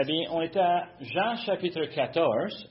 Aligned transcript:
Eh 0.00 0.04
bien, 0.04 0.30
on 0.30 0.40
est 0.40 0.56
à 0.56 0.90
Jean 1.00 1.34
chapitre 1.44 1.84
14, 1.86 2.70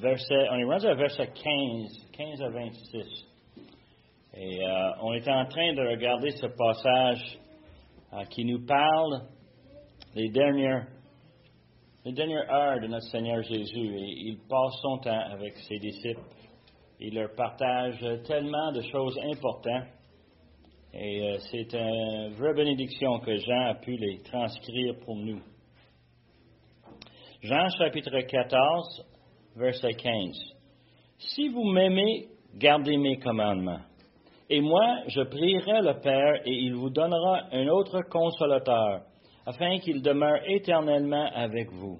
verset, 0.00 0.48
on 0.50 0.56
est 0.56 0.64
rendu 0.64 0.86
à 0.86 0.94
verset 0.94 1.28
15, 1.28 2.10
15 2.12 2.42
à 2.42 2.48
26. 2.48 3.26
Et 4.34 4.66
euh, 4.66 4.90
on 5.00 5.12
est 5.12 5.28
en 5.28 5.46
train 5.46 5.74
de 5.74 5.88
regarder 5.88 6.32
ce 6.32 6.46
passage 6.46 7.38
euh, 8.12 8.24
qui 8.30 8.44
nous 8.44 8.66
parle 8.66 9.28
des 10.16 10.28
dernières, 10.30 10.88
les 12.04 12.12
dernières 12.12 12.50
heures 12.50 12.80
de 12.80 12.88
notre 12.88 13.06
Seigneur 13.12 13.40
Jésus. 13.44 13.98
Et 13.98 14.26
il 14.26 14.38
passe 14.48 14.74
son 14.82 14.98
temps 14.98 15.24
avec 15.30 15.56
ses 15.68 15.78
disciples. 15.78 16.20
Il 16.98 17.14
leur 17.14 17.32
partage 17.36 18.04
tellement 18.26 18.72
de 18.72 18.80
choses 18.90 19.16
importantes. 19.22 19.86
Et 20.92 21.22
euh, 21.22 21.38
c'est 21.48 21.72
une 21.74 22.34
vraie 22.34 22.54
bénédiction 22.54 23.20
que 23.20 23.36
Jean 23.36 23.66
a 23.68 23.74
pu 23.74 23.92
les 23.96 24.18
transcrire 24.24 24.96
pour 25.04 25.14
nous. 25.14 25.40
Jean 27.42 27.68
chapitre 27.78 28.18
14, 28.22 29.04
verset 29.56 29.92
15. 29.92 30.54
Si 31.18 31.48
vous 31.48 31.64
m'aimez, 31.64 32.28
gardez 32.54 32.96
mes 32.96 33.18
commandements. 33.18 33.82
Et 34.48 34.60
moi, 34.62 35.00
je 35.08 35.20
prierai 35.22 35.82
le 35.82 36.00
Père 36.00 36.40
et 36.46 36.52
il 36.52 36.74
vous 36.74 36.88
donnera 36.88 37.42
un 37.52 37.68
autre 37.68 38.00
consolateur, 38.08 39.02
afin 39.44 39.78
qu'il 39.80 40.00
demeure 40.00 40.40
éternellement 40.46 41.28
avec 41.34 41.70
vous. 41.72 41.98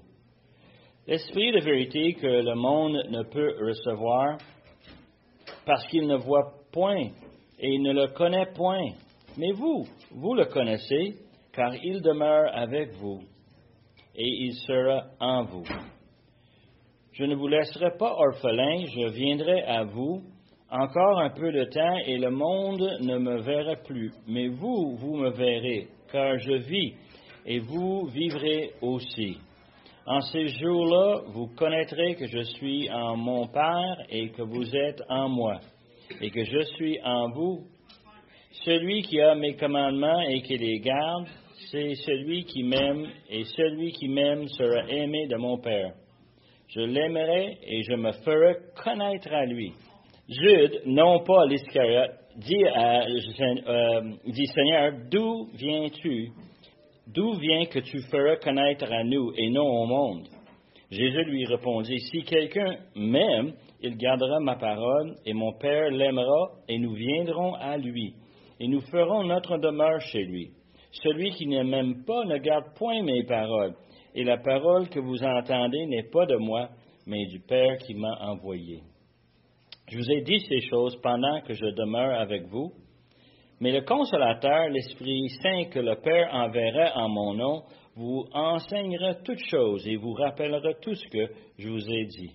L'Esprit 1.07 1.53
de 1.53 1.61
vérité 1.61 2.15
que 2.15 2.27
le 2.27 2.55
monde 2.55 2.97
ne 3.11 3.23
peut 3.25 3.57
recevoir, 3.61 4.39
parce 5.67 5.87
qu'il 5.89 6.07
ne 6.07 6.17
voit 6.17 6.55
point 6.73 7.11
et 7.59 7.79
ne 7.79 7.93
le 7.93 8.09
connaît 8.09 8.53
point. 8.55 8.89
Mais 9.37 9.53
vous, 9.53 9.85
vous 10.13 10.35
le 10.35 10.47
connaissez, 10.47 11.19
car 11.53 11.75
il 11.85 12.01
demeure 12.01 12.51
avec 12.55 12.93
vous 12.95 13.21
et 14.17 14.29
il 14.29 14.55
sera 14.55 15.05
en 15.21 15.45
vous. 15.45 15.65
Je 17.13 17.25
ne 17.25 17.35
vous 17.35 17.49
laisserai 17.49 17.97
pas 17.99 18.13
orphelin, 18.13 18.85
je 18.87 19.09
viendrai 19.11 19.63
à 19.63 19.85
vous 19.85 20.23
encore 20.71 21.21
un 21.21 21.31
peu 21.31 21.53
de 21.53 21.65
temps 21.65 21.97
et 22.07 22.19
le 22.19 22.31
monde 22.31 22.83
ne 23.01 23.19
me 23.19 23.41
verra 23.41 23.77
plus. 23.77 24.13
Mais 24.27 24.49
vous, 24.49 24.97
vous 24.97 25.17
me 25.17 25.31
verrez, 25.31 25.89
car 26.11 26.39
je 26.39 26.55
vis 26.55 26.95
et 27.47 27.61
vous 27.61 28.07
vivrez 28.07 28.73
aussi. 28.83 29.39
En 30.07 30.21
ces 30.21 30.49
jours-là, 30.49 31.23
vous 31.29 31.49
connaîtrez 31.57 32.15
que 32.15 32.27
je 32.27 32.43
suis 32.43 32.91
en 32.91 33.17
mon 33.17 33.47
Père 33.49 33.97
et 34.09 34.31
que 34.31 34.43
vous 34.43 34.77
êtes 34.77 35.03
en 35.09 35.29
moi, 35.29 35.61
et 36.21 36.31
que 36.31 36.45
je 36.45 36.61
suis 36.77 36.99
en 37.03 37.31
vous. 37.31 37.65
Celui 38.65 39.03
qui 39.03 39.21
a 39.21 39.35
mes 39.35 39.57
commandements 39.57 40.21
et 40.21 40.43
qui 40.43 40.57
les 40.59 40.79
garde, 40.79 41.27
c'est 41.71 41.95
celui 41.97 42.45
qui 42.45 42.63
m'aime, 42.63 43.07
et 43.29 43.45
celui 43.45 43.93
qui 43.93 44.09
m'aime 44.09 44.47
sera 44.49 44.89
aimé 44.89 45.27
de 45.27 45.37
mon 45.37 45.59
Père. 45.59 45.95
Je 46.69 46.81
l'aimerai 46.81 47.59
et 47.63 47.83
je 47.83 47.95
me 47.95 48.13
ferai 48.13 48.57
connaître 48.83 49.33
à 49.33 49.45
lui. 49.47 49.73
Jude, 50.29 50.83
non 50.87 51.21
pas 51.21 51.47
l'Iscariote, 51.47 52.11
dit, 52.37 52.65
euh, 52.65 54.01
dit 54.27 54.47
Seigneur, 54.47 54.93
d'où 55.11 55.49
viens-tu? 55.55 56.31
D'où 57.07 57.35
vient 57.35 57.65
que 57.67 57.79
tu 57.79 58.01
feras 58.11 58.37
connaître 58.37 58.93
à 58.93 59.05
nous 59.05 59.33
et 59.37 59.49
non 59.51 59.67
au 59.67 59.87
monde? 59.87 60.27
Jésus 60.91 61.25
lui 61.25 61.45
répondit, 61.47 61.99
Si 62.01 62.23
quelqu'un 62.23 62.77
m'aime, 62.95 63.55
il 63.81 63.97
gardera 63.97 64.41
ma 64.41 64.57
parole, 64.57 65.15
et 65.25 65.33
mon 65.33 65.53
Père 65.53 65.91
l'aimera, 65.91 66.51
et 66.69 66.79
nous 66.79 66.95
viendrons 66.95 67.55
à 67.55 67.77
lui, 67.77 68.15
et 68.61 68.69
nous 68.69 68.81
ferons 68.83 69.25
notre 69.25 69.59
demeure 69.59 70.01
chez 70.01 70.25
lui. 70.25 70.51
Celui 71.03 71.31
qui 71.33 71.47
ne 71.47 71.63
m'aime 71.63 72.05
pas 72.05 72.25
ne 72.25 72.39
garde 72.39 72.75
point 72.75 73.03
mes 73.03 73.25
paroles, 73.25 73.75
et 74.15 74.25
la 74.25 74.39
parole 74.39 74.89
que 74.89 75.01
vous 75.01 75.23
entendez 75.23 75.87
n'est 75.87 76.09
pas 76.11 76.27
de 76.27 76.37
moi, 76.37 76.69
mais 77.07 77.27
du 77.27 77.41
Père 77.41 77.77
qui 77.79 77.95
m'a 77.95 78.17
envoyé. 78.21 78.81
Je 79.89 79.99
vous 79.99 80.11
ai 80.11 80.23
dit 80.23 80.41
ces 80.41 80.61
choses 80.69 80.97
pendant 81.03 81.41
que 81.43 81.55
je 81.55 81.67
demeure 81.67 82.19
avec 82.19 82.47
vous, 82.47 82.73
mais 83.61 83.73
le 83.73 83.83
consolateur, 83.83 84.69
l'Esprit 84.69 85.29
Saint 85.43 85.65
que 85.71 85.79
le 85.79 85.97
Père 85.97 86.29
enverra 86.33 86.93
en 86.97 87.09
mon 87.09 87.35
nom, 87.35 87.63
vous 87.95 88.25
enseignera 88.33 89.15
toutes 89.17 89.45
choses 89.51 89.87
et 89.87 89.97
vous 89.97 90.13
rappellera 90.13 90.75
tout 90.83 90.95
ce 90.95 91.09
que 91.09 91.33
je 91.59 91.69
vous 91.69 91.91
ai 91.91 92.05
dit. 92.07 92.33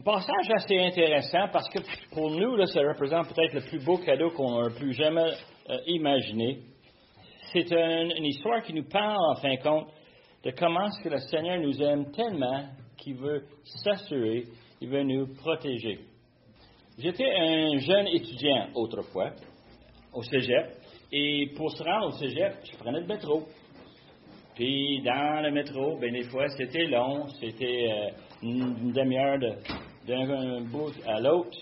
Un 0.00 0.02
passage 0.02 0.48
assez 0.56 0.78
intéressant 0.78 1.48
parce 1.52 1.68
que 1.68 1.78
pour 2.14 2.30
nous, 2.30 2.64
ça 2.64 2.80
représente 2.80 3.28
peut-être 3.34 3.52
le 3.52 3.60
plus 3.60 3.84
beau 3.84 3.98
cadeau 3.98 4.30
qu'on 4.30 4.64
a 4.64 4.70
pu 4.70 4.94
jamais 4.94 5.30
euh, 5.68 5.76
imaginer. 5.88 6.60
C'est 7.52 7.70
une, 7.70 8.24
histoire 8.24 8.62
qui 8.62 8.72
nous 8.72 8.88
parle, 8.88 9.18
en 9.30 9.34
fin 9.34 9.54
de 9.54 9.62
compte, 9.62 9.88
de 10.42 10.52
comment 10.52 10.90
ce 10.90 11.02
que 11.04 11.10
le 11.10 11.18
Seigneur 11.18 11.58
nous 11.58 11.82
aime 11.82 12.10
tellement 12.12 12.64
qu'il 12.96 13.16
veut 13.16 13.42
s'assurer, 13.62 14.44
il 14.80 14.88
veut 14.88 15.02
nous 15.02 15.34
protéger. 15.34 15.98
J'étais 16.98 17.30
un 17.38 17.76
jeune 17.76 18.06
étudiant 18.06 18.68
autrefois 18.76 19.32
au 20.14 20.22
cégep, 20.22 20.78
et 21.12 21.50
pour 21.54 21.70
se 21.72 21.82
rendre 21.82 22.06
au 22.06 22.12
cégep, 22.12 22.54
je 22.64 22.78
prenais 22.78 23.00
le 23.00 23.06
métro. 23.06 23.42
Puis 24.54 25.02
dans 25.02 25.42
le 25.42 25.50
métro, 25.50 25.98
ben 26.00 26.10
des 26.10 26.24
fois, 26.24 26.48
c'était 26.56 26.86
long, 26.86 27.26
c'était 27.38 27.86
euh, 27.90 28.10
une 28.42 28.92
demi-heure 28.92 29.38
de, 29.38 29.54
d'un 30.06 30.60
bout 30.62 30.92
à 31.06 31.20
l'autre. 31.20 31.58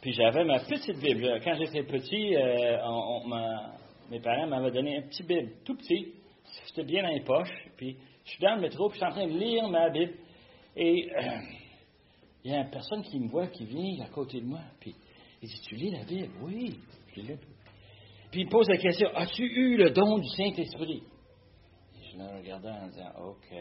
Puis 0.00 0.12
j'avais 0.12 0.44
ma 0.44 0.60
petite 0.60 0.98
Bible. 0.98 1.40
Quand 1.42 1.54
j'étais 1.56 1.82
petit, 1.82 2.36
euh, 2.36 2.76
mes 4.10 4.20
parents 4.20 4.46
m'avaient 4.46 4.70
donné 4.70 4.98
un 4.98 5.02
petit 5.02 5.22
Bible, 5.22 5.52
tout 5.64 5.74
petit. 5.76 6.12
C'était 6.66 6.84
bien 6.84 7.02
dans 7.02 7.08
les 7.08 7.22
poches. 7.22 7.68
Puis 7.76 7.96
je 8.24 8.30
suis 8.30 8.40
dans 8.42 8.56
le 8.56 8.60
métro, 8.60 8.88
puis 8.88 9.00
je 9.00 9.04
suis 9.04 9.12
en 9.12 9.16
train 9.16 9.26
de 9.26 9.38
lire 9.38 9.68
ma 9.68 9.88
Bible. 9.90 10.14
Et 10.76 11.10
euh, 11.10 11.38
il 12.44 12.50
y 12.50 12.54
a 12.54 12.60
une 12.60 12.70
personne 12.70 13.02
qui 13.02 13.18
me 13.18 13.28
voit, 13.28 13.46
qui 13.46 13.64
vient 13.64 14.04
à 14.04 14.08
côté 14.08 14.40
de 14.40 14.46
moi. 14.46 14.60
Puis 14.80 14.94
il 15.40 15.48
dit 15.48 15.60
Tu 15.66 15.74
lis 15.76 15.90
la 15.90 16.04
Bible? 16.04 16.32
Oui. 16.42 16.78
Puis 17.12 17.24
il 18.34 18.44
me 18.46 18.50
pose 18.50 18.68
la 18.68 18.76
question 18.76 19.08
As-tu 19.14 19.42
eu 19.42 19.76
le 19.76 19.90
don 19.90 20.18
du 20.18 20.28
Saint-Esprit? 20.28 21.02
Je 22.12 22.18
le 22.18 22.38
regardais 22.38 22.70
en 22.70 22.88
disant 22.88 23.12
OK. 23.28 23.56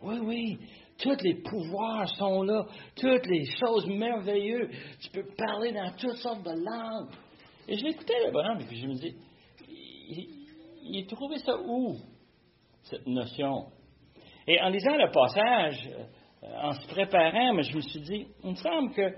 Oui, 0.00 0.18
oui, 0.22 0.58
tous 0.98 1.22
les 1.22 1.34
pouvoirs 1.42 2.08
sont 2.16 2.42
là, 2.42 2.64
toutes 2.96 3.26
les 3.26 3.44
choses 3.58 3.86
merveilleuses. 3.86 4.68
Tu 5.00 5.10
peux 5.10 5.26
parler 5.36 5.72
dans 5.72 5.92
toutes 5.96 6.16
sortes 6.16 6.42
de 6.42 6.50
langues. 6.50 7.10
Et 7.68 7.76
je 7.76 7.84
l'écoutais, 7.84 8.26
le 8.26 8.32
bonhomme, 8.32 8.60
et 8.60 8.64
puis 8.64 8.80
je 8.80 8.86
me 8.86 8.94
dis, 8.94 9.14
il, 10.90 11.06
trouvait 11.06 11.38
ça 11.38 11.54
où, 11.56 11.96
cette 12.82 13.06
notion? 13.06 13.66
Et 14.46 14.60
en 14.60 14.70
lisant 14.70 14.96
le 14.96 15.10
passage, 15.10 15.88
euh, 16.42 16.62
en 16.62 16.72
se 16.72 16.88
préparant, 16.88 17.60
je 17.60 17.76
me 17.76 17.80
suis 17.82 18.00
dit, 18.00 18.26
il 18.42 18.50
me 18.50 18.56
semble 18.56 18.92
que 18.92 19.14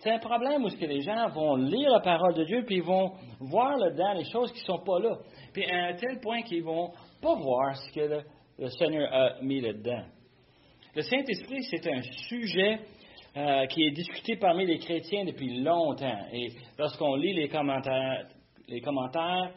c'est 0.00 0.12
un 0.12 0.18
problème 0.18 0.64
où 0.64 0.68
que 0.68 0.86
les 0.86 1.00
gens 1.00 1.28
vont 1.30 1.56
lire 1.56 1.90
la 1.90 2.00
parole 2.00 2.34
de 2.34 2.44
Dieu, 2.44 2.64
puis 2.64 2.76
ils 2.76 2.82
vont 2.82 3.12
voir 3.40 3.76
là-dedans 3.76 4.14
les 4.14 4.24
choses 4.30 4.52
qui 4.52 4.60
ne 4.60 4.66
sont 4.66 4.84
pas 4.84 5.00
là. 5.00 5.18
Puis 5.52 5.64
à 5.68 5.86
un 5.88 5.94
tel 5.94 6.20
point 6.20 6.42
qu'ils 6.42 6.60
ne 6.60 6.66
vont 6.66 6.92
pas 7.20 7.34
voir 7.34 7.76
ce 7.76 7.92
que 7.92 8.22
le 8.58 8.68
Seigneur 8.68 9.12
a 9.12 9.42
mis 9.42 9.60
là-dedans. 9.60 10.04
Le 10.94 11.02
Saint-Esprit, 11.02 11.64
c'est 11.64 11.86
un 11.88 12.02
sujet 12.28 12.78
euh, 13.36 13.66
qui 13.66 13.82
est 13.82 13.90
discuté 13.90 14.36
parmi 14.36 14.64
les 14.64 14.78
chrétiens 14.78 15.24
depuis 15.24 15.60
longtemps. 15.60 16.26
Et 16.32 16.52
lorsqu'on 16.78 17.16
lit 17.16 17.34
les 17.34 17.48
commentaires, 17.48 18.28
les 18.68 18.80
commentaires, 18.80 19.54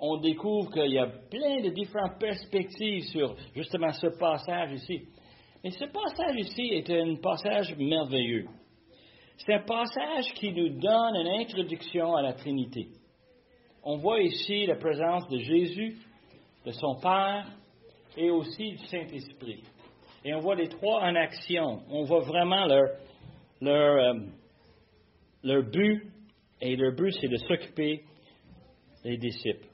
on 0.00 0.16
découvre 0.16 0.72
qu'il 0.72 0.90
y 0.90 0.98
a 0.98 1.06
plein 1.06 1.60
de 1.62 1.70
différentes 1.70 2.18
perspectives 2.18 3.04
sur 3.04 3.36
justement 3.54 3.92
ce 3.92 4.08
passage 4.18 4.72
ici. 4.72 5.02
Mais 5.62 5.70
ce 5.70 5.84
passage 5.84 6.36
ici 6.38 6.62
est 6.72 6.90
un 6.90 7.14
passage 7.22 7.76
merveilleux. 7.76 8.46
C'est 9.36 9.54
un 9.54 9.62
passage 9.62 10.32
qui 10.34 10.52
nous 10.52 10.70
donne 10.70 11.14
une 11.14 11.40
introduction 11.40 12.16
à 12.16 12.22
la 12.22 12.32
Trinité. 12.32 12.88
On 13.84 13.98
voit 13.98 14.20
ici 14.22 14.66
la 14.66 14.74
présence 14.74 15.28
de 15.28 15.38
Jésus, 15.38 15.98
de 16.66 16.72
son 16.72 16.96
Père 16.96 17.46
et 18.16 18.28
aussi 18.28 18.72
du 18.72 18.86
Saint-Esprit. 18.86 19.62
Et 20.24 20.34
on 20.34 20.40
voit 20.40 20.54
les 20.54 20.68
trois 20.68 21.02
en 21.02 21.14
action. 21.14 21.80
On 21.90 22.04
voit 22.04 22.20
vraiment 22.20 22.66
leur, 22.66 22.88
leur, 23.60 23.96
euh, 23.96 24.20
leur 25.42 25.62
but. 25.64 26.02
Et 26.60 26.76
leur 26.76 26.94
but, 26.94 27.12
c'est 27.12 27.28
de 27.28 27.36
s'occuper 27.36 28.02
des 29.02 29.16
disciples. 29.16 29.66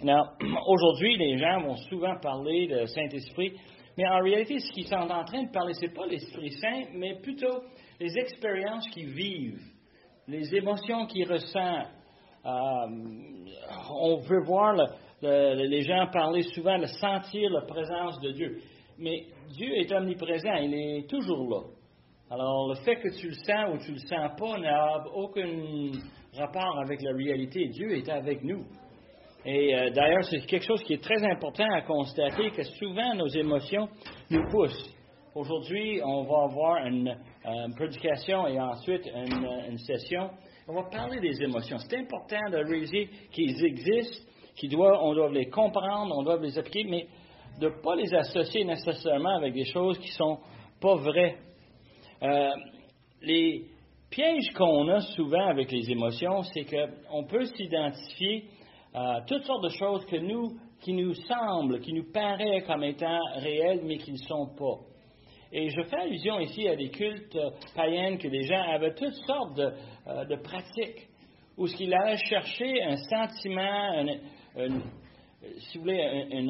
aujourd'hui, 0.66 1.16
les 1.16 1.38
gens 1.38 1.60
vont 1.60 1.76
souvent 1.76 2.16
parler 2.20 2.68
de 2.68 2.86
Saint-Esprit, 2.86 3.52
mais 3.96 4.06
en 4.06 4.22
réalité, 4.22 4.60
ce 4.60 4.72
qu'ils 4.72 4.86
sont 4.86 4.94
en 4.94 5.24
train 5.24 5.42
de 5.42 5.50
parler, 5.50 5.74
ce 5.74 5.86
n'est 5.86 5.92
pas 5.92 6.06
l'Esprit 6.06 6.52
Saint, 6.52 6.84
mais 6.94 7.16
plutôt 7.20 7.62
les 7.98 8.16
expériences 8.16 8.88
qu'ils 8.90 9.10
vivent, 9.10 9.60
les 10.28 10.54
émotions 10.54 11.06
qu'ils 11.06 11.30
ressentent. 11.30 11.88
Euh, 12.46 12.86
on 13.90 14.18
veut 14.18 14.42
voir 14.44 14.74
les 15.20 15.82
gens 15.82 16.06
parler 16.12 16.42
souvent 16.54 16.78
de 16.78 16.86
sentir 16.86 17.50
la 17.50 17.62
présence 17.62 18.20
de 18.20 18.30
Dieu. 18.30 18.62
Mais 18.98 19.26
Dieu 19.50 19.76
est 19.76 19.92
omniprésent, 19.92 20.54
il 20.54 20.74
est 20.74 21.08
toujours 21.08 21.48
là. 21.48 21.62
Alors, 22.30 22.68
le 22.68 22.74
fait 22.84 22.96
que 22.96 23.08
tu 23.18 23.28
le 23.28 23.34
sens 23.34 23.74
ou 23.74 23.78
tu 23.78 23.92
le 23.92 23.98
sens 23.98 24.30
pas 24.38 24.58
n'a 24.58 25.04
aucun 25.14 25.48
rapport 26.36 26.78
avec 26.84 27.00
la 27.02 27.12
réalité. 27.12 27.68
Dieu 27.68 27.96
est 27.96 28.08
avec 28.08 28.42
nous. 28.42 28.64
Et 29.46 29.74
euh, 29.74 29.90
d'ailleurs, 29.90 30.24
c'est 30.24 30.40
quelque 30.40 30.66
chose 30.66 30.82
qui 30.82 30.94
est 30.94 31.02
très 31.02 31.24
important 31.24 31.66
à 31.72 31.82
constater, 31.82 32.50
que 32.50 32.62
souvent 32.64 33.14
nos 33.14 33.28
émotions 33.28 33.88
nous 34.30 34.44
poussent. 34.50 34.94
Aujourd'hui, 35.34 36.00
on 36.04 36.24
va 36.24 36.44
avoir 36.44 36.86
une, 36.86 37.08
euh, 37.08 37.68
prédication 37.76 38.46
et 38.48 38.60
ensuite 38.60 39.06
une, 39.06 39.48
une, 39.70 39.78
session. 39.78 40.28
On 40.66 40.74
va 40.74 40.82
parler 40.90 41.20
des 41.20 41.42
émotions. 41.42 41.78
C'est 41.78 41.96
important 41.96 42.50
de 42.50 42.56
réaliser 42.56 43.08
qu'ils 43.30 43.64
existent, 43.64 44.26
qu'on 44.60 44.68
doit, 44.68 45.14
doit 45.14 45.30
les 45.30 45.48
comprendre, 45.48 46.14
on 46.18 46.22
doit 46.24 46.38
les 46.40 46.58
appliquer, 46.58 46.84
mais 46.84 47.06
de 47.58 47.68
ne 47.68 47.82
pas 47.82 47.96
les 47.96 48.14
associer 48.14 48.64
nécessairement 48.64 49.36
avec 49.36 49.52
des 49.52 49.64
choses 49.64 49.98
qui 49.98 50.08
ne 50.08 50.14
sont 50.14 50.38
pas 50.80 50.94
vraies. 50.96 51.36
Euh, 52.22 52.50
les 53.22 53.64
pièges 54.10 54.52
qu'on 54.54 54.88
a 54.88 55.00
souvent 55.00 55.48
avec 55.48 55.70
les 55.72 55.90
émotions, 55.90 56.42
c'est 56.42 56.64
qu'on 56.64 57.24
peut 57.24 57.44
s'identifier 57.44 58.44
à 58.94 59.22
toutes 59.26 59.42
sortes 59.42 59.64
de 59.64 59.70
choses 59.70 60.04
que 60.06 60.16
nous, 60.16 60.56
qui 60.80 60.92
nous 60.92 61.14
semblent, 61.14 61.80
qui 61.80 61.92
nous 61.92 62.10
paraissent 62.12 62.64
comme 62.66 62.84
étant 62.84 63.18
réelles, 63.36 63.80
mais 63.84 63.98
qui 63.98 64.12
ne 64.12 64.18
sont 64.18 64.54
pas. 64.56 64.78
Et 65.50 65.68
je 65.70 65.82
fais 65.82 65.96
allusion 65.96 66.38
ici 66.40 66.68
à 66.68 66.76
des 66.76 66.90
cultes 66.90 67.34
euh, 67.34 67.50
païennes 67.74 68.18
que 68.18 68.28
des 68.28 68.42
gens 68.42 68.62
avaient 68.70 68.94
toutes 68.94 69.14
sortes 69.26 69.56
de, 69.56 69.72
euh, 70.06 70.36
pratiques, 70.44 71.08
où 71.56 71.66
ce 71.66 71.74
qu'ils 71.74 71.92
allaient 71.92 72.18
chercher 72.18 72.82
un 72.84 72.96
sentiment, 72.96 74.04
si 75.58 75.78
vous 75.78 75.84
voulez, 75.84 76.00
un 76.00 76.48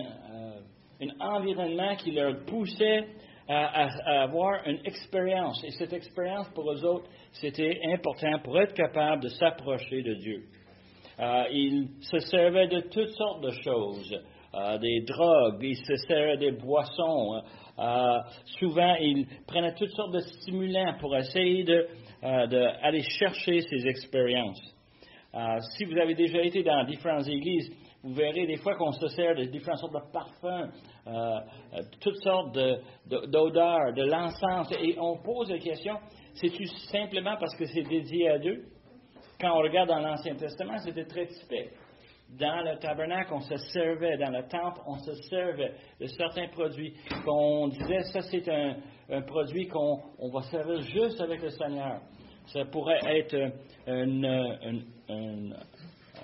environnement 1.20 1.96
qui 1.96 2.10
leur 2.12 2.44
poussait 2.44 3.06
à, 3.48 4.22
avoir 4.22 4.66
une 4.66 4.80
expérience. 4.84 5.62
Et 5.64 5.70
cette 5.70 5.92
expérience, 5.92 6.48
pour 6.54 6.70
eux 6.70 6.84
autres, 6.84 7.08
c'était 7.32 7.80
important 7.94 8.38
pour 8.44 8.60
être 8.60 8.74
capable 8.74 9.22
de 9.22 9.28
s'approcher 9.28 10.02
de 10.02 10.14
Dieu. 10.14 10.44
Euh, 11.18 11.44
ils 11.50 11.88
se 12.00 12.18
servaient 12.18 12.68
de 12.68 12.80
toutes 12.80 13.10
sortes 13.10 13.42
de 13.42 13.50
choses, 13.50 14.20
euh, 14.54 14.78
des 14.78 15.00
drogues, 15.00 15.58
ils 15.62 15.76
se 15.76 15.96
servaient 16.06 16.36
des 16.36 16.52
boissons. 16.52 17.42
Euh, 17.78 18.18
souvent, 18.58 18.94
ils 19.00 19.26
prenaient 19.46 19.74
toutes 19.74 19.90
sortes 19.90 20.12
de 20.12 20.20
stimulants 20.20 20.94
pour 21.00 21.16
essayer 21.16 21.64
d'aller 22.22 23.02
chercher 23.18 23.60
ces 23.62 23.86
expériences. 23.86 24.62
si 25.76 25.84
vous 25.84 25.96
avez 25.98 26.14
déjà 26.14 26.42
été 26.42 26.62
dans 26.62 26.84
différentes 26.84 27.28
églises, 27.28 27.70
vous 28.02 28.14
verrez 28.14 28.46
des 28.46 28.56
fois 28.56 28.76
qu'on 28.76 28.92
se 28.92 29.08
sert 29.08 29.34
de 29.34 29.44
différentes 29.44 29.80
sortes 29.80 29.94
de 29.94 30.12
parfums, 30.12 30.70
euh, 31.08 31.40
euh, 31.72 31.82
toutes 32.00 32.22
sortes 32.22 32.54
d'odeurs, 33.06 33.94
de, 33.94 34.02
l'encens, 34.02 34.70
et 34.78 34.94
on 35.00 35.16
pose 35.16 35.50
la 35.50 35.58
question, 35.58 35.94
c'est-tu 36.34 36.66
simplement 36.66 37.36
parce 37.38 37.56
que 37.56 37.64
c'est 37.64 37.82
dédié 37.82 38.28
à 38.28 38.38
Dieu? 38.38 38.66
Quand 39.40 39.56
on 39.56 39.62
regarde 39.62 39.88
dans 39.88 40.00
l'Ancien 40.00 40.34
Testament, 40.34 40.76
c'était 40.78 41.06
très 41.06 41.26
typique. 41.26 41.70
Dans 42.38 42.60
le 42.60 42.78
tabernacle, 42.78 43.32
on 43.32 43.40
se 43.40 43.56
servait, 43.72 44.18
dans 44.18 44.30
le 44.30 44.42
temple, 44.48 44.80
on 44.86 44.98
se 44.98 45.14
servait 45.30 45.72
de 45.98 46.06
certains 46.06 46.48
produits 46.48 46.92
qu'on 47.24 47.68
disait, 47.68 48.02
ça 48.12 48.20
c'est 48.20 48.46
un, 48.50 49.22
produit 49.22 49.66
qu'on 49.66 50.28
va 50.30 50.42
servir 50.42 50.82
juste 50.82 51.22
avec 51.22 51.40
le 51.40 51.48
Seigneur. 51.48 52.02
Ça 52.48 52.66
pourrait 52.66 53.00
être 53.06 53.34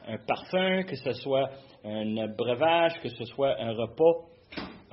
un 0.06 0.18
parfum, 0.26 0.82
que 0.82 0.96
ce 0.96 1.12
soit 1.12 1.48
un 1.84 2.28
breuvage, 2.28 3.00
que 3.00 3.08
ce 3.08 3.24
soit 3.24 3.58
un 3.58 3.72
repas. 3.72 4.33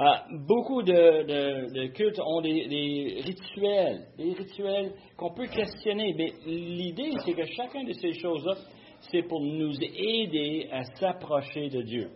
Ah, 0.03 0.25
beaucoup 0.47 0.81
de, 0.81 1.87
cultes 1.89 2.19
ont 2.25 2.41
des, 2.41 3.21
rituels, 3.23 4.07
des 4.17 4.33
rituels 4.33 4.93
qu'on 5.15 5.31
peut 5.31 5.45
questionner, 5.45 6.15
mais 6.17 6.33
l'idée, 6.47 7.11
c'est 7.23 7.33
que 7.33 7.45
chacun 7.45 7.83
de 7.83 7.93
ces 7.93 8.13
choses-là, 8.13 8.55
c'est 9.11 9.21
pour 9.21 9.41
nous 9.41 9.73
aider 9.79 10.67
à 10.71 10.83
s'approcher 10.95 11.69
de 11.69 11.83
Dieu. 11.83 12.09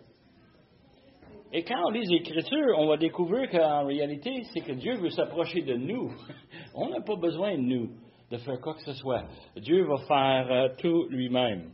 Et 1.52 1.62
quand 1.62 1.80
on 1.86 1.90
lit 1.90 2.06
l'Écriture, 2.08 2.76
on 2.76 2.88
va 2.88 2.96
découvrir 2.96 3.48
qu'en 3.50 3.86
réalité, 3.86 4.42
c'est 4.52 4.62
que 4.62 4.72
Dieu 4.72 4.94
veut 4.96 5.10
s'approcher 5.10 5.62
de 5.62 5.74
nous. 5.74 6.10
On 6.74 6.88
n'a 6.88 7.00
pas 7.00 7.14
besoin 7.14 7.56
de 7.56 7.62
nous 7.62 7.90
de 8.32 8.36
faire 8.38 8.60
quoi 8.60 8.74
que 8.74 8.82
ce 8.82 8.94
soit. 8.94 9.22
Dieu 9.56 9.84
va 9.84 9.96
faire 10.08 10.50
euh, 10.50 10.68
tout 10.76 11.06
lui-même. 11.08 11.70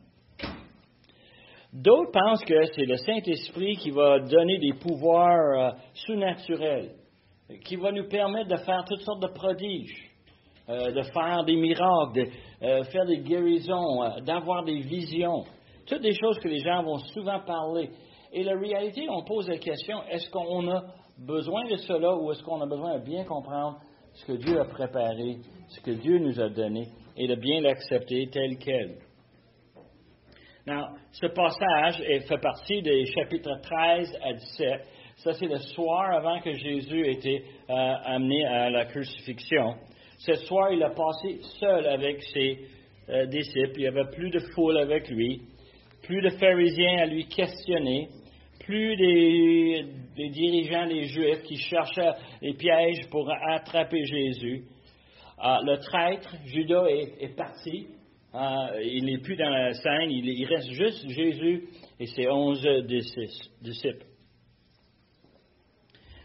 D'autres 1.72 2.10
pensent 2.12 2.44
que 2.44 2.66
c'est 2.74 2.84
le 2.84 2.98
Saint-Esprit 2.98 3.76
qui 3.76 3.90
va 3.90 4.20
donner 4.20 4.58
des 4.58 4.74
pouvoirs 4.74 5.58
euh, 5.58 5.70
sous-naturels, 5.94 6.90
qui 7.64 7.76
va 7.76 7.90
nous 7.92 8.06
permettre 8.08 8.48
de 8.48 8.56
faire 8.58 8.84
toutes 8.86 9.00
sortes 9.00 9.22
de 9.22 9.28
prodiges, 9.28 10.10
euh, 10.68 10.92
de 10.92 11.02
faire 11.14 11.44
des 11.44 11.56
miracles, 11.56 12.12
de 12.14 12.26
euh, 12.62 12.84
faire 12.84 13.06
des 13.06 13.20
guérisons, 13.20 14.20
d'avoir 14.20 14.64
des 14.64 14.80
visions. 14.80 15.44
Toutes 15.86 16.02
des 16.02 16.12
choses 16.12 16.38
que 16.40 16.48
les 16.48 16.58
gens 16.58 16.82
vont 16.82 16.98
souvent 16.98 17.40
parler. 17.40 17.88
Et 18.34 18.44
la 18.44 18.58
réalité, 18.58 19.06
on 19.08 19.24
pose 19.24 19.48
la 19.48 19.56
question, 19.56 20.02
est-ce 20.10 20.28
qu'on 20.28 20.70
a 20.70 20.82
besoin 21.18 21.64
de 21.70 21.76
cela 21.76 22.14
ou 22.16 22.32
est-ce 22.32 22.42
qu'on 22.42 22.60
a 22.60 22.66
besoin 22.66 22.98
de 22.98 23.04
bien 23.04 23.24
comprendre 23.24 23.78
ce 24.12 24.26
que 24.26 24.32
Dieu 24.32 24.60
a 24.60 24.66
préparé, 24.66 25.38
ce 25.68 25.80
que 25.80 25.92
Dieu 25.92 26.18
nous 26.18 26.38
a 26.38 26.50
donné 26.50 26.88
et 27.16 27.26
de 27.26 27.34
bien 27.34 27.62
l'accepter 27.62 28.28
tel 28.30 28.58
quel? 28.58 28.96
Now, 30.64 30.90
ce 31.10 31.26
passage 31.26 32.00
fait 32.28 32.40
partie 32.40 32.82
des 32.82 33.04
chapitres 33.06 33.58
13 33.62 34.16
à 34.22 34.32
17. 34.32 34.80
Ça, 35.16 35.32
c'est 35.32 35.46
le 35.46 35.58
soir 35.58 36.12
avant 36.12 36.40
que 36.40 36.52
Jésus 36.52 37.04
ait 37.04 37.14
été 37.14 37.44
euh, 37.68 37.94
amené 38.04 38.44
à 38.44 38.70
la 38.70 38.84
crucifixion. 38.84 39.74
Ce 40.18 40.34
soir, 40.34 40.72
il 40.72 40.80
a 40.84 40.90
passé 40.90 41.40
seul 41.58 41.84
avec 41.88 42.22
ses 42.22 42.60
euh, 43.08 43.26
disciples. 43.26 43.72
Il 43.74 43.80
n'y 43.80 43.86
avait 43.88 44.10
plus 44.12 44.30
de 44.30 44.38
foule 44.54 44.78
avec 44.78 45.08
lui, 45.08 45.42
plus 46.04 46.22
de 46.22 46.30
pharisiens 46.30 46.98
à 46.98 47.06
lui 47.06 47.26
questionner, 47.26 48.08
plus 48.60 48.96
des, 48.96 49.84
dirigeants 50.30 50.86
des 50.86 51.06
Juifs 51.06 51.42
qui 51.42 51.56
cherchaient 51.56 52.12
les 52.40 52.54
pièges 52.54 53.08
pour 53.10 53.28
attraper 53.50 54.04
Jésus. 54.04 54.62
Euh, 55.44 55.56
le 55.64 55.78
traître, 55.78 56.36
Judas, 56.46 56.86
est 56.86 57.36
parti. 57.36 57.88
Ah, 58.34 58.70
il 58.82 59.04
n'est 59.04 59.18
plus 59.18 59.36
dans 59.36 59.50
la 59.50 59.74
scène, 59.74 60.10
il, 60.10 60.44
reste 60.46 60.70
juste 60.70 61.06
Jésus 61.08 61.68
et 62.00 62.06
ses 62.06 62.28
onze 62.28 62.66
disciples. 63.60 64.06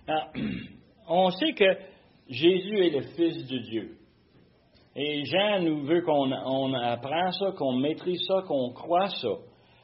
Ah, 0.07 0.31
on 1.09 1.29
sait 1.31 1.53
que 1.53 1.77
Jésus 2.29 2.79
est 2.79 2.89
le 2.91 3.01
Fils 3.01 3.45
de 3.47 3.57
Dieu. 3.57 3.97
Et 4.95 5.25
Jean 5.25 5.59
nous 5.61 5.83
veut 5.83 6.01
qu'on 6.01 6.31
on 6.31 6.73
apprend 6.73 7.31
ça, 7.31 7.51
qu'on 7.51 7.73
maîtrise 7.73 8.21
ça, 8.25 8.41
qu'on 8.47 8.71
croit 8.71 9.09
ça. 9.09 9.35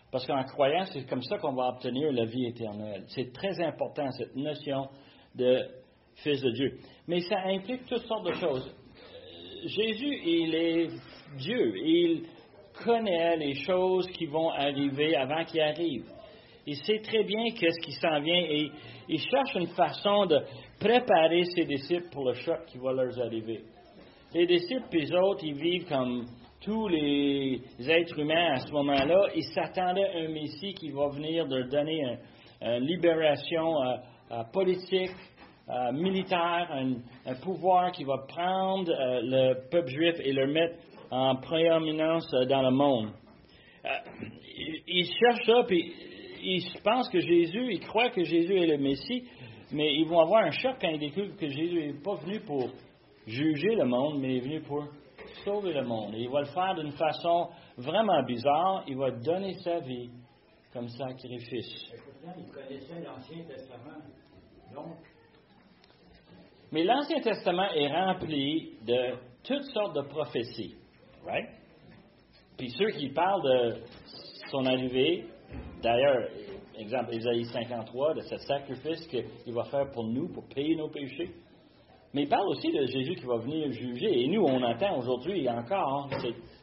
Parce 0.09 0.25
qu'en 0.25 0.43
croyant, 0.43 0.85
c'est 0.93 1.05
comme 1.07 1.23
ça 1.23 1.37
qu'on 1.39 1.53
va 1.53 1.69
obtenir 1.69 2.11
la 2.13 2.25
vie 2.25 2.45
éternelle. 2.45 3.03
C'est 3.07 3.33
très 3.33 3.59
important, 3.61 4.09
cette 4.11 4.35
notion 4.35 4.87
de 5.35 5.59
Fils 6.15 6.41
de 6.41 6.51
Dieu. 6.51 6.77
Mais 7.07 7.19
ça 7.21 7.37
implique 7.47 7.85
toutes 7.85 8.05
sortes 8.05 8.25
de 8.27 8.33
choses. 8.33 8.75
Jésus, 9.65 10.19
il 10.25 10.55
est 10.55 10.87
Dieu. 11.37 11.73
Il 11.77 12.23
connaît 12.83 13.37
les 13.37 13.55
choses 13.55 14.07
qui 14.07 14.25
vont 14.25 14.49
arriver 14.49 15.15
avant 15.15 15.43
qu'ils 15.45 15.61
arrivent. 15.61 16.09
Il 16.65 16.77
sait 16.77 16.99
très 16.99 17.23
bien 17.23 17.51
qu'est-ce 17.51 17.85
qui 17.85 17.91
s'en 17.91 18.21
vient 18.21 18.39
et 18.39 18.71
il 19.09 19.19
cherche 19.19 19.55
une 19.55 19.67
façon 19.67 20.25
de 20.25 20.39
préparer 20.79 21.43
ses 21.55 21.65
disciples 21.65 22.09
pour 22.11 22.25
le 22.25 22.33
choc 22.33 22.65
qui 22.67 22.77
va 22.77 22.93
leur 22.93 23.19
arriver. 23.19 23.61
Les 24.33 24.47
disciples, 24.47 24.87
les 24.93 25.11
autres, 25.13 25.43
ils 25.43 25.55
vivent 25.55 25.87
comme 25.87 26.25
tous 26.61 26.87
les 26.87 27.61
êtres 27.79 28.17
humains 28.17 28.53
à 28.53 28.59
ce 28.59 28.71
moment-là. 28.71 29.27
Ils 29.35 29.43
s'attendaient 29.53 30.07
à 30.07 30.19
un 30.19 30.29
Messie 30.29 30.73
qui 30.73 30.89
va 30.91 31.09
venir 31.09 31.45
leur 31.45 31.67
donner 31.67 32.17
une, 32.61 32.79
libération 32.85 33.81
euh, 33.83 33.97
euh, 34.31 34.43
politique, 34.53 35.11
euh, 35.67 35.91
militaire, 35.91 36.69
un, 36.71 37.35
pouvoir 37.43 37.91
qui 37.91 38.05
va 38.05 38.19
prendre 38.25 38.89
le 39.21 39.69
peuple 39.69 39.89
juif 39.89 40.15
et 40.23 40.31
le 40.31 40.47
mettre 40.47 40.75
en 41.13 41.35
prééminence 41.35 42.27
dans 42.49 42.63
le 42.63 42.71
monde. 42.71 43.09
Euh, 43.85 43.89
ils 44.87 45.05
cherchent 45.05 45.45
ça, 45.45 45.63
puis 45.67 45.93
ils 46.41 46.63
pensent 46.83 47.09
que 47.09 47.19
Jésus, 47.19 47.71
ils 47.71 47.79
croient 47.81 48.09
que 48.09 48.23
Jésus 48.23 48.55
est 48.55 48.65
le 48.65 48.77
Messie, 48.77 49.23
mais 49.71 49.93
ils 49.93 50.07
vont 50.07 50.19
avoir 50.19 50.43
un 50.43 50.51
choc 50.51 50.75
quand 50.81 50.89
ils 50.89 50.99
découvrent 50.99 51.35
que 51.37 51.47
Jésus 51.47 51.87
n'est 51.87 52.01
pas 52.01 52.15
venu 52.15 52.39
pour 52.39 52.67
juger 53.27 53.75
le 53.75 53.85
monde, 53.85 54.19
mais 54.19 54.29
il 54.29 54.37
est 54.37 54.41
venu 54.41 54.61
pour 54.61 54.85
sauver 55.45 55.73
le 55.73 55.83
monde. 55.83 56.15
Et 56.15 56.21
il 56.21 56.29
va 56.29 56.39
le 56.39 56.47
faire 56.47 56.73
d'une 56.75 56.91
façon 56.93 57.49
vraiment 57.77 58.23
bizarre. 58.23 58.83
Il 58.87 58.97
va 58.97 59.11
donner 59.11 59.53
sa 59.63 59.79
vie 59.81 60.09
comme 60.73 60.87
sacrifice. 60.87 61.91
Ils 62.37 62.51
connaissaient 62.51 63.01
l'Ancien 63.01 63.43
Testament. 63.43 64.01
Donc. 64.73 64.97
Mais 66.71 66.83
l'Ancien 66.83 67.21
Testament 67.21 67.71
est 67.75 67.87
rempli 67.87 68.73
de 68.83 69.13
toutes 69.43 69.65
sortes 69.73 69.95
de 69.95 70.01
prophéties. 70.01 70.75
Puis 72.57 72.69
ceux 72.71 72.89
qui 72.91 73.09
parlent 73.09 73.43
de 73.43 73.75
son 74.51 74.65
arrivée, 74.65 75.25
d'ailleurs, 75.81 76.29
exemple 76.77 77.13
Isaïe 77.15 77.45
53, 77.45 78.15
de 78.15 78.21
ce 78.21 78.37
sacrifice 78.37 79.07
qu'il 79.07 79.53
va 79.53 79.63
faire 79.65 79.89
pour 79.91 80.03
nous, 80.03 80.27
pour 80.29 80.47
payer 80.49 80.75
nos 80.75 80.89
péchés. 80.89 81.31
Mais 82.13 82.23
il 82.23 82.29
parle 82.29 82.47
aussi 82.49 82.71
de 82.71 82.85
Jésus 82.85 83.15
qui 83.15 83.25
va 83.25 83.37
venir 83.37 83.71
juger. 83.71 84.23
Et 84.23 84.27
nous, 84.27 84.43
on 84.43 84.61
attend 84.63 84.97
aujourd'hui 84.99 85.49
encore 85.49 86.09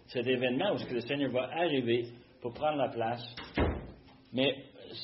cet 0.07 0.27
événement 0.27 0.73
où 0.73 0.95
le 0.95 1.01
Seigneur 1.01 1.33
va 1.33 1.49
arriver 1.53 2.07
pour 2.41 2.53
prendre 2.53 2.79
la 2.79 2.89
place. 2.89 3.23
Mais 4.33 4.55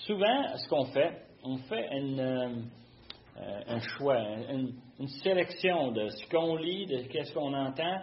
souvent, 0.07 0.57
ce 0.57 0.69
qu'on 0.69 0.85
fait, 0.87 1.23
on 1.43 1.57
fait 1.59 1.89
euh, 1.93 2.49
un 3.67 3.81
choix, 3.81 4.19
une, 4.51 4.73
une, 5.01 5.09
sélection 5.09 5.91
de 5.91 6.09
ce 6.09 6.29
qu'on 6.29 6.57
lit, 6.57 6.87
de 6.87 6.99
ce 6.99 7.35
qu'on 7.35 7.53
entend, 7.53 7.99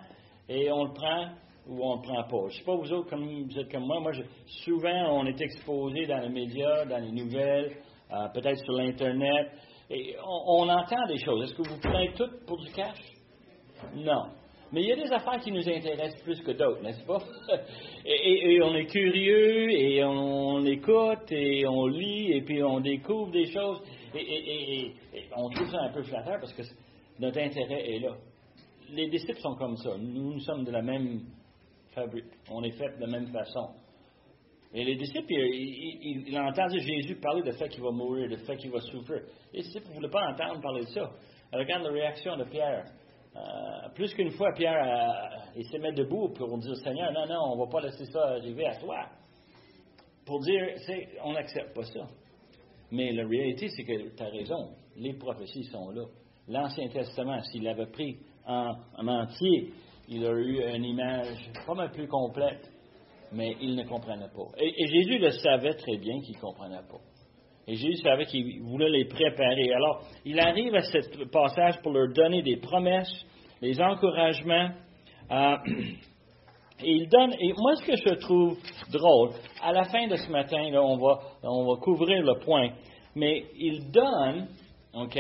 et 0.50 0.70
on 0.72 0.84
le 0.84 0.94
prend 0.94 1.30
ou 1.68 1.84
on 1.84 1.98
ne 1.98 2.02
prend 2.02 2.24
pas. 2.24 2.50
Je 2.50 2.56
ne 2.56 2.60
sais 2.60 2.64
pas 2.64 2.76
vous 2.76 2.94
autres 2.94 3.10
comme 3.10 3.26
vous 3.26 3.60
êtes 3.60 3.72
comme 3.72 3.86
moi. 3.86 4.00
Moi, 4.00 4.12
souvent, 4.64 5.20
on 5.20 5.26
est 5.26 5.42
exposé 5.42 6.06
dans 6.06 6.20
les 6.20 6.30
médias, 6.30 6.86
dans 6.86 6.98
les 6.98 7.12
nouvelles, 7.12 7.78
euh, 8.12 8.28
peut-être 8.34 8.64
sur 8.64 8.74
l'Internet, 8.74 9.52
et 9.90 10.16
on, 10.26 10.70
entend 10.70 11.06
des 11.08 11.18
choses. 11.18 11.44
Est-ce 11.44 11.56
que 11.56 11.68
vous 11.68 11.80
prenez 11.80 12.14
tout 12.14 12.30
pour 12.46 12.58
du 12.58 12.72
cash? 12.72 13.00
Non. 13.96 14.28
Mais 14.72 14.82
il 14.82 14.88
y 14.88 14.92
a 14.92 14.96
des 14.96 15.12
affaires 15.12 15.40
qui 15.40 15.52
nous 15.52 15.68
intéressent 15.70 16.22
plus 16.24 16.42
que 16.42 16.52
d'autres, 16.52 16.82
n'est-ce 16.82 17.06
pas? 17.06 17.20
et, 18.06 18.60
on 18.64 18.74
est 18.76 18.88
curieux, 18.88 19.70
et 19.70 20.04
on, 20.04 20.66
écoute, 20.66 21.32
et 21.32 21.68
on 21.68 21.86
lit, 21.86 22.32
et 22.32 22.42
puis 22.42 22.64
on 22.64 22.80
découvre 22.80 23.32
des 23.32 23.46
choses, 23.52 23.82
et, 24.16 24.92
on 25.36 25.50
trouve 25.50 25.70
ça 25.70 25.82
un 25.82 25.92
peu 25.92 26.02
flatteur 26.02 26.40
parce 26.40 26.54
que 26.54 26.64
notre 27.20 27.40
intérêt 27.40 27.94
est 27.94 28.00
là. 28.00 28.16
Les 28.90 29.10
disciples 29.10 29.40
sont 29.40 29.56
comme 29.56 29.78
ça. 29.78 29.96
Nous, 29.98 30.34
nous 30.34 30.40
sommes 30.40 30.64
de 30.64 30.72
la 30.72 30.82
même. 30.82 31.22
On 32.50 32.64
est 32.64 32.72
fait 32.72 32.96
de 32.98 33.02
la 33.02 33.08
même 33.08 33.28
façon. 33.28 33.70
Et 34.74 34.84
les 34.84 34.96
disciples, 34.96 35.32
ils, 35.32 36.28
ils, 36.28 36.40
entendent 36.40 36.78
Jésus 36.80 37.16
parler 37.18 37.44
du 37.44 37.52
fait 37.52 37.70
qu'il 37.70 37.84
va 37.84 37.92
mourir, 37.92 38.28
du 38.28 38.38
fait 38.38 38.58
qu'il 38.58 38.72
va 38.72 38.80
souffrir. 38.80 39.22
Les 39.54 39.62
disciples 39.62 39.90
ne 39.90 39.94
voulaient 39.94 40.10
pas 40.10 40.32
entendre 40.32 40.62
parler 40.62 40.82
de 40.82 40.88
ça. 40.88 41.12
Regarde 41.52 41.84
la 41.84 41.92
réaction 41.92 42.36
de 42.38 42.46
Pierre. 42.46 42.86
Euh, 43.36 43.90
plus 43.94 44.14
qu'une 44.14 44.32
fois, 44.32 44.52
Pierre, 44.56 44.84
euh, 44.84 45.52
il 45.56 45.66
s'est 45.66 45.78
mis 45.78 45.94
debout 45.94 46.30
pour 46.30 46.58
dire 46.58 46.76
Seigneur, 46.78 47.12
non, 47.12 47.28
non, 47.28 47.52
on 47.52 47.56
ne 47.56 47.66
va 47.66 47.72
pas 47.72 47.82
laisser 47.82 48.06
ça 48.06 48.30
arriver 48.30 48.66
à 48.66 48.76
toi. 48.78 49.10
Pour 50.26 50.40
dire, 50.40 50.76
on 51.24 51.34
n'accepte 51.34 51.76
pas 51.76 51.84
ça. 51.84 52.08
Mais 52.92 53.12
la 53.12 53.28
réalité, 53.28 53.68
c'est 53.70 53.84
que 53.84 54.16
tu 54.16 54.24
as 54.24 54.30
raison. 54.30 54.76
Les 54.96 55.14
prophéties 55.14 55.64
sont 55.66 55.90
là. 55.90 56.06
L'Ancien 56.48 56.88
Testament, 56.90 57.42
s'il 57.42 57.64
l'avait 57.64 57.88
pris 57.88 58.18
en, 58.46 58.76
entier, 59.08 59.72
il 60.10 60.26
aurait 60.26 60.42
eu 60.42 60.76
une 60.76 60.86
image 60.86 61.52
pas 61.66 61.74
mal 61.74 61.92
plus 61.92 62.08
complète, 62.08 62.70
mais 63.32 63.56
il 63.62 63.76
ne 63.76 63.84
comprenait 63.84 64.28
pas. 64.28 64.58
Et, 64.60 64.88
Jésus 64.88 65.18
le 65.18 65.32
savait 65.32 65.74
très 65.74 65.98
bien 65.98 66.20
qu'il 66.22 66.36
ne 66.36 66.42
comprenait 66.42 66.76
pas. 66.90 67.00
Et 67.68 67.76
Jésus 67.76 68.02
savait 68.04 68.26
qu'il 68.26 68.62
voulait 68.62 68.90
les 68.90 69.06
préparer. 69.06 69.74
Alors, 69.74 70.04
il 70.26 70.40
arrive 70.40 70.76
à 70.76 70.82
ce 70.82 71.24
passage 71.30 71.82
pour 71.82 71.94
leur 71.94 72.12
donner 72.14 72.42
des 72.42 72.58
promesses, 72.58 73.26
des 73.62 73.80
encouragements. 73.82 74.70
Euh, 75.32 75.56
et 76.84 76.92
il 76.92 77.08
donne, 77.08 77.34
et 77.40 77.54
moi 77.58 77.76
ce 77.76 77.86
que 77.86 77.96
je 77.96 78.16
trouve 78.16 78.58
drôle, 78.92 79.30
à 79.62 79.72
la 79.72 79.86
fin 79.86 80.08
de 80.08 80.16
ce 80.16 80.30
matin, 80.30 80.62
on, 80.76 80.98
va, 80.98 81.20
on 81.44 81.66
va 81.66 81.80
couvrir 81.80 82.22
le 82.24 82.40
point, 82.44 82.72
mais 83.16 83.46
il 83.58 83.90
donne, 83.92 84.48
OK, 84.94 85.18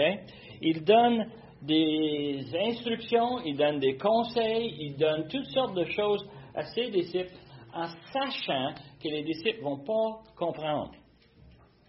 il 0.62 0.84
donne 0.84 1.26
des 1.66 2.46
instructions, 2.56 3.40
il 3.46 3.56
donne 3.56 3.80
des 3.80 3.98
conseils, 3.98 4.76
il 4.80 4.98
donne 4.98 5.28
toutes 5.28 5.48
sortes 5.48 5.76
de 5.76 5.86
choses 5.86 6.26
à 6.56 6.64
ses 6.64 6.92
disciples 6.92 7.34
en 7.74 7.88
sachant 8.12 8.74
que 9.02 9.08
les 9.08 9.24
disciples 9.24 9.60
ne 9.60 9.64
vont 9.64 9.84
pas 9.84 10.22
comprendre. 10.36 10.92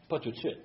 Pas 0.09 0.19
tout 0.21 0.31
de 0.31 0.37
suite. 0.37 0.61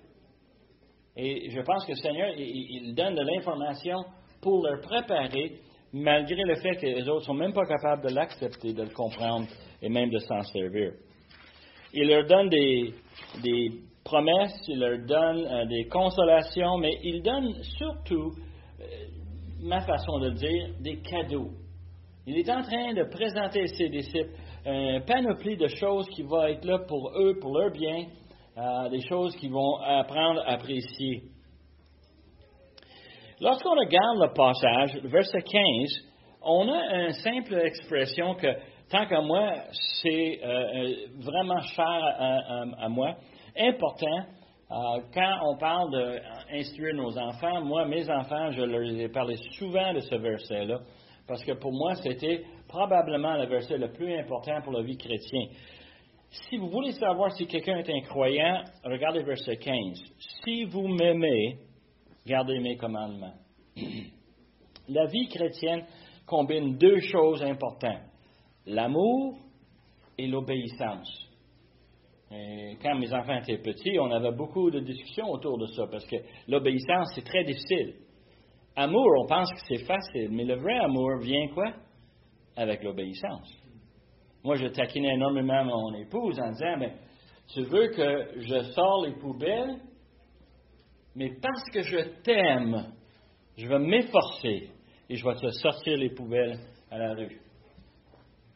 Et 1.16 1.50
je 1.50 1.62
pense 1.62 1.86
que 1.86 1.92
le 1.92 1.98
Seigneur, 1.98 2.30
il, 2.38 2.94
donne 2.96 3.16
de 3.16 3.24
l'information 3.24 4.06
pour 4.42 4.66
leur 4.66 4.80
préparer, 4.80 5.60
malgré 5.92 6.44
le 6.44 6.56
fait 6.56 6.76
que 6.78 6.86
les 6.86 7.10
autres 7.10 7.22
ne 7.22 7.26
sont 7.26 7.34
même 7.34 7.54
pas 7.54 7.66
capables 7.66 8.08
de 8.08 8.16
l'accepter, 8.16 8.74
de 8.74 8.84
le 8.84 8.94
comprendre 8.94 9.48
et 9.82 9.90
même 9.90 10.10
de 10.10 10.20
s'en 10.20 10.42
servir. 10.44 10.94
Il 11.94 12.08
leur 12.08 12.26
donne 12.26 12.50
des, 12.50 12.94
promesses, 14.06 14.62
il 14.68 14.80
leur 14.80 15.00
donne 15.00 15.46
euh, 15.46 15.66
des 15.66 15.88
consolations, 15.88 16.78
mais 16.78 17.00
il 17.04 17.22
donne 17.22 17.54
surtout, 17.78 18.32
ma 19.62 19.82
façon 19.82 20.20
de 20.20 20.30
dire, 20.32 20.70
des 20.80 21.02
cadeaux. 21.02 21.52
Il 22.26 22.38
est 22.38 22.50
en 22.50 22.62
train 22.62 22.94
de 22.94 23.04
présenter 23.10 23.64
à 23.64 23.68
ses 23.68 23.90
disciples 23.90 24.32
un 24.66 25.02
panoplie 25.02 25.58
de 25.58 25.68
choses 25.68 26.08
qui 26.10 26.24
vont 26.24 26.44
être 26.44 26.66
là 26.66 26.80
pour 26.88 27.12
eux, 27.18 27.40
pour 27.40 27.58
leur 27.58 27.72
bien, 27.72 28.06
euh, 28.58 28.90
des 28.90 29.02
choses 29.08 29.36
qu'ils 29.38 29.52
vont 29.52 29.78
apprendre 29.78 30.42
à 30.46 30.54
apprécier. 30.54 31.24
Lorsqu'on 33.42 33.76
regarde 33.76 34.20
le 34.20 34.34
passage, 34.34 35.02
verset 35.06 35.42
15, 35.42 36.10
on 36.42 36.68
a 36.68 37.06
une 37.06 37.14
simple 37.14 37.56
expression 37.56 38.36
que, 38.36 38.48
tant 38.90 39.06
qu'à 39.06 39.22
moi, 39.22 39.54
c'est 40.02 40.40
euh, 40.44 41.08
vraiment 41.20 41.60
cher 41.62 42.66
à, 42.80 42.90
moi, 42.90 43.16
important. 43.58 44.26
Euh, 44.72 45.02
quand 45.12 45.40
on 45.46 45.58
parle 45.58 45.90
d'instruire 45.92 46.94
nos 46.94 47.18
enfants, 47.18 47.62
moi, 47.62 47.86
mes 47.86 48.08
enfants, 48.08 48.52
je 48.52 48.62
leur 48.62 48.84
ai 48.84 49.10
parlé 49.10 49.36
souvent 49.58 49.94
de 49.94 50.00
ce 50.00 50.16
verset-là, 50.16 50.80
parce 51.28 51.44
que 51.44 51.54
pour 51.54 51.72
moi, 51.72 51.96
c'était 51.96 52.44
probablement 52.68 53.36
le 53.38 53.48
verset 53.48 53.78
le 53.80 53.92
plus 53.92 54.14
important 54.16 54.62
pour 54.62 54.74
la 54.74 54.84
vie 54.84 54.98
chrétienne. 54.98 55.50
Si 56.30 56.58
vous 56.58 56.70
voulez 56.70 56.92
savoir 56.92 57.32
si 57.32 57.48
quelqu'un 57.48 57.80
est 57.80 57.90
un 57.90 58.02
croyant, 58.02 58.64
regardez 58.84 59.24
verset 59.24 59.58
15. 59.58 60.04
Si 60.44 60.66
vous 60.66 60.88
m'aimez, 60.88 61.58
gardez 62.28 62.60
mes 62.60 62.78
commandements. 62.78 63.34
La 64.88 65.06
vie 65.06 65.28
chrétienne 65.28 65.86
combine 66.28 66.78
deux 66.78 67.00
choses 67.00 67.42
importantes, 67.42 68.04
l'amour 68.68 69.36
et 70.18 70.28
l'obéissance. 70.28 71.29
Quand 72.30 72.96
mes 72.96 73.12
enfants 73.14 73.38
étaient 73.38 73.58
petits, 73.58 73.98
on 74.00 74.12
avait 74.12 74.32
beaucoup 74.32 74.70
de 74.70 74.80
discussions 74.80 75.30
autour 75.32 75.58
de 75.58 75.66
ça, 75.68 75.88
parce 75.90 76.06
que 76.06 76.18
l'obéissance, 76.48 77.12
c'est 77.16 77.26
très 77.26 77.44
difficile. 77.44 77.96
Amour, 78.76 79.08
on 79.24 79.26
pense 79.26 79.52
que 79.52 79.60
c'est 79.68 79.86
facile, 79.86 80.30
mais 80.32 80.46
le 80.46 80.56
vrai 80.56 80.78
amour 80.78 81.18
vient 81.22 81.48
quoi? 81.50 81.74
Avec 82.56 82.84
l'obéissance. 82.84 83.52
Moi, 84.44 84.56
je 84.56 84.68
taquinais 84.68 85.16
énormément 85.16 85.66
mon 85.66 85.94
épouse 85.96 86.40
en 86.40 86.52
disant, 86.52 86.78
mais 86.78 86.94
tu 87.54 87.62
veux 87.64 87.88
que 87.88 88.40
je 88.40 88.62
sors 88.74 89.06
les 89.06 89.14
poubelles, 89.14 89.80
mais 91.16 91.32
parce 91.42 91.64
que 91.74 91.82
je 91.82 92.22
t'aime, 92.22 92.94
je 93.58 93.68
vais 93.68 93.80
m'efforcer 93.80 94.70
et 95.10 95.16
je 95.16 95.26
vais 95.26 95.36
te 95.36 95.50
sortir 95.50 95.98
les 95.98 96.12
poubelles 96.12 96.60
à 96.92 97.00
la 97.00 97.14
rue. 97.16 97.42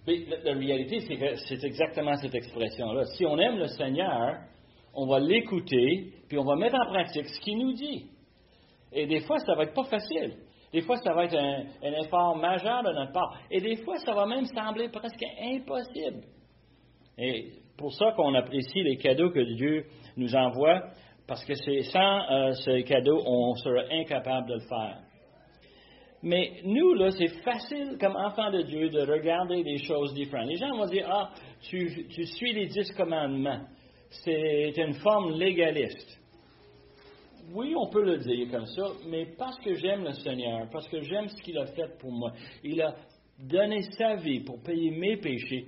Mais 0.05 0.25
la, 0.43 0.53
réalité, 0.53 0.99
c'est 1.01 1.15
que 1.15 1.35
c'est 1.47 1.63
exactement 1.63 2.15
cette 2.17 2.35
expression-là. 2.35 3.05
Si 3.17 3.25
on 3.25 3.37
aime 3.37 3.57
le 3.57 3.67
Seigneur, 3.67 4.37
on 4.93 5.07
va 5.07 5.19
l'écouter, 5.19 6.11
puis 6.27 6.37
on 6.37 6.43
va 6.43 6.55
mettre 6.55 6.75
en 6.75 6.85
pratique 6.87 7.25
ce 7.27 7.39
qu'il 7.39 7.57
nous 7.57 7.73
dit. 7.73 8.05
Et 8.91 9.07
des 9.07 9.21
fois, 9.21 9.39
ça 9.39 9.55
va 9.55 9.63
être 9.63 9.73
pas 9.73 9.85
facile. 9.85 10.35
Des 10.73 10.81
fois, 10.81 10.97
ça 10.97 11.13
va 11.13 11.25
être 11.25 11.37
un, 11.37 11.93
effort 12.03 12.35
majeur 12.35 12.83
de 12.83 12.91
notre 12.91 13.11
part. 13.13 13.39
Et 13.49 13.61
des 13.61 13.77
fois, 13.77 13.97
ça 13.99 14.13
va 14.13 14.25
même 14.25 14.45
sembler 14.45 14.89
presque 14.89 15.23
impossible. 15.39 16.23
Et 17.17 17.51
pour 17.77 17.93
ça 17.93 18.11
qu'on 18.15 18.33
apprécie 18.33 18.81
les 18.83 18.97
cadeaux 18.97 19.29
que 19.29 19.55
Dieu 19.55 19.85
nous 20.17 20.35
envoie, 20.35 20.81
parce 21.27 21.45
que 21.45 21.53
c'est 21.55 21.83
sans 21.83 22.31
euh, 22.31 22.51
ces 22.65 22.83
cadeaux, 22.83 23.21
on 23.25 23.55
serait 23.55 24.01
incapable 24.01 24.49
de 24.49 24.53
le 24.55 24.67
faire. 24.67 25.02
Mais 26.23 26.61
nous, 26.63 26.93
là, 26.93 27.11
c'est 27.11 27.41
facile 27.43 27.97
comme 27.99 28.15
enfants 28.15 28.49
de 28.49 28.61
Dieu 28.63 28.89
de 28.89 29.01
regarder 29.01 29.61
des 29.63 29.77
choses 29.83 30.13
différentes. 30.13 30.49
Les 30.49 30.55
gens 30.55 30.75
vont 30.75 30.85
dire, 30.85 31.05
ah, 31.11 31.31
tu, 31.61 32.07
tu 32.09 32.25
suis 32.25 32.53
les 32.53 32.67
dix 32.67 32.91
commandements. 32.93 33.61
C'est 34.09 34.73
une 34.77 34.93
forme 34.95 35.31
légaliste 35.37 36.19
oui, 37.51 37.73
on 37.75 37.87
peut 37.87 38.03
le 38.03 38.17
dire 38.19 38.49
comme 38.49 38.65
ça, 38.65 38.83
mais 39.07 39.25
parce 39.37 39.59
que 39.59 39.73
j'aime 39.73 40.03
le 40.03 40.13
Seigneur, 40.13 40.67
parce 40.71 40.87
que 40.87 41.01
j'aime 41.01 41.27
ce 41.27 41.41
qu'il 41.41 41.57
a 41.57 41.65
fait 41.67 41.97
pour 41.99 42.11
moi, 42.11 42.31
il 42.63 42.81
a 42.81 42.95
donné 43.39 43.81
sa 43.97 44.15
vie 44.15 44.39
pour 44.39 44.61
payer 44.61 44.91
mes 44.91 45.17
péchés. 45.17 45.65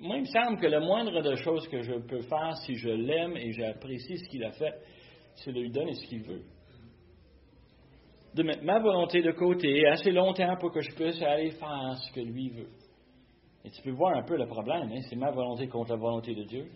Moi, 0.00 0.16
il 0.16 0.22
me 0.22 0.26
semble 0.26 0.58
que 0.58 0.66
la 0.66 0.80
moindre 0.80 1.22
des 1.22 1.36
choses 1.36 1.68
que 1.68 1.82
je 1.82 1.94
peux 1.94 2.22
faire 2.22 2.56
si 2.64 2.74
je 2.74 2.88
l'aime 2.88 3.36
et 3.36 3.52
j'apprécie 3.52 4.18
ce 4.18 4.28
qu'il 4.28 4.44
a 4.44 4.50
fait, 4.50 4.74
c'est 5.36 5.52
de 5.52 5.60
lui 5.60 5.70
donner 5.70 5.94
ce 5.94 6.06
qu'il 6.06 6.22
veut. 6.22 6.42
De 8.34 8.42
mettre 8.42 8.64
ma 8.64 8.80
volonté 8.80 9.22
de 9.22 9.30
côté 9.32 9.86
assez 9.86 10.10
longtemps 10.10 10.56
pour 10.60 10.72
que 10.72 10.80
je 10.80 10.94
puisse 10.94 11.22
aller 11.22 11.52
faire 11.52 11.96
ce 11.96 12.12
que 12.12 12.20
lui 12.20 12.50
veut. 12.50 12.68
Et 13.64 13.70
tu 13.70 13.82
peux 13.82 13.92
voir 13.92 14.16
un 14.16 14.24
peu 14.24 14.36
le 14.36 14.46
problème, 14.46 14.90
hein? 14.92 15.00
c'est 15.08 15.16
ma 15.16 15.30
volonté 15.30 15.68
contre 15.68 15.92
la 15.92 15.96
volonté 15.96 16.34
de 16.34 16.42
Dieu. 16.42 16.66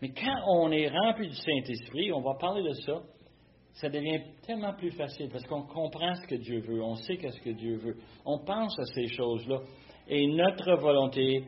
Mais 0.00 0.10
quand 0.10 0.36
on 0.48 0.70
est 0.70 0.88
rempli 0.88 1.28
du 1.28 1.34
Saint-Esprit, 1.34 2.12
on 2.12 2.20
va 2.20 2.34
parler 2.34 2.62
de 2.62 2.72
ça, 2.72 3.00
ça 3.72 3.88
devient 3.88 4.20
tellement 4.46 4.74
plus 4.74 4.92
facile 4.92 5.28
parce 5.30 5.44
qu'on 5.44 5.62
comprend 5.62 6.14
ce 6.14 6.26
que 6.26 6.36
Dieu 6.36 6.60
veut, 6.60 6.82
on 6.82 6.94
sait 6.94 7.16
qu'est-ce 7.16 7.40
que 7.40 7.50
Dieu 7.50 7.76
veut, 7.76 7.96
on 8.24 8.38
pense 8.44 8.78
à 8.78 8.84
ces 8.94 9.08
choses-là 9.08 9.60
et 10.06 10.26
notre 10.28 10.74
volonté 10.74 11.44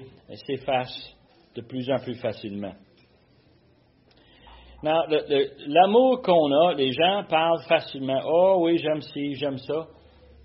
s'efface 0.46 1.14
de 1.54 1.62
plus 1.62 1.88
en 1.90 1.98
plus 1.98 2.16
facilement. 2.16 2.72
L'amour 4.82 6.22
qu'on 6.22 6.52
a, 6.52 6.74
les 6.74 6.92
gens 6.92 7.24
parlent 7.28 7.62
facilement. 7.68 8.20
Oh 8.24 8.58
oui, 8.60 8.78
j'aime 8.78 9.00
ci, 9.00 9.34
j'aime 9.34 9.58
ça. 9.58 9.86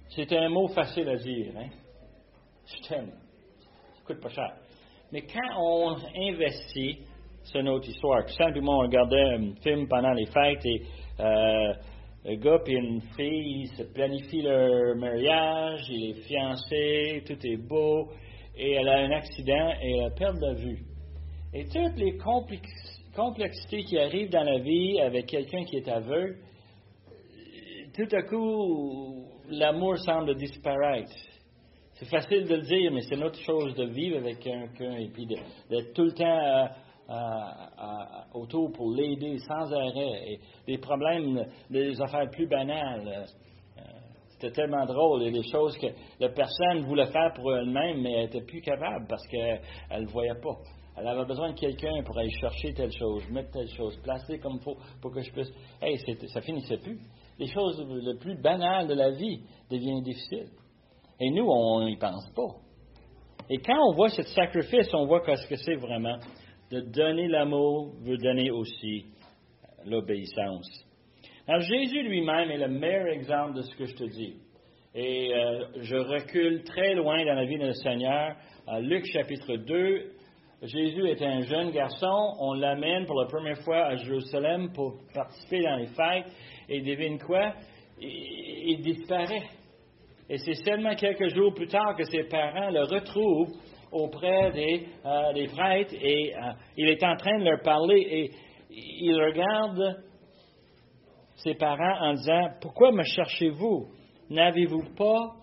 C'est 0.09 0.31
un 0.33 0.49
mot 0.49 0.67
facile 0.69 1.09
à 1.09 1.15
dire. 1.15 1.53
Hein? 1.57 1.69
Je 2.65 2.87
t'aime. 2.87 3.11
Ça 3.93 4.01
coûte 4.05 4.21
pas 4.21 4.29
cher. 4.29 4.53
Mais 5.11 5.21
quand 5.21 5.59
on 5.59 5.95
investit 6.29 6.99
C'est 7.43 7.59
une 7.59 7.69
autre 7.69 7.89
histoire. 7.89 8.27
Simplement, 8.29 8.77
on 8.77 8.81
regardait 8.81 9.35
un 9.35 9.53
film 9.61 9.87
pendant 9.87 10.13
les 10.13 10.27
fêtes 10.27 10.65
et 10.65 10.81
euh, 11.19 11.73
un 12.25 12.35
gars 12.35 12.59
et 12.67 12.73
une 12.73 13.01
fille, 13.15 13.63
ils 13.63 13.71
se 13.75 13.83
planifient 13.83 14.43
leur 14.43 14.95
mariage, 14.95 15.81
il 15.89 16.11
est 16.11 16.21
fiancé, 16.27 17.23
tout 17.25 17.47
est 17.47 17.57
beau, 17.57 18.09
et 18.55 18.73
elle 18.73 18.87
a 18.87 18.99
un 18.99 19.11
accident 19.11 19.71
et 19.81 19.97
elle 19.97 20.13
perd 20.13 20.37
la 20.39 20.53
vue. 20.53 20.83
Et 21.53 21.65
toutes 21.65 21.97
les 21.97 22.15
complexités 23.15 23.83
qui 23.83 23.97
arrivent 23.97 24.29
dans 24.29 24.43
la 24.43 24.59
vie 24.59 24.99
avec 24.99 25.27
quelqu'un 25.27 25.63
qui 25.65 25.77
est 25.77 25.87
aveugle, 25.87 26.37
tout 27.93 28.15
à 28.15 28.21
coup, 28.23 29.25
l'amour 29.49 29.97
semble 29.97 30.35
disparaître. 30.35 31.11
C'est 31.93 32.09
facile 32.09 32.47
de 32.47 32.55
le 32.55 32.61
dire, 32.61 32.91
mais 32.91 33.01
c'est 33.01 33.15
une 33.15 33.23
autre 33.23 33.39
chose 33.41 33.75
de 33.75 33.85
vivre 33.85 34.17
avec 34.17 34.39
quelqu'un 34.39 34.95
et 34.95 35.09
puis 35.09 35.27
d'être 35.27 35.93
tout 35.93 36.05
le 36.05 36.13
temps 36.13 36.69
autour 38.33 38.71
pour 38.71 38.91
l'aider 38.91 39.37
sans 39.39 39.71
arrêt. 39.71 40.31
Et 40.31 40.39
des 40.65 40.77
problèmes, 40.77 41.45
des 41.69 42.01
affaires 42.01 42.29
plus 42.31 42.47
banales. 42.47 43.07
Euh, 43.77 43.81
c'était 44.29 44.51
tellement 44.51 44.85
drôle. 44.85 45.23
Et 45.23 45.31
des 45.31 45.47
choses 45.51 45.77
que 45.77 45.87
la 46.19 46.29
personne 46.29 46.85
voulait 46.85 47.11
faire 47.11 47.33
pour 47.35 47.55
elle-même, 47.55 48.01
mais 48.01 48.13
elle 48.13 48.23
n'était 48.23 48.45
plus 48.45 48.61
capable 48.61 49.05
parce 49.07 49.25
qu'elle 49.27 49.61
ne 49.91 49.99
le 49.99 50.07
voyait 50.07 50.39
pas. 50.41 50.57
Elle 51.01 51.07
avait 51.07 51.25
besoin 51.25 51.51
de 51.51 51.59
quelqu'un 51.59 52.03
pour 52.05 52.15
aller 52.19 52.29
chercher 52.29 52.73
telle 52.73 52.91
chose, 52.91 53.27
mettre 53.31 53.49
telle 53.49 53.69
chose, 53.69 53.97
placer 54.03 54.37
comme 54.37 54.57
il 54.57 54.61
faut 54.61 54.77
pour 55.01 55.11
que 55.11 55.21
je 55.21 55.31
puisse. 55.31 55.51
Hey, 55.81 55.97
ça 56.27 56.41
finissait 56.41 56.77
plus. 56.77 56.99
Les 57.39 57.47
choses 57.47 57.83
les 57.89 58.19
plus 58.19 58.39
banales 58.39 58.87
de 58.87 58.93
la 58.93 59.09
vie 59.09 59.41
deviennent 59.71 60.03
difficiles. 60.03 60.49
Et 61.19 61.31
nous, 61.31 61.47
on 61.47 61.85
n'y 61.85 61.97
pense 61.97 62.29
pas. 62.35 62.55
Et 63.49 63.57
quand 63.57 63.79
on 63.89 63.95
voit 63.95 64.09
ce 64.09 64.21
sacrifice, 64.21 64.93
on 64.93 65.07
voit 65.07 65.23
ce 65.35 65.47
que 65.47 65.55
c'est 65.55 65.75
vraiment. 65.75 66.17
De 66.69 66.81
donner 66.81 67.27
l'amour 67.27 67.93
veut 68.01 68.17
donner 68.17 68.51
aussi 68.51 69.05
l'obéissance. 69.85 70.69
Alors 71.47 71.61
Jésus 71.61 72.03
lui-même 72.03 72.51
est 72.51 72.59
le 72.59 72.67
meilleur 72.67 73.07
exemple 73.07 73.55
de 73.55 73.63
ce 73.63 73.75
que 73.75 73.85
je 73.85 73.95
te 73.95 74.03
dis. 74.03 74.35
Et 74.93 75.33
euh, 75.33 75.65
je 75.81 75.95
recule 75.95 76.63
très 76.63 76.93
loin 76.93 77.25
dans 77.25 77.33
la 77.33 77.45
vie 77.45 77.57
de 77.57 77.65
notre 77.65 77.81
Seigneur. 77.81 78.35
Luc 78.81 79.05
chapitre 79.05 79.55
2, 79.55 80.11
Jésus 80.61 81.07
est 81.07 81.21
un 81.23 81.41
jeune 81.41 81.71
garçon. 81.71 82.35
On 82.39 82.53
l'amène 82.53 83.07
pour 83.07 83.19
la 83.19 83.27
première 83.27 83.57
fois 83.63 83.85
à 83.87 83.95
Jérusalem 83.95 84.71
pour 84.73 84.93
participer 85.11 85.63
dans 85.63 85.75
les 85.77 85.87
fêtes. 85.87 86.31
Et 86.69 86.81
devine 86.81 87.17
quoi? 87.17 87.53
Il, 87.99 88.81
disparaît. 88.81 89.49
Et 90.29 90.37
c'est 90.37 90.63
seulement 90.63 90.93
quelques 90.95 91.29
jours 91.29 91.53
plus 91.53 91.67
tard 91.67 91.95
que 91.95 92.03
ses 92.03 92.23
parents 92.23 92.69
le 92.69 92.83
retrouvent 92.83 93.53
auprès 93.91 94.51
des, 94.51 94.87
euh, 95.05 95.47
prêtres 95.53 95.93
et 95.99 96.33
euh, 96.33 96.51
il 96.77 96.89
est 96.89 97.03
en 97.03 97.15
train 97.17 97.37
de 97.39 97.43
leur 97.43 97.61
parler 97.61 97.99
et 97.99 98.31
il 98.69 99.13
regarde 99.15 100.03
ses 101.37 101.55
parents 101.55 102.07
en 102.07 102.13
disant 102.13 102.49
Pourquoi 102.61 102.91
me 102.91 103.03
cherchez-vous? 103.03 103.87
N'avez-vous 104.29 104.93
pas, 104.95 105.35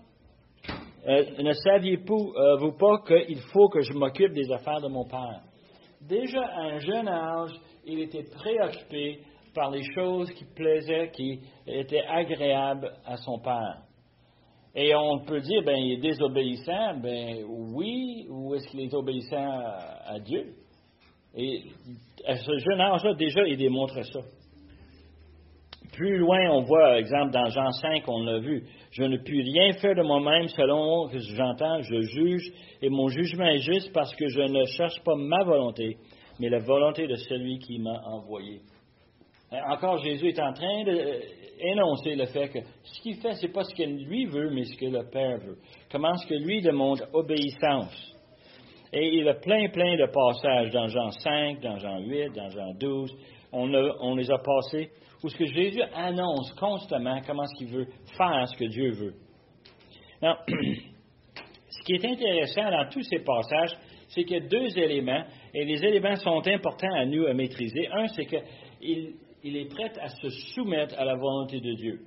euh, 1.07 1.23
ne 1.41 1.53
saviez-vous 1.53 2.71
pas 2.77 2.99
qu'il 3.07 3.39
faut 3.53 3.69
que 3.69 3.81
je 3.81 3.93
m'occupe 3.93 4.33
des 4.33 4.51
affaires 4.51 4.81
de 4.81 4.87
mon 4.87 5.05
père? 5.05 5.41
Déjà 6.01 6.41
à 6.41 6.61
un 6.61 6.79
jeune 6.79 7.07
âge, 7.07 7.51
il 7.85 7.99
était 7.99 8.23
préoccupé 8.23 9.19
par 9.53 9.71
les 9.71 9.83
choses 9.93 10.31
qui 10.31 10.45
plaisaient, 10.55 11.09
qui 11.11 11.39
étaient 11.67 12.05
agréables 12.07 12.91
à 13.05 13.17
son 13.17 13.39
père. 13.39 13.81
Et 14.75 14.93
on 14.95 15.19
peut 15.19 15.41
dire, 15.41 15.63
ben, 15.65 15.75
il 15.75 15.93
est 15.93 16.01
désobéissant, 16.01 16.97
ben 17.01 17.43
oui, 17.47 18.27
ou 18.29 18.53
est-ce 18.53 18.67
qu'il 18.67 18.81
est 18.81 18.93
obéissant 18.93 19.61
à, 20.05 20.19
Dieu? 20.19 20.53
Et 21.35 21.63
à 22.25 22.35
ce 22.35 22.57
jeune 22.57 22.79
âge-là, 22.79 23.13
déjà, 23.15 23.47
il 23.47 23.57
démontre 23.57 24.01
ça. 24.03 24.19
Plus 25.99 26.17
loin, 26.17 26.49
on 26.51 26.61
voit, 26.61 26.97
exemple, 26.97 27.33
dans 27.33 27.49
Jean 27.49 27.71
5, 27.71 28.07
on 28.07 28.23
l'a 28.23 28.39
vu, 28.39 28.63
je 28.91 29.03
ne 29.03 29.17
puis 29.17 29.41
rien 29.41 29.73
faire 29.73 29.95
de 29.95 30.01
moi-même 30.01 30.47
selon 30.47 31.09
ce 31.09 31.11
que 31.11 31.35
j'entends, 31.35 31.81
je 31.81 31.99
juge, 31.99 32.53
et 32.81 32.89
mon 32.89 33.09
jugement 33.09 33.47
est 33.47 33.59
juste 33.59 33.91
parce 33.91 34.15
que 34.15 34.29
je 34.29 34.39
ne 34.39 34.63
cherche 34.63 35.03
pas 35.03 35.15
ma 35.17 35.43
volonté, 35.43 35.97
mais 36.39 36.47
la 36.47 36.59
volonté 36.59 37.05
de 37.05 37.15
celui 37.15 37.59
qui 37.59 37.79
m'a 37.79 38.01
envoyé. 38.05 38.61
Encore, 39.51 39.97
Jésus 39.97 40.29
est 40.29 40.39
en 40.39 40.53
train 40.53 40.85
d'énoncer 40.85 42.15
le 42.15 42.27
fait 42.27 42.47
que 42.47 42.59
ce 42.81 43.01
qu'il 43.01 43.17
fait, 43.17 43.33
ce 43.33 43.47
n'est 43.47 43.51
pas 43.51 43.65
ce 43.65 43.75
que 43.75 43.83
lui 43.83 44.23
veut, 44.23 44.51
mais 44.51 44.63
ce 44.63 44.77
que 44.77 44.85
le 44.85 45.03
Père 45.11 45.39
veut. 45.39 45.57
Comment 45.91 46.13
est-ce 46.13 46.27
que 46.27 46.45
lui 46.45 46.61
demande 46.61 47.05
obéissance? 47.11 48.15
Et 48.93 49.17
il 49.17 49.27
a 49.27 49.33
plein, 49.33 49.67
plein 49.67 49.97
de 49.97 50.09
passages 50.09 50.71
dans 50.71 50.87
Jean 50.87 51.11
5, 51.11 51.59
dans 51.59 51.77
Jean 51.77 51.99
8, 51.99 52.29
dans 52.33 52.49
Jean 52.51 52.73
12. 52.79 53.13
On, 53.51 53.69
on 53.73 54.15
les 54.15 54.31
a 54.31 54.37
passés 54.37 54.91
où 55.23 55.29
ce 55.29 55.37
que 55.37 55.45
Jésus 55.45 55.81
annonce 55.93 56.53
constamment 56.53 57.21
comment 57.25 57.43
est-ce 57.43 57.57
qu'il 57.57 57.73
veut 57.73 57.87
faire 58.17 58.47
ce 58.47 58.57
que 58.57 58.65
Dieu 58.65 58.91
veut. 58.91 59.13
Ce 61.71 61.83
qui 61.85 61.93
est 61.93 62.05
intéressant 62.05 62.69
dans 62.71 62.89
tous 62.89 63.03
ces 63.03 63.19
passages, 63.19 63.77
c'est 64.09 64.23
qu'il 64.23 64.37
y 64.37 64.45
a 64.45 64.47
deux 64.47 64.77
éléments, 64.77 65.23
et 65.53 65.65
les 65.65 65.83
éléments 65.85 66.15
sont 66.15 66.45
importants 66.47 66.93
à 66.93 67.05
nous 67.05 67.25
à 67.27 67.33
maîtriser. 67.33 67.87
Un, 67.91 68.07
c'est 68.07 68.25
qu'il 68.25 69.13
il 69.43 69.55
est 69.55 69.69
prêt 69.69 69.91
à 70.01 70.09
se 70.09 70.29
soumettre 70.53 70.95
à 70.97 71.05
la 71.05 71.15
volonté 71.15 71.61
de 71.61 71.73
Dieu. 71.75 72.01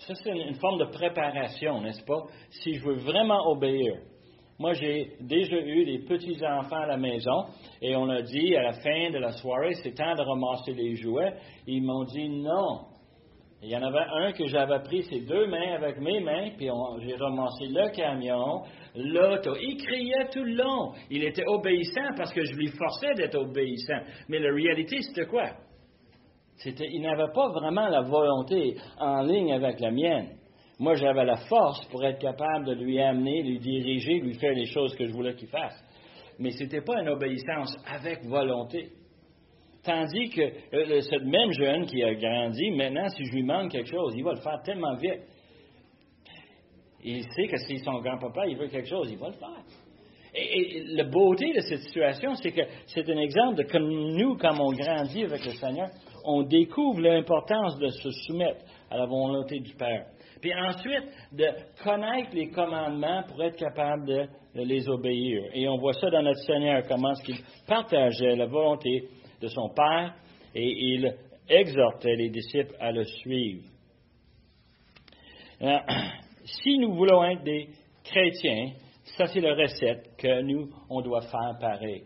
Ça, 0.00 0.14
c'est 0.16 0.30
une, 0.30 0.54
forme 0.56 0.78
de 0.80 0.84
préparation, 0.86 1.80
n'est-ce 1.80 2.04
pas? 2.04 2.24
Si 2.50 2.74
je 2.74 2.84
veux 2.84 2.96
vraiment 2.96 3.48
obéir. 3.48 3.94
Moi, 4.58 4.72
j'ai 4.74 5.12
déjà 5.20 5.56
eu 5.56 5.84
des 5.84 5.98
petits-enfants 6.06 6.82
à 6.82 6.86
la 6.86 6.96
maison 6.96 7.46
et 7.82 7.96
on 7.96 8.08
a 8.08 8.22
dit 8.22 8.54
à 8.56 8.62
la 8.62 8.72
fin 8.74 9.10
de 9.10 9.18
la 9.18 9.32
soirée, 9.32 9.74
c'est 9.82 9.94
temps 9.94 10.14
de 10.14 10.22
ramasser 10.22 10.72
les 10.72 10.94
jouets. 10.94 11.34
Ils 11.66 11.82
m'ont 11.82 12.04
dit 12.04 12.28
non. 12.28 12.86
Il 13.62 13.70
y 13.70 13.76
en 13.76 13.82
avait 13.82 14.06
un 14.26 14.32
que 14.32 14.46
j'avais 14.46 14.78
pris 14.80 15.02
ses 15.04 15.22
deux 15.22 15.46
mains 15.46 15.74
avec 15.74 15.98
mes 15.98 16.20
mains, 16.20 16.50
puis 16.56 16.68
j'ai 17.00 17.16
ramassé 17.16 17.66
le 17.66 17.90
camion, 17.92 18.62
l'auto. 18.94 19.56
Il 19.60 19.76
criait 19.78 20.28
tout 20.30 20.44
le 20.44 20.54
long. 20.54 20.92
Il 21.10 21.24
était 21.24 21.46
obéissant 21.46 22.14
parce 22.14 22.32
que 22.32 22.44
je 22.44 22.54
lui 22.56 22.68
forçais 22.68 23.14
d'être 23.14 23.36
obéissant. 23.36 24.00
Mais 24.28 24.38
la 24.38 24.52
réalité, 24.52 25.00
c'était 25.00 25.26
quoi? 25.26 25.46
il 26.64 27.02
n'avait 27.02 27.32
pas 27.34 27.48
vraiment 27.48 27.88
la 27.88 28.02
volonté 28.02 28.76
en 28.98 29.22
ligne 29.22 29.52
avec 29.52 29.80
la 29.80 29.90
mienne. 29.90 30.33
Moi, 30.78 30.94
j'avais 30.96 31.24
la 31.24 31.36
force 31.36 31.84
pour 31.86 32.04
être 32.04 32.18
capable 32.18 32.66
de 32.66 32.74
lui 32.74 33.00
amener, 33.00 33.42
lui 33.42 33.58
diriger, 33.58 34.20
lui 34.20 34.34
faire 34.34 34.54
les 34.54 34.66
choses 34.66 34.94
que 34.96 35.06
je 35.06 35.12
voulais 35.12 35.34
qu'il 35.34 35.48
fasse. 35.48 35.80
Mais 36.38 36.50
ce 36.50 36.64
n'était 36.64 36.80
pas 36.80 37.00
une 37.00 37.08
obéissance 37.08 37.76
avec 37.86 38.24
volonté. 38.24 38.90
Tandis 39.84 40.30
que 40.30 40.40
euh, 40.40 41.00
ce 41.00 41.16
même 41.24 41.52
jeune 41.52 41.86
qui 41.86 42.02
a 42.02 42.14
grandi, 42.14 42.70
maintenant, 42.70 43.08
si 43.08 43.24
je 43.24 43.32
lui 43.32 43.42
demande 43.42 43.70
quelque 43.70 43.90
chose, 43.90 44.14
il 44.16 44.24
va 44.24 44.32
le 44.32 44.40
faire 44.40 44.60
tellement 44.64 44.94
vite. 44.96 45.20
Il 47.04 47.22
sait 47.22 47.46
que 47.46 47.58
si 47.58 47.78
son 47.78 48.00
grand-papa, 48.00 48.46
il 48.46 48.56
veut 48.56 48.68
quelque 48.68 48.88
chose, 48.88 49.10
il 49.10 49.18
va 49.18 49.28
le 49.28 49.34
faire. 49.34 49.62
Et, 50.34 50.82
la 50.94 51.04
beauté 51.04 51.52
de 51.52 51.60
cette 51.60 51.82
situation, 51.82 52.34
c'est 52.36 52.50
que 52.50 52.62
c'est 52.86 53.08
un 53.08 53.18
exemple 53.18 53.62
de 53.62 53.70
comme 53.70 53.88
nous, 53.88 54.36
quand 54.36 54.58
on 54.58 54.72
grandit 54.72 55.24
avec 55.24 55.44
le 55.44 55.52
Seigneur, 55.52 55.88
on 56.24 56.42
découvre 56.42 57.00
l'importance 57.00 57.78
de 57.78 57.88
se 57.88 58.10
soumettre 58.26 58.64
à 58.90 58.96
la 58.96 59.06
volonté 59.06 59.60
du 59.60 59.74
Père. 59.74 60.06
Puis 60.44 60.52
ensuite, 60.54 61.08
de 61.32 61.46
connaître 61.82 62.34
les 62.34 62.50
commandements 62.50 63.22
pour 63.22 63.42
être 63.42 63.56
capable 63.56 64.04
de, 64.06 64.28
les 64.56 64.86
obéir. 64.90 65.42
Et 65.54 65.66
on 65.70 65.78
voit 65.78 65.94
ça 65.94 66.10
dans 66.10 66.20
notre 66.20 66.40
Seigneur, 66.40 66.82
comment 66.86 67.12
est-ce 67.12 67.22
qu'il 67.22 67.38
partageait 67.66 68.36
la 68.36 68.44
volonté 68.44 69.08
de 69.40 69.48
son 69.48 69.70
Père 69.70 70.14
et 70.54 70.68
il 70.68 71.16
exhortait 71.48 72.16
les 72.16 72.28
disciples 72.28 72.76
à 72.78 72.92
le 72.92 73.04
suivre. 73.04 73.62
si 76.44 76.76
nous 76.76 76.92
voulons 76.92 77.24
être 77.24 77.42
des 77.42 77.70
chrétiens, 78.04 78.72
ça 79.16 79.24
c'est 79.28 79.40
la 79.40 79.54
recette 79.54 80.14
que 80.18 80.42
nous, 80.42 80.68
on 80.90 81.00
doit 81.00 81.22
faire 81.22 81.56
pareil. 81.58 82.02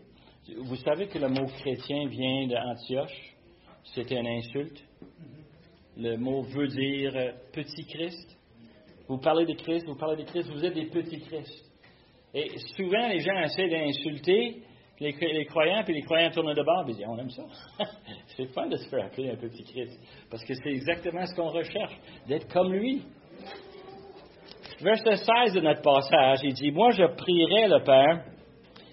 Vous 0.59 0.77
savez 0.77 1.07
que 1.07 1.19
le 1.19 1.27
mot 1.27 1.45
chrétien 1.45 2.07
vient 2.07 2.47
d'Antioche 2.47 3.35
c'était 3.83 4.17
une 4.17 4.27
insulte? 4.27 4.81
Le 5.97 6.17
mot 6.17 6.41
veut 6.41 6.67
dire 6.67 7.15
euh, 7.15 7.31
petit 7.53 7.85
Christ. 7.85 8.37
Vous 9.07 9.17
parlez 9.17 9.45
de 9.45 9.53
Christ, 9.53 9.85
vous 9.87 9.95
parlez 9.95 10.23
de 10.23 10.29
Christ, 10.29 10.49
vous 10.51 10.63
êtes 10.63 10.73
des 10.73 10.85
petits 10.85 11.19
Christ. 11.19 11.65
Et 12.33 12.47
souvent, 12.75 13.07
les 13.07 13.19
gens 13.19 13.37
essaient 13.39 13.69
d'insulter 13.69 14.61
les, 14.99 15.45
croyants, 15.45 15.83
puis 15.83 15.95
les 15.95 16.01
croyants 16.01 16.29
tournent 16.29 16.53
de 16.53 16.63
bord 16.63 16.83
et 16.87 16.93
disent 16.93 17.05
On 17.07 17.17
aime 17.17 17.29
ça. 17.29 17.43
c'est 18.37 18.45
fun 18.53 18.67
de 18.67 18.75
se 18.75 18.89
faire 18.89 19.05
appeler 19.05 19.31
un 19.31 19.35
petit 19.35 19.63
Christ. 19.63 19.99
Parce 20.29 20.43
que 20.43 20.53
c'est 20.53 20.69
exactement 20.69 21.25
ce 21.25 21.35
qu'on 21.35 21.49
recherche, 21.49 21.97
d'être 22.27 22.51
comme 22.51 22.71
lui. 22.73 23.03
Verset 24.81 25.15
16 25.15 25.53
de 25.53 25.61
notre 25.61 25.81
passage, 25.81 26.39
il 26.43 26.53
dit 26.53 26.71
Moi, 26.71 26.91
je 26.91 27.05
prierai 27.15 27.67
le 27.67 27.83
Père 27.83 28.25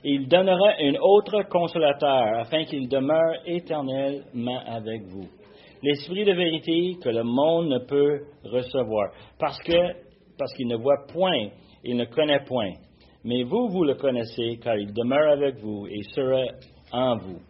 il 0.08 0.28
donnera 0.28 0.74
un 0.78 0.94
autre 1.00 1.42
consolateur 1.50 2.38
afin 2.38 2.64
qu'il 2.64 2.88
demeure 2.88 3.40
éternellement 3.44 4.60
avec 4.64 5.02
vous. 5.02 5.26
L'esprit 5.82 6.24
de 6.24 6.32
vérité 6.32 6.96
que 7.02 7.08
le 7.08 7.22
monde 7.22 7.68
ne 7.68 7.78
peut 7.78 8.24
recevoir 8.44 9.12
parce 9.38 9.58
que 9.58 10.06
parce 10.38 10.52
qu'il 10.54 10.68
ne 10.68 10.76
voit 10.76 11.06
point, 11.12 11.48
il 11.82 11.96
ne 11.96 12.04
connaît 12.04 12.44
point. 12.44 12.72
Mais 13.24 13.42
vous, 13.42 13.68
vous 13.68 13.84
le 13.84 13.94
connaissez 13.94 14.58
car 14.62 14.76
il 14.76 14.92
demeure 14.92 15.32
avec 15.32 15.56
vous 15.56 15.86
et 15.86 16.02
sera 16.14 16.44
en 16.92 17.16
vous. 17.16 17.40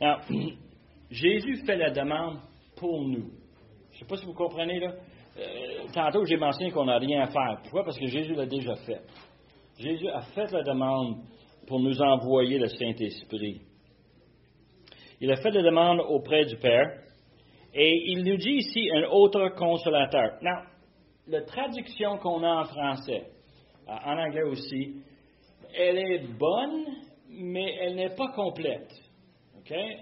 Alors, 0.00 0.20
Jésus 1.10 1.64
fait 1.64 1.76
la 1.76 1.90
demande 1.90 2.38
pour 2.76 3.02
nous. 3.02 3.30
Je 3.90 3.96
ne 3.96 3.98
sais 4.00 4.04
pas 4.06 4.16
si 4.16 4.26
vous 4.26 4.34
comprenez, 4.34 4.80
là. 4.80 4.92
Euh, 5.38 5.86
tantôt, 5.94 6.24
j'ai 6.24 6.36
mentionné 6.36 6.70
qu'on 6.70 6.84
n'a 6.84 6.98
rien 6.98 7.22
à 7.22 7.26
faire. 7.26 7.58
Pourquoi? 7.62 7.84
Parce 7.84 7.98
que 7.98 8.06
Jésus 8.06 8.34
l'a 8.34 8.46
déjà 8.46 8.74
fait. 8.74 9.00
Jésus 9.78 10.08
a 10.08 10.20
fait 10.20 10.50
la 10.52 10.62
demande 10.62 11.18
pour 11.66 11.80
nous 11.80 12.00
envoyer 12.02 12.58
le 12.58 12.66
Saint-Esprit. 12.66 13.62
Il 15.20 15.30
a 15.30 15.36
fait 15.36 15.50
la 15.50 15.62
demande 15.62 16.00
auprès 16.00 16.46
du 16.46 16.56
Père 16.56 16.98
et 17.74 18.10
il 18.10 18.24
nous 18.24 18.36
dit 18.36 18.54
ici 18.54 18.90
un 18.94 19.04
autre 19.10 19.50
consolateur. 19.56 20.38
Non, 20.42 20.62
la 21.28 21.42
traduction 21.42 22.16
qu'on 22.18 22.42
a 22.42 22.62
en 22.62 22.64
français, 22.64 23.24
en 23.86 24.18
anglais 24.18 24.44
aussi, 24.44 24.94
elle 25.76 25.98
est 25.98 26.26
bonne, 26.38 26.86
mais 27.28 27.76
elle 27.80 27.96
n'est 27.96 28.14
pas 28.14 28.28
complète. 28.28 28.90
OK? 29.58 29.72
Euh, 29.72 29.96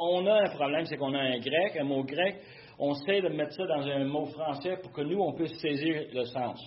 on 0.00 0.26
a 0.26 0.42
un 0.42 0.50
problème, 0.50 0.84
c'est 0.84 0.96
qu'on 0.96 1.14
a 1.14 1.20
un 1.20 1.38
grec, 1.38 1.76
un 1.78 1.84
mot 1.84 2.04
grec, 2.04 2.36
on 2.78 2.92
essaie 2.94 3.22
de 3.22 3.28
mettre 3.28 3.54
ça 3.54 3.66
dans 3.66 3.86
un 3.86 4.04
mot 4.04 4.26
français 4.26 4.76
pour 4.82 4.92
que 4.92 5.00
nous, 5.00 5.20
on 5.20 5.32
puisse 5.32 5.58
saisir 5.60 6.04
le 6.12 6.24
sens. 6.26 6.60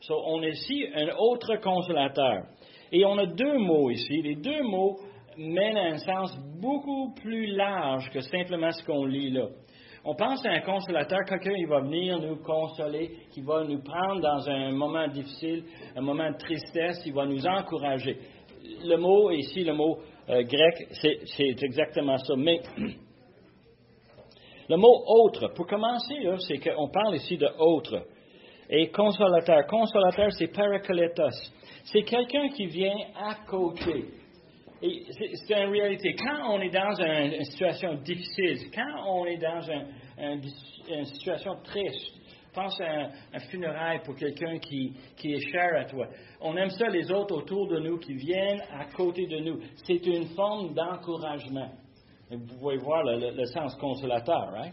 So, 0.00 0.20
on 0.26 0.42
a 0.42 0.48
ici 0.48 0.86
un 0.94 1.08
autre 1.16 1.56
consolateur. 1.62 2.44
Et 2.92 3.04
on 3.04 3.16
a 3.18 3.26
deux 3.26 3.58
mots 3.58 3.90
ici. 3.90 4.20
Les 4.22 4.34
deux 4.34 4.62
mots 4.62 4.98
mènent 5.36 5.76
à 5.76 5.94
un 5.94 5.98
sens 5.98 6.36
beaucoup 6.60 7.12
plus 7.14 7.46
large 7.46 8.10
que 8.10 8.20
simplement 8.20 8.70
ce 8.70 8.84
qu'on 8.84 9.04
lit 9.04 9.30
là. 9.30 9.48
On 10.06 10.14
pense 10.14 10.44
à 10.44 10.50
un 10.50 10.60
consolateur, 10.60 11.20
quelqu'un 11.26 11.54
qui 11.54 11.64
va 11.64 11.80
venir 11.80 12.20
nous 12.20 12.36
consoler, 12.36 13.10
qui 13.32 13.40
va 13.40 13.64
nous 13.64 13.82
prendre 13.82 14.20
dans 14.20 14.48
un 14.50 14.70
moment 14.72 15.08
difficile, 15.08 15.64
un 15.96 16.02
moment 16.02 16.30
de 16.30 16.36
tristesse, 16.36 17.02
il 17.06 17.14
va 17.14 17.24
nous 17.24 17.46
encourager. 17.46 18.18
Le 18.84 18.96
mot 18.96 19.30
ici, 19.30 19.64
le 19.64 19.72
mot 19.72 19.98
euh, 20.28 20.42
grec, 20.42 20.88
c'est 20.90 21.62
exactement 21.62 22.18
ça. 22.18 22.34
Mais 22.36 22.60
le 24.68 24.76
mot 24.76 25.04
autre, 25.06 25.48
pour 25.54 25.66
commencer, 25.66 26.14
c'est 26.48 26.58
qu'on 26.58 26.88
parle 26.88 27.16
ici 27.16 27.38
de 27.38 27.48
autre. 27.58 28.06
Et 28.68 28.90
consolateur, 28.90 29.66
consolateur, 29.66 30.32
c'est 30.32 30.48
parakletos. 30.48 31.50
C'est 31.84 32.02
quelqu'un 32.02 32.48
qui 32.48 32.66
vient 32.66 32.96
à 33.16 33.36
côté. 33.46 34.04
C'est 34.80 35.62
une 35.62 35.70
réalité. 35.70 36.14
Quand 36.14 36.50
on 36.50 36.60
est 36.60 36.70
dans 36.70 36.94
une, 37.00 37.44
situation 37.44 37.94
difficile, 37.94 38.70
quand 38.74 39.06
on 39.08 39.26
est 39.26 39.38
dans 39.38 39.60
une 40.88 41.04
situation 41.04 41.56
triste, 41.62 42.14
pense 42.54 42.80
à 42.80 43.10
un, 43.34 43.38
funérail 43.50 44.00
pour 44.04 44.14
quelqu'un 44.14 44.58
qui, 44.58 44.94
est 45.24 45.50
cher 45.50 45.70
à 45.76 45.84
toi. 45.84 46.06
On 46.40 46.56
aime 46.56 46.70
ça, 46.70 46.88
les 46.88 47.10
autres 47.10 47.36
autour 47.36 47.68
de 47.68 47.80
nous 47.80 47.98
qui 47.98 48.14
viennent 48.14 48.62
à 48.72 48.84
côté 48.96 49.26
de 49.26 49.38
nous. 49.40 49.60
C'est 49.84 50.06
une 50.06 50.28
forme 50.28 50.72
d'encouragement. 50.72 51.70
Vous 52.30 52.58
pouvez 52.58 52.78
voir 52.78 53.02
le, 53.04 53.44
sens 53.46 53.74
consolateur, 53.76 54.50
right? 54.52 54.72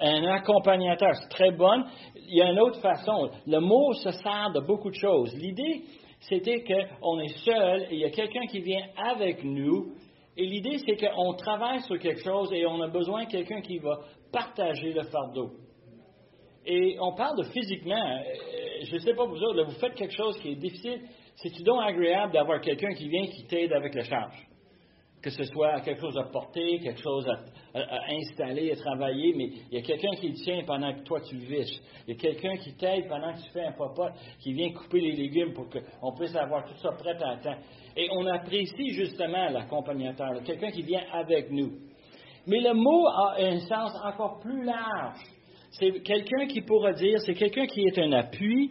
Un 0.00 0.24
accompagnateur, 0.24 1.14
c'est 1.14 1.28
très 1.28 1.50
bon. 1.52 1.84
Il 2.16 2.36
y 2.36 2.42
a 2.42 2.50
une 2.50 2.60
autre 2.60 2.80
façon. 2.80 3.30
Le 3.46 3.60
mot 3.60 3.92
se 3.94 4.10
sert 4.10 4.50
de 4.52 4.60
beaucoup 4.60 4.90
de 4.90 4.96
choses. 4.96 5.34
L'idée, 5.34 5.82
c'était 6.28 6.62
qu'on 6.64 7.20
est 7.20 7.36
seul 7.44 7.82
et 7.90 7.94
il 7.94 7.98
y 7.98 8.04
a 8.04 8.10
quelqu'un 8.10 8.46
qui 8.46 8.60
vient 8.60 8.86
avec 8.96 9.42
nous. 9.44 9.94
Et 10.36 10.46
l'idée, 10.46 10.78
c'est 10.86 10.96
qu'on 10.96 11.34
travaille 11.34 11.80
sur 11.82 11.98
quelque 11.98 12.22
chose 12.22 12.52
et 12.52 12.64
on 12.66 12.80
a 12.80 12.88
besoin 12.88 13.24
de 13.24 13.30
quelqu'un 13.30 13.60
qui 13.60 13.78
va 13.78 14.00
partager 14.32 14.92
le 14.92 15.02
fardeau. 15.02 15.52
Et 16.64 16.96
on 17.00 17.14
parle 17.14 17.38
de 17.38 17.44
physiquement. 17.44 17.94
Euh, 17.94 18.84
je 18.84 18.94
ne 18.94 19.00
sais 19.00 19.14
pas 19.14 19.24
vous 19.24 19.42
autres, 19.42 19.64
vous 19.64 19.78
faites 19.80 19.94
quelque 19.94 20.14
chose 20.14 20.38
qui 20.40 20.50
est 20.50 20.56
difficile. 20.56 21.02
C'est-tu 21.36 21.62
donc 21.64 21.80
agréable 21.82 22.32
d'avoir 22.32 22.60
quelqu'un 22.60 22.94
qui 22.94 23.08
vient 23.08 23.26
qui 23.26 23.44
t'aide 23.46 23.72
avec 23.72 23.94
la 23.94 24.04
charge? 24.04 24.46
Que 25.22 25.30
ce 25.30 25.44
soit 25.44 25.80
quelque 25.82 26.00
chose 26.00 26.18
à 26.18 26.24
porter, 26.24 26.80
quelque 26.80 27.00
chose 27.00 27.24
à, 27.28 27.80
installer, 28.10 28.72
à 28.72 28.76
travailler, 28.76 29.32
mais 29.36 29.50
il 29.70 29.74
y 29.74 29.78
a 29.78 29.82
quelqu'un 29.82 30.10
qui 30.20 30.32
tient 30.32 30.64
pendant 30.66 30.92
que 30.92 31.04
toi 31.04 31.20
tu 31.20 31.36
viches. 31.36 31.80
Il 32.06 32.14
y 32.14 32.16
a 32.16 32.20
quelqu'un 32.20 32.56
qui 32.56 32.74
t'aide 32.74 33.08
pendant 33.08 33.32
que 33.32 33.38
tu 33.38 33.50
fais 33.52 33.64
un 33.64 33.72
popote, 33.72 34.14
qui 34.40 34.52
vient 34.52 34.72
couper 34.72 35.00
les 35.00 35.12
légumes 35.12 35.52
pour 35.52 35.68
qu'on 35.70 36.12
puisse 36.14 36.34
avoir 36.34 36.64
tout 36.66 36.76
ça 36.78 36.90
prêt 36.98 37.16
à 37.22 37.36
temps. 37.36 37.58
Et 37.96 38.08
on 38.10 38.26
apprécie 38.26 38.90
justement 38.90 39.48
l'accompagnateur, 39.48 40.42
quelqu'un 40.44 40.70
qui 40.70 40.82
vient 40.82 41.04
avec 41.12 41.52
nous. 41.52 41.70
Mais 42.46 42.60
le 42.60 42.74
mot 42.74 43.06
a 43.06 43.36
un 43.38 43.60
sens 43.60 43.92
encore 44.04 44.40
plus 44.40 44.64
large. 44.64 45.20
C'est 45.70 46.02
quelqu'un 46.02 46.46
qui 46.46 46.60
pourra 46.62 46.92
dire, 46.92 47.20
c'est 47.20 47.34
quelqu'un 47.34 47.66
qui 47.66 47.82
est 47.82 47.98
un 47.98 48.12
appui, 48.12 48.70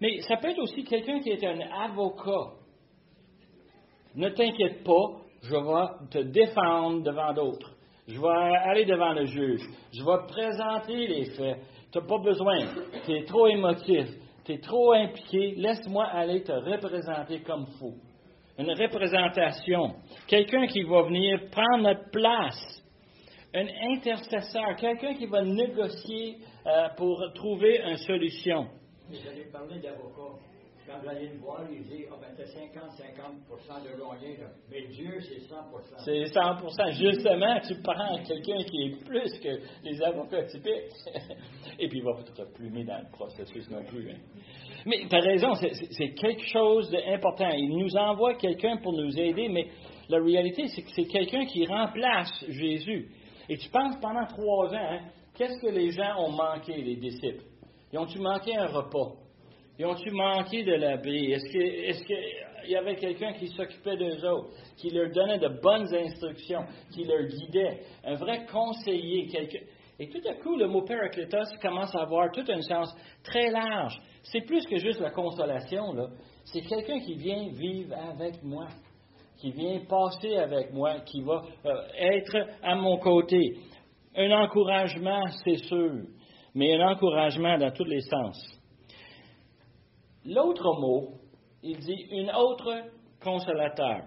mais 0.00 0.20
ça 0.22 0.36
peut 0.36 0.50
être 0.50 0.58
aussi 0.58 0.84
quelqu'un 0.84 1.20
qui 1.20 1.30
est 1.30 1.44
un 1.44 1.60
avocat. 1.60 2.54
Ne 4.14 4.28
t'inquiète 4.28 4.82
pas, 4.84 5.21
je 5.42 5.50
vais 5.50 6.08
te 6.10 6.18
défendre 6.18 7.02
devant 7.02 7.32
d'autres. 7.32 7.72
Je 8.06 8.20
vais 8.20 8.56
aller 8.64 8.84
devant 8.84 9.12
le 9.12 9.26
juge. 9.26 9.62
Je 9.92 10.04
vais 10.04 10.26
te 10.26 10.32
présenter 10.32 11.06
les 11.06 11.24
faits. 11.36 11.58
Tu 11.92 11.98
n'as 11.98 12.04
pas 12.04 12.18
besoin. 12.18 12.58
Tu 13.04 13.12
es 13.12 13.24
trop 13.24 13.46
émotif. 13.46 14.06
Tu 14.44 14.52
es 14.52 14.58
trop 14.58 14.92
impliqué. 14.92 15.54
Laisse-moi 15.56 16.04
aller 16.04 16.42
te 16.42 16.52
représenter 16.52 17.40
comme 17.42 17.66
fou. 17.78 17.94
Une 18.58 18.70
représentation. 18.70 19.94
Quelqu'un 20.26 20.66
qui 20.66 20.82
va 20.82 21.02
venir 21.02 21.40
prendre 21.50 21.82
notre 21.82 22.10
place. 22.10 22.82
Un 23.54 23.66
intercesseur. 23.92 24.76
Quelqu'un 24.76 25.14
qui 25.14 25.26
va 25.26 25.42
négocier 25.42 26.38
euh, 26.66 26.88
pour 26.96 27.20
trouver 27.34 27.80
une 27.84 27.96
solution. 27.96 28.66
J'allais 29.10 29.50
parler 29.50 29.80
d'avocat. 29.80 30.38
Quand 30.86 30.98
vous 31.00 31.08
allez 31.08 31.28
le 31.28 31.38
voir, 31.38 31.60
il 31.70 31.84
dit 31.84 32.04
Ah, 32.10 32.16
ben, 32.20 32.44
50-50% 32.44 33.84
de 33.84 33.96
loyer, 33.98 34.36
là. 34.38 34.46
Mais 34.68 34.86
Dieu, 34.88 35.20
c'est 35.20 35.38
100% 35.38 36.04
C'est 36.04 36.24
100% 36.24 36.92
Justement, 36.92 37.60
tu 37.60 37.74
prends 37.82 38.18
quelqu'un 38.24 38.64
qui 38.64 38.82
est 38.82 39.04
plus 39.04 39.38
que 39.38 39.60
les 39.84 40.02
avocats 40.02 40.44
typiques. 40.44 40.90
Et 41.78 41.88
puis, 41.88 41.98
il 41.98 42.04
va 42.04 42.14
te 42.22 42.42
plumer 42.54 42.84
dans 42.84 42.98
le 42.98 43.10
processus 43.12 43.70
non 43.70 43.84
plus. 43.84 44.10
Hein. 44.10 44.18
Mais 44.86 45.06
tu 45.08 45.14
as 45.14 45.20
raison, 45.20 45.54
c'est 45.54 46.14
quelque 46.14 46.46
chose 46.48 46.90
d'important. 46.90 47.50
Il 47.50 47.76
nous 47.76 47.96
envoie 47.96 48.34
quelqu'un 48.34 48.78
pour 48.78 48.92
nous 48.92 49.16
aider, 49.18 49.48
mais 49.48 49.68
la 50.08 50.20
réalité, 50.20 50.66
c'est 50.68 50.82
que 50.82 50.90
c'est 50.96 51.06
quelqu'un 51.06 51.44
qui 51.46 51.64
remplace 51.64 52.44
Jésus. 52.48 53.08
Et 53.48 53.56
tu 53.56 53.68
penses 53.70 53.96
pendant 54.00 54.26
trois 54.26 54.68
ans, 54.74 54.92
hein, 54.92 55.00
qu'est-ce 55.34 55.60
que 55.60 55.72
les 55.72 55.90
gens 55.90 56.18
ont 56.18 56.32
manqué, 56.32 56.74
les 56.74 56.96
disciples? 56.96 57.44
Ils 57.92 57.98
ont-tu 57.98 58.18
manqué 58.18 58.56
un 58.56 58.66
repas? 58.66 59.21
Ils 59.82 59.86
ont-tu 59.86 60.12
manqué 60.12 60.62
de 60.62 60.74
l'abri? 60.74 61.32
Est-ce 61.32 62.04
qu'il 62.04 62.70
y 62.70 62.76
avait 62.76 62.94
quelqu'un 62.94 63.32
qui 63.32 63.48
s'occupait 63.48 63.96
d'eux 63.96 64.24
autres, 64.24 64.50
qui 64.76 64.90
leur 64.90 65.10
donnait 65.10 65.40
de 65.40 65.48
bonnes 65.60 65.92
instructions, 65.92 66.64
qui 66.94 67.02
leur 67.02 67.26
guidait? 67.26 67.80
Un 68.04 68.14
vrai 68.14 68.46
conseiller. 68.46 69.26
Et 69.98 70.08
tout 70.08 70.20
à 70.30 70.34
coup, 70.34 70.54
le 70.56 70.68
mot 70.68 70.82
Paracletos 70.82 71.58
commence 71.60 71.92
à 71.96 72.02
avoir 72.02 72.30
tout 72.30 72.44
un 72.48 72.60
sens 72.60 72.94
très 73.24 73.50
large. 73.50 73.98
C'est 74.22 74.42
plus 74.42 74.64
que 74.66 74.76
juste 74.76 75.00
la 75.00 75.10
consolation. 75.10 75.96
C'est 76.44 76.60
quelqu'un 76.60 77.00
qui 77.00 77.16
vient 77.16 77.48
vivre 77.48 77.92
avec 77.96 78.40
moi, 78.44 78.68
qui 79.40 79.50
vient 79.50 79.80
passer 79.88 80.36
avec 80.36 80.72
moi, 80.72 81.00
qui 81.00 81.22
va 81.22 81.42
euh, 81.66 81.74
être 81.96 82.36
à 82.62 82.76
mon 82.76 82.98
côté. 82.98 83.56
Un 84.14 84.30
encouragement, 84.30 85.24
c'est 85.42 85.56
sûr, 85.56 86.04
mais 86.54 86.72
un 86.80 86.86
encouragement 86.92 87.58
dans 87.58 87.72
tous 87.72 87.86
les 87.86 88.02
sens. 88.02 88.61
L'autre 90.24 90.80
mot, 90.80 91.14
il 91.62 91.78
dit 91.78 92.06
une 92.10 92.30
autre 92.30 92.84
consolateur. 93.22 94.02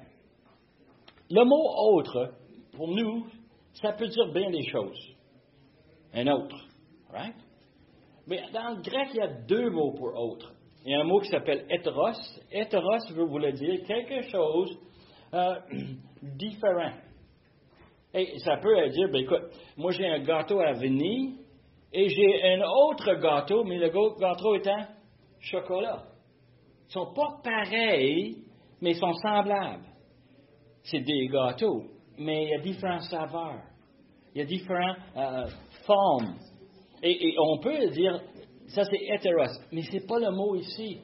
Le 1.30 1.44
mot 1.44 1.98
autre, 1.98 2.34
pour 2.76 2.88
nous, 2.88 3.26
ça 3.74 3.94
peut 3.94 4.08
dire 4.08 4.32
bien 4.34 4.50
des 4.50 4.68
choses. 4.70 5.16
Un 6.14 6.28
autre. 6.28 6.56
Right? 7.12 7.36
Mais 8.28 8.42
dans 8.54 8.76
le 8.76 8.82
grec, 8.82 9.10
il 9.14 9.18
y 9.18 9.22
a 9.22 9.28
deux 9.28 9.70
mots 9.70 9.94
pour 9.94 10.16
autre. 10.16 10.54
Il 10.86 10.92
y 10.92 10.96
a 10.96 11.02
un 11.02 11.04
mot 11.04 11.20
qui 11.20 11.30
s'appelle 11.30 11.66
hétéros. 11.70 12.12
Hétéros 12.52 13.14
veut 13.14 13.26
vous 13.26 13.40
le 13.40 13.52
dire 13.52 13.84
quelque 13.86 14.22
chose 14.30 14.78
euh, 15.34 15.56
différent. 16.22 16.94
Et 18.14 18.40
ça 18.40 18.58
peut 18.58 18.90
dire, 18.90 19.10
ben 19.12 19.24
écoute, 19.24 19.44
moi 19.76 19.92
j'ai 19.92 20.08
un 20.08 20.20
gâteau 20.20 20.60
à 20.60 20.72
venir 20.74 21.34
et 21.92 22.08
j'ai 22.08 22.44
un 22.54 22.62
autre 22.62 23.14
gâteau, 23.16 23.64
mais 23.66 23.78
le 23.78 23.90
gâteau 23.90 24.56
étant 24.56 24.86
chocolat. 25.46 26.04
Ils 26.90 26.94
sont 26.94 27.14
pas 27.14 27.40
pareils, 27.44 28.38
mais 28.82 28.92
ils 28.92 28.98
sont 28.98 29.14
semblables. 29.14 29.86
C'est 30.84 31.00
des 31.00 31.28
gâteaux, 31.28 31.84
mais 32.18 32.46
il 32.46 32.50
y 32.50 32.54
a 32.54 32.60
différentes 32.60 33.04
saveurs. 33.04 33.62
Il 34.34 34.40
y 34.40 34.42
a 34.42 34.46
différentes 34.46 34.98
euh, 35.16 35.48
formes. 35.86 36.36
Et, 37.02 37.36
on 37.40 37.60
peut 37.60 37.90
dire, 37.90 38.22
ça 38.68 38.84
c'est 38.84 39.02
hétéros, 39.02 39.60
mais 39.72 39.82
ce 39.84 39.94
n'est 39.94 40.06
pas 40.06 40.20
le 40.20 40.32
mot 40.32 40.56
ici. 40.56 41.00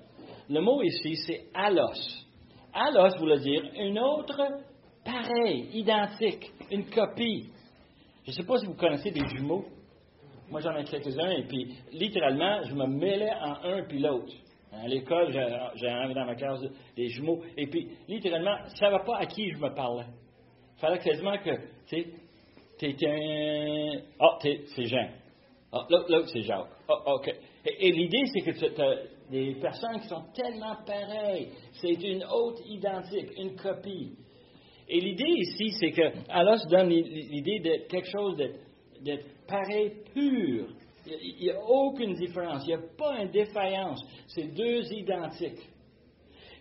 Le 0.49 0.59
mot 0.61 0.81
ici, 0.81 1.15
c'est 1.27 1.45
allos. 1.53 2.27
Allos 2.73 3.17
voulait 3.19 3.39
dire 3.39 3.63
une 3.75 3.99
autre 3.99 4.41
pareil, 5.03 5.69
identique, 5.73 6.51
une 6.69 6.89
copie. 6.89 7.49
Je 8.25 8.31
ne 8.31 8.35
sais 8.35 8.43
pas 8.43 8.57
si 8.57 8.65
vous 8.65 8.75
connaissez 8.75 9.11
des 9.11 9.27
jumeaux. 9.27 9.65
Moi, 10.51 10.59
j'en 10.59 10.75
ai 10.75 10.83
quelques-uns, 10.83 11.31
et 11.31 11.43
puis, 11.43 11.75
littéralement, 11.93 12.61
je 12.63 12.75
me 12.75 12.85
mêlais 12.85 13.31
en 13.41 13.63
un 13.63 13.83
puis 13.83 13.99
l'autre. 13.99 14.33
À 14.73 14.87
l'école, 14.87 15.31
j'ai 15.75 15.89
un 15.89 16.13
dans 16.13 16.25
ma 16.25 16.35
classe 16.35 16.61
des 16.95 17.07
jumeaux, 17.07 17.41
et 17.57 17.67
puis, 17.67 17.89
littéralement, 18.07 18.57
je 18.67 18.71
ne 18.71 18.75
savais 18.75 19.03
pas 19.05 19.17
à 19.17 19.25
qui 19.25 19.49
je 19.49 19.57
me 19.57 19.73
parlais. 19.73 20.05
Il 20.77 20.79
fallait 20.79 20.99
quasiment 20.99 21.37
que, 21.37 21.55
tu 21.87 22.03
sais, 22.03 22.07
t'es 22.77 22.95
un. 23.07 24.01
Ah, 24.19 24.37
c'est 24.41 24.85
Jean. 24.85 25.09
Ah, 25.71 25.87
l'autre, 25.89 26.27
c'est 26.27 26.41
Jacques. 26.41 26.67
Ah, 26.89 27.13
OK. 27.13 27.33
Et, 27.65 27.91
l'idée, 27.91 28.25
c'est 28.33 28.41
que 28.41 28.51
tu 28.51 28.81
as 28.81 28.95
des 29.29 29.55
personnes 29.61 30.01
qui 30.01 30.07
sont 30.07 30.23
tellement 30.33 30.75
pareilles. 30.85 31.49
C'est 31.73 31.93
une 31.93 32.23
autre 32.25 32.61
identique, 32.65 33.29
une 33.37 33.55
copie. 33.55 34.17
Et 34.89 34.99
l'idée 34.99 35.29
ici, 35.29 35.69
c'est 35.79 35.91
que 35.91 36.01
Allah 36.29 36.57
se 36.57 36.67
donne 36.67 36.89
l'idée 36.89 37.59
de 37.59 37.87
quelque 37.87 38.09
chose 38.09 38.35
d'être 38.99 39.25
pareil 39.51 39.91
pur. 40.13 40.67
Il 41.05 41.43
n'y 41.43 41.49
a 41.49 41.59
aucune 41.67 42.13
différence. 42.13 42.63
Il 42.65 42.67
n'y 42.67 42.73
a 42.73 42.87
pas 42.97 43.21
une 43.21 43.31
défaillance. 43.31 44.01
C'est 44.27 44.53
deux 44.53 44.91
identiques. 44.93 45.67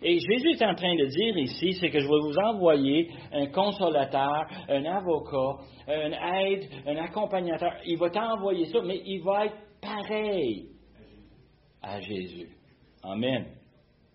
Et 0.03 0.17
Jésus 0.17 0.49
est 0.53 0.65
en 0.65 0.73
train 0.73 0.95
de 0.95 1.05
dire 1.05 1.37
ici, 1.37 1.73
c'est 1.73 1.91
que 1.91 1.99
je 1.99 2.07
vais 2.07 2.19
vous 2.19 2.37
envoyer 2.39 3.07
un 3.31 3.45
consolateur, 3.47 4.47
un 4.67 4.83
avocat, 4.85 5.63
un 5.87 6.11
aide, 6.39 6.67
un 6.87 6.97
accompagnateur. 6.97 7.73
Il 7.85 7.99
va 7.99 8.09
t'envoyer 8.09 8.65
ça, 8.65 8.79
mais 8.83 8.99
il 9.05 9.21
va 9.21 9.45
être 9.45 9.57
pareil 9.79 10.69
à 11.83 11.99
Jésus. 11.99 12.49
Amen. 13.03 13.45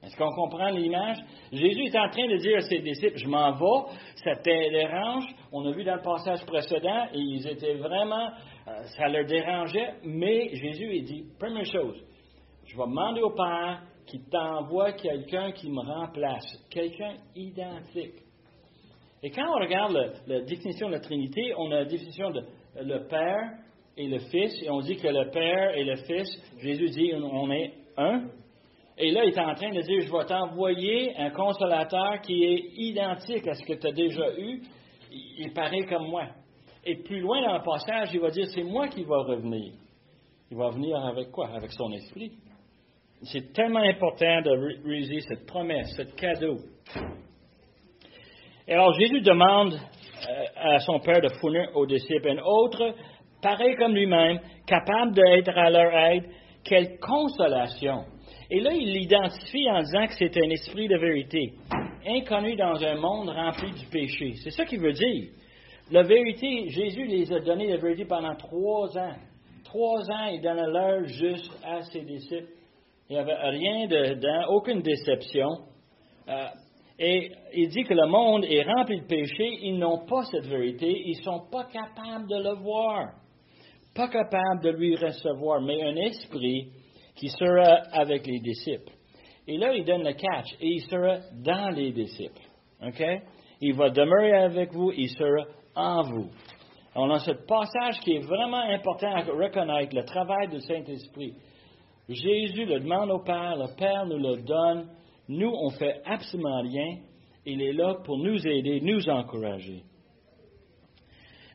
Est-ce 0.03 0.17
qu'on 0.17 0.35
comprend 0.35 0.71
l'image? 0.71 1.19
Jésus 1.53 1.85
est 1.87 1.99
en 1.99 2.09
train 2.11 2.29
de 2.29 2.37
dire 2.37 2.59
à 2.59 2.61
ses 2.61 2.79
disciples, 2.79 3.17
je 3.17 3.29
m'en 3.29 3.53
vais, 3.53 3.93
ça 4.17 4.37
te 4.37 4.71
dérange. 4.71 5.25
On 5.53 5.67
a 5.67 5.73
vu 5.73 5.85
dans 5.85 5.97
le 5.97 6.03
passage 6.03 6.45
précédent, 6.47 7.07
ils 7.15 7.47
étaient 7.49 7.75
vraiment, 7.75 8.31
euh, 8.69 8.83
ça 8.97 9.09
leur 9.09 9.27
dérangeait, 9.27 9.95
mais 10.05 10.55
Jésus 10.55 10.97
il 10.97 11.05
dit, 11.05 11.25
première 11.39 11.65
chose, 11.65 12.03
je 12.65 12.77
vais 12.77 12.83
demander 12.83 13.21
au 13.21 13.31
Père 13.31 13.83
qu'il 14.07 14.25
t'envoie 14.29 14.93
quelqu'un 14.93 15.53
qui 15.53 15.71
me 15.71 15.81
remplace, 15.81 16.47
quelqu'un 16.71 17.15
identique. 17.35 18.23
Et 19.23 19.31
quand 19.31 19.47
on 19.49 19.61
regarde 19.61 19.97
la 20.27 20.41
définition 20.41 20.89
de 20.89 20.95
la 20.95 21.01
Trinité, 21.01 21.53
on 21.57 21.71
a 21.71 21.77
la 21.77 21.85
définition 21.85 22.31
de 22.31 22.43
le 22.81 23.07
Père 23.09 23.59
et 23.97 24.09
le 24.09 24.19
Fils, 24.19 24.63
et 24.63 24.71
on 24.71 24.81
dit 24.81 24.97
que 24.97 25.09
le 25.09 25.31
Père 25.31 25.75
et 25.77 25.85
le 25.85 25.97
Fils, 25.97 26.29
Jésus 26.59 26.89
dit, 26.91 27.13
on 27.15 27.51
est 27.51 27.73
un. 27.97 28.25
Et 28.99 29.11
là, 29.11 29.25
il 29.25 29.31
est 29.31 29.39
en 29.39 29.55
train 29.55 29.73
de 29.73 29.81
dire, 29.81 30.01
je 30.01 30.13
vais 30.13 30.25
t'envoyer 30.25 31.17
un 31.17 31.31
consolateur 31.31 32.21
qui 32.23 32.45
est 32.45 32.73
identique 32.77 33.47
à 33.47 33.55
ce 33.55 33.65
que 33.65 33.75
tu 33.75 33.87
as 33.87 33.93
déjà 33.93 34.39
eu. 34.39 34.63
Il 35.11 35.53
paraît 35.53 35.85
comme 35.85 36.09
moi. 36.09 36.29
Et 36.89 36.95
plus 37.03 37.19
loin 37.19 37.43
dans 37.43 37.59
le 37.59 37.65
passage, 37.65 38.11
il 38.15 38.21
va 38.21 38.31
dire, 38.31 38.47
c'est 38.55 38.63
moi 38.63 38.87
qui 38.87 39.03
va 39.03 39.19
revenir. 39.19 39.73
Il 40.51 40.57
va 40.57 40.71
venir 40.71 40.97
avec 41.05 41.33
quoi? 41.33 41.49
Avec 41.49 41.73
son 41.73 41.91
esprit. 41.93 42.31
C'est 43.23 43.53
tellement 43.53 43.81
important 43.81 44.41
de 44.43 44.85
réaliser 44.85 45.21
cette 45.23 45.47
promesse, 45.47 45.93
ce 45.97 46.03
cadeau. 46.03 46.59
Et 48.69 48.73
alors 48.73 48.93
Jésus 48.95 49.21
demande 49.21 49.75
euh, 49.75 50.45
à 50.55 50.79
son 50.79 51.01
Père 51.01 51.21
de 51.21 51.29
fournir 51.41 51.71
aux 51.75 51.87
disciples 51.87 52.29
un 52.29 52.39
autre, 52.45 52.95
pareil 53.43 53.75
comme 53.77 53.95
lui-même, 53.95 54.39
capable 54.65 55.13
d'être 55.13 55.59
à 55.59 55.71
leur 55.71 55.93
aide. 55.93 56.25
Quelle 56.63 56.99
consolation 56.99 58.05
et 58.49 58.61
là, 58.61 58.71
il 58.73 58.93
l'identifie 58.93 59.69
en 59.69 59.81
disant 59.81 60.07
que 60.07 60.15
c'est 60.15 60.37
un 60.37 60.51
esprit 60.51 60.87
de 60.87 60.97
vérité, 60.97 61.53
inconnu 62.07 62.55
dans 62.55 62.81
un 62.81 62.95
monde 62.95 63.29
rempli 63.29 63.73
du 63.73 63.87
péché. 63.87 64.35
C'est 64.43 64.51
ça 64.51 64.65
qu'il 64.65 64.81
veut 64.81 64.93
dire. 64.93 65.31
La 65.91 66.03
vérité, 66.03 66.69
Jésus 66.69 67.07
les 67.07 67.33
a 67.33 67.39
donné 67.39 67.69
la 67.69 67.77
vérité 67.77 68.05
pendant 68.07 68.35
trois 68.35 68.99
ans. 68.99 69.15
Trois 69.65 70.11
ans, 70.11 70.27
il 70.33 70.41
donnait 70.41 70.67
l'heure 70.67 71.05
juste 71.05 71.53
à 71.65 71.83
ses 71.83 72.03
disciples. 72.03 72.49
Il 73.09 73.13
n'y 73.13 73.19
avait 73.19 73.35
rien 73.35 73.87
dedans, 73.87 74.49
aucune 74.49 74.83
déception. 74.83 75.49
Euh, 76.29 76.47
et 76.99 77.31
il 77.55 77.69
dit 77.69 77.85
que 77.85 77.95
le 77.95 78.07
monde 78.09 78.45
est 78.47 78.65
rempli 78.65 79.01
de 79.01 79.07
péché, 79.07 79.59
ils 79.63 79.79
n'ont 79.79 80.05
pas 80.07 80.25
cette 80.25 80.47
vérité, 80.47 80.89
ils 80.89 81.19
ne 81.19 81.23
sont 81.23 81.47
pas 81.53 81.65
capables 81.65 82.27
de 82.29 82.37
le 82.37 82.57
voir, 82.57 83.13
pas 83.95 84.09
capables 84.09 84.63
de 84.63 84.71
lui 84.71 84.97
recevoir, 84.97 85.61
mais 85.61 85.83
un 85.85 85.97
esprit 85.97 86.69
qui 87.15 87.29
sera 87.29 87.83
avec 87.93 88.27
les 88.27 88.41
disciples. 88.41 88.93
Et 89.47 89.57
là, 89.57 89.73
il 89.73 89.85
donne 89.85 90.03
le 90.03 90.15
catch, 90.15 90.53
et 90.61 90.67
il 90.67 90.81
sera 90.81 91.19
dans 91.45 91.71
les 91.71 91.93
disciples. 91.93 92.43
Il 93.61 93.75
va 93.75 93.91
demeurer 93.91 94.33
avec 94.33 94.73
vous, 94.73 94.91
il 94.91 95.11
sera 95.11 95.45
en 95.77 96.03
vous. 96.03 96.31
On 96.95 97.11
a 97.11 97.19
ce 97.19 97.33
passage 97.33 98.01
qui 98.01 98.15
est 98.15 98.27
vraiment 98.27 98.63
important 98.63 99.15
à 99.15 99.21
reconnaître, 99.21 99.95
le 99.95 100.05
travail 100.05 100.49
du 100.49 100.61
Saint-Esprit. 100.61 101.35
Jésus 102.09 102.65
le 102.65 102.81
demande 102.81 103.11
au 103.11 103.19
Père, 103.19 103.57
le 103.57 103.77
Père 103.77 104.07
nous 104.07 104.19
le 104.19 104.43
donne. 104.43 104.89
Nous, 105.29 105.51
on 105.51 105.71
fait 105.71 106.01
absolument 106.05 106.63
rien. 106.63 106.99
Il 107.45 107.61
est 107.61 107.73
là 107.73 107.97
pour 108.05 108.17
nous 108.19 108.47
aider, 108.47 108.81
nous 108.81 109.09
encourager. 109.09 109.83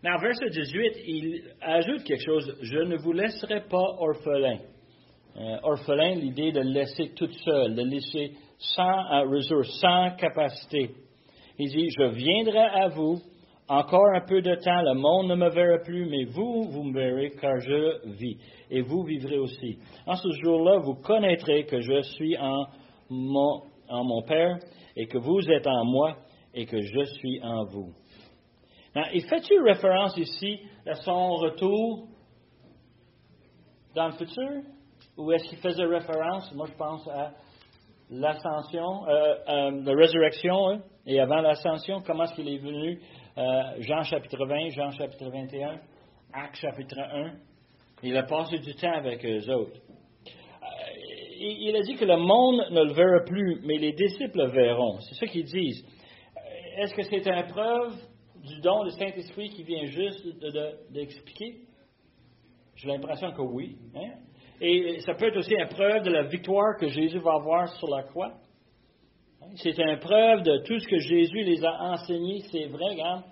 Dans 0.04 0.18
verset 0.18 0.50
18, 0.50 0.94
il 1.08 1.44
ajoute 1.62 2.04
quelque 2.04 2.24
chose. 2.24 2.58
Je 2.62 2.80
ne 2.80 2.98
vous 2.98 3.14
laisserai 3.14 3.62
pas 3.70 3.96
orphelin. 4.00 4.60
Euh, 5.38 5.58
orphelin, 5.64 6.16
l'idée 6.16 6.52
de 6.52 6.60
laisser 6.60 7.14
toute 7.16 7.34
seule, 7.46 7.76
de 7.76 7.84
laisser 7.84 8.34
sans 8.58 9.30
ressources, 9.30 9.80
sans 9.80 10.12
capacité. 10.18 10.92
Il 11.58 11.70
dit, 11.70 11.90
je 11.98 12.10
viendrai 12.10 12.60
à 12.60 12.88
vous, 12.90 13.22
encore 13.72 14.14
un 14.14 14.20
peu 14.28 14.42
de 14.42 14.54
temps, 14.56 14.82
le 14.82 14.96
monde 14.96 15.28
ne 15.30 15.36
me 15.36 15.50
verra 15.50 15.78
plus, 15.78 16.06
mais 16.06 16.26
vous, 16.26 16.64
vous 16.70 16.84
me 16.84 16.94
verrez 16.94 17.32
car 17.40 17.58
je 17.60 18.06
vis, 18.18 18.38
et 18.70 18.82
vous 18.82 19.04
vivrez 19.04 19.38
aussi. 19.38 19.80
En 20.06 20.16
ce 20.16 20.28
jour-là, 20.44 20.80
vous 20.80 20.96
connaîtrez 20.96 21.64
que 21.64 21.80
je 21.80 22.02
suis 22.02 22.38
en 22.38 22.66
mon, 23.10 23.62
en 23.88 24.04
mon 24.04 24.24
Père, 24.24 24.58
et 24.98 25.08
que 25.08 25.18
vous 25.18 25.50
êtes 25.50 25.66
en 25.68 25.86
moi, 25.86 26.18
et 26.54 26.66
que 26.66 26.82
je 26.82 27.04
suis 27.06 27.42
en 27.42 27.64
vous. 27.64 27.94
il 29.14 29.24
fait-tu 29.24 29.58
référence 29.62 30.18
ici 30.18 30.60
à 30.86 30.96
son 30.96 31.36
retour 31.36 32.08
dans 33.96 34.08
le 34.08 34.14
futur? 34.14 34.64
Ou 35.18 35.32
est-ce 35.32 35.48
qu'il 35.48 35.60
faisait 35.60 35.86
référence, 35.86 36.54
moi 36.56 36.68
je 36.70 36.76
pense 36.76 37.08
à 37.08 37.32
l'ascension, 38.10 39.08
euh, 39.08 39.36
euh, 39.48 39.82
la 39.84 39.96
résurrection, 39.96 40.70
hein, 40.70 40.82
et 41.06 41.20
avant 41.22 41.40
l'ascension, 41.40 42.02
comment 42.06 42.26
est-ce 42.26 42.36
qu'il 42.36 42.50
est 42.50 42.58
venu 42.58 43.00
euh, 43.38 43.62
Jean 43.80 44.04
chapitre 44.04 44.46
20, 44.46 44.70
Jean 44.70 44.92
chapitre 44.92 45.30
21, 45.30 45.80
Actes 46.34 46.58
chapitre 46.58 47.00
1. 47.00 47.34
Il 48.04 48.18
a 48.18 48.24
passé 48.24 48.58
du 48.60 48.74
temps 48.76 48.94
avec 48.94 49.24
eux 49.26 49.50
autres. 49.52 49.80
il 51.40 51.76
a 51.76 51.82
dit 51.82 51.96
que 51.96 52.06
le 52.06 52.18
monde 52.18 52.66
ne 52.72 52.84
le 52.84 52.94
verra 52.94 53.24
plus, 53.26 53.62
mais 53.64 53.78
les 53.78 53.94
disciples 53.94 54.38
le 54.38 54.48
verront. 54.48 55.00
C'est 55.02 55.16
ça 55.16 55.28
qu'ils 55.28 55.46
disent. 55.46 55.86
Est-ce 56.78 56.94
que 56.94 57.04
c'est 57.04 57.28
une 57.28 57.48
preuve 57.48 57.94
du 58.44 58.60
don 58.62 58.84
du 58.84 58.92
Saint-Esprit 58.92 59.50
qui 59.50 59.64
vient 59.64 59.86
juste 59.86 60.26
d'expliquer? 60.92 61.62
J'ai 62.76 62.88
l'impression 62.88 63.32
que 63.32 63.42
oui. 63.42 63.78
Hein? 63.96 64.14
Et 64.60 65.00
ça 65.02 65.14
peut 65.14 65.28
être 65.28 65.38
aussi 65.38 65.54
une 65.54 65.68
preuve 65.68 66.04
de 66.04 66.12
la 66.12 66.24
victoire 66.24 66.78
que 66.80 66.88
Jésus 66.88 67.20
va 67.20 67.34
avoir 67.34 67.68
sur 67.78 67.88
la 67.88 68.04
croix. 68.04 68.34
C'est 69.56 69.78
une 69.78 70.00
preuve 70.00 70.44
de 70.44 70.58
tout 70.60 70.80
ce 70.80 70.88
que 70.88 71.00
Jésus 71.00 71.44
les 71.44 71.64
a 71.66 71.94
enseigné. 71.94 72.42
C'est 72.52 72.68
vrai, 72.68 72.92
regarde. 72.92 73.24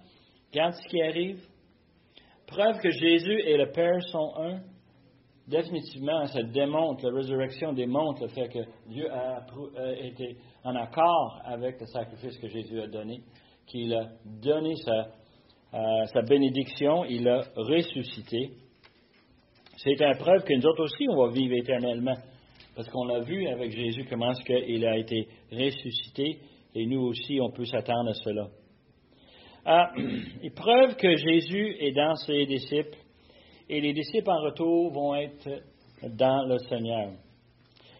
Regarde 0.52 0.74
ce 0.74 0.90
qui 0.90 1.02
arrive. 1.02 1.40
Preuve 2.48 2.80
que 2.80 2.90
Jésus 2.90 3.40
et 3.42 3.58
le 3.58 3.72
Père 3.72 4.02
sont 4.12 4.34
un. 4.38 4.60
Définitivement, 5.48 6.26
ça 6.26 6.44
démontre, 6.44 7.08
la 7.08 7.16
résurrection 7.16 7.74
démontre 7.74 8.24
le 8.24 8.28
fait 8.30 8.50
que 8.50 8.60
Dieu 8.88 9.12
a, 9.12 9.44
été 10.00 10.38
en 10.64 10.76
accord 10.76 11.42
avec 11.44 11.80
le 11.80 11.88
sacrifice 11.88 12.38
que 12.38 12.48
Jésus 12.48 12.80
a 12.80 12.88
donné, 12.88 13.22
qu'il 13.66 13.92
a 13.96 14.10
donné 14.26 14.76
sa, 14.76 15.08
euh, 15.74 16.06
sa 16.06 16.22
bénédiction, 16.22 17.04
il 17.06 17.28
a 17.28 17.42
ressuscité. 17.56 18.52
C'est 19.78 20.00
une 20.00 20.18
preuve 20.18 20.44
que 20.44 20.54
nous 20.54 20.66
autres 20.68 20.84
aussi, 20.84 21.08
on 21.10 21.26
va 21.26 21.32
vivre 21.32 21.56
éternellement. 21.56 22.16
Parce 22.80 22.92
qu'on 22.92 23.10
a 23.10 23.20
vu 23.20 23.46
avec 23.46 23.72
Jésus 23.72 24.06
comment 24.10 24.32
est-ce 24.32 24.42
qu'il 24.42 24.86
a 24.86 24.98
été 24.98 25.28
ressuscité, 25.52 26.38
et 26.74 26.86
nous 26.86 27.02
aussi, 27.02 27.38
on 27.42 27.52
peut 27.52 27.66
s'attendre 27.66 28.12
à 28.12 28.14
cela. 28.14 28.48
Ah, 29.66 29.92
une 29.98 30.54
preuve 30.54 30.96
que 30.96 31.14
Jésus 31.14 31.76
est 31.82 31.92
dans 31.92 32.16
ses 32.16 32.46
disciples, 32.46 32.98
et 33.68 33.82
les 33.82 33.92
disciples 33.92 34.30
en 34.30 34.42
retour 34.46 34.94
vont 34.94 35.14
être 35.14 35.62
dans 36.04 36.46
le 36.48 36.58
Seigneur. 36.70 37.12